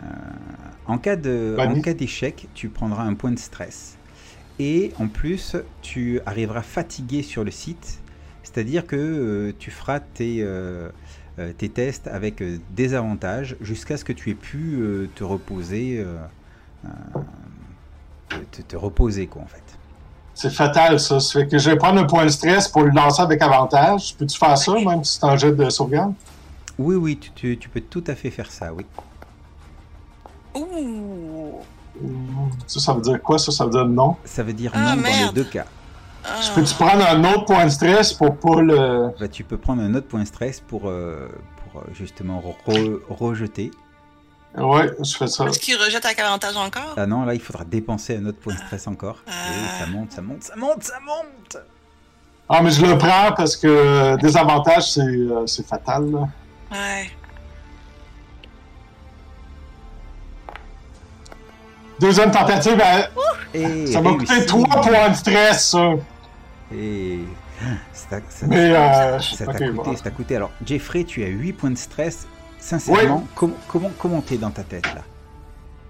[0.87, 3.99] en cas d'échec, tu prendras un point de stress.
[4.59, 8.01] Et en plus, tu arriveras fatigué sur le site.
[8.43, 10.47] C'est-à-dire que tu feras tes,
[11.59, 12.43] tes tests avec
[12.75, 14.81] des avantages jusqu'à ce que tu aies pu
[15.15, 16.03] te reposer.
[16.85, 19.63] Euh, te, te reposer quoi en fait.
[20.35, 21.19] C'est fatal, ça.
[21.19, 24.15] Ça fait que je vais prendre un point de stress pour le lancer avec avantage.
[24.19, 26.13] Peux-tu faire ça, même si c'est un jet de sauvegarde?
[26.79, 28.85] Oui oui tu, tu- tu peux tout à fait faire ça oui.
[30.55, 31.61] Ouh!
[32.67, 33.39] Ça, ça veut dire quoi?
[33.39, 34.17] Ça, ça veut dire non?
[34.25, 35.65] Ça veut dire Ah, non dans les deux cas.
[36.25, 36.41] Ah.
[36.55, 39.11] Peux-tu prendre un autre point de stress pour pas le...
[39.19, 41.29] Bah, tu peux prendre un autre point stress pour, euh,
[41.73, 43.71] pour euh, justement re- rejeter.
[44.57, 45.45] Ouais, je fais ça.
[45.47, 46.95] Est-ce qu'il rejette avec avantage encore?
[46.97, 49.19] Ah non là il faudra dépenser un autre point de stress encore.
[49.27, 49.81] Et Ah.
[49.81, 51.57] ça monte ça monte ça monte ça monte.
[52.49, 56.11] Ah, mais je le prends parce que euh, désavantage, c'est euh, c'est fatal.
[56.11, 56.29] là.
[56.71, 57.11] Ouais.
[61.99, 63.11] Deuxième tentative, elle-
[63.55, 64.47] Et ça m'a coûté réussi.
[64.47, 65.91] 3 points de stress, ça.
[66.75, 67.21] Et
[67.93, 69.97] ça, ça- Mais, euh, ça t'a ok, coûté, bon.
[69.97, 70.37] ça t'a coûté.
[70.37, 72.27] Alors Jeffrey tu as 8 points de stress.
[72.59, 75.03] Sincèrement, com- comment comment t'es dans ta tête là?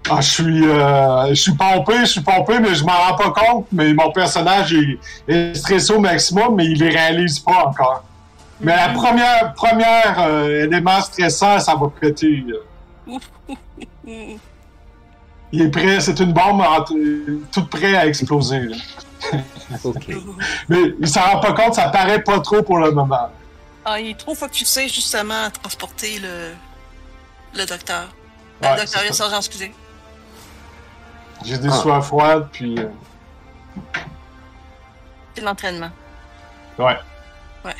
[0.09, 3.31] Ah, je suis, euh, je suis pompé, je suis pompé, mais je m'en rends pas
[3.31, 3.67] compte.
[3.73, 8.03] Mais mon personnage est, est stressé au maximum, mais il les réalise pas encore.
[8.61, 12.43] Mais la première, première euh, élément stressant, ça va péter.
[15.51, 16.83] Il est prêt, c'est une bombe en-
[17.51, 18.67] tout prêt à exploser.
[20.69, 23.29] Mais il s'en rend pas compte, ça paraît pas trop pour le moment.
[23.89, 26.53] Ah, il est trop focusé justement à transporter le,
[27.55, 28.09] le docteur.
[28.61, 29.73] Ouais, le docteur, le sergent, excusez.
[31.45, 31.79] J'ai des Ah.
[31.81, 32.89] sueurs froides, puis euh,
[35.33, 35.91] C'est l'entraînement.
[36.79, 36.97] ouais.
[37.63, 37.75] Ouais.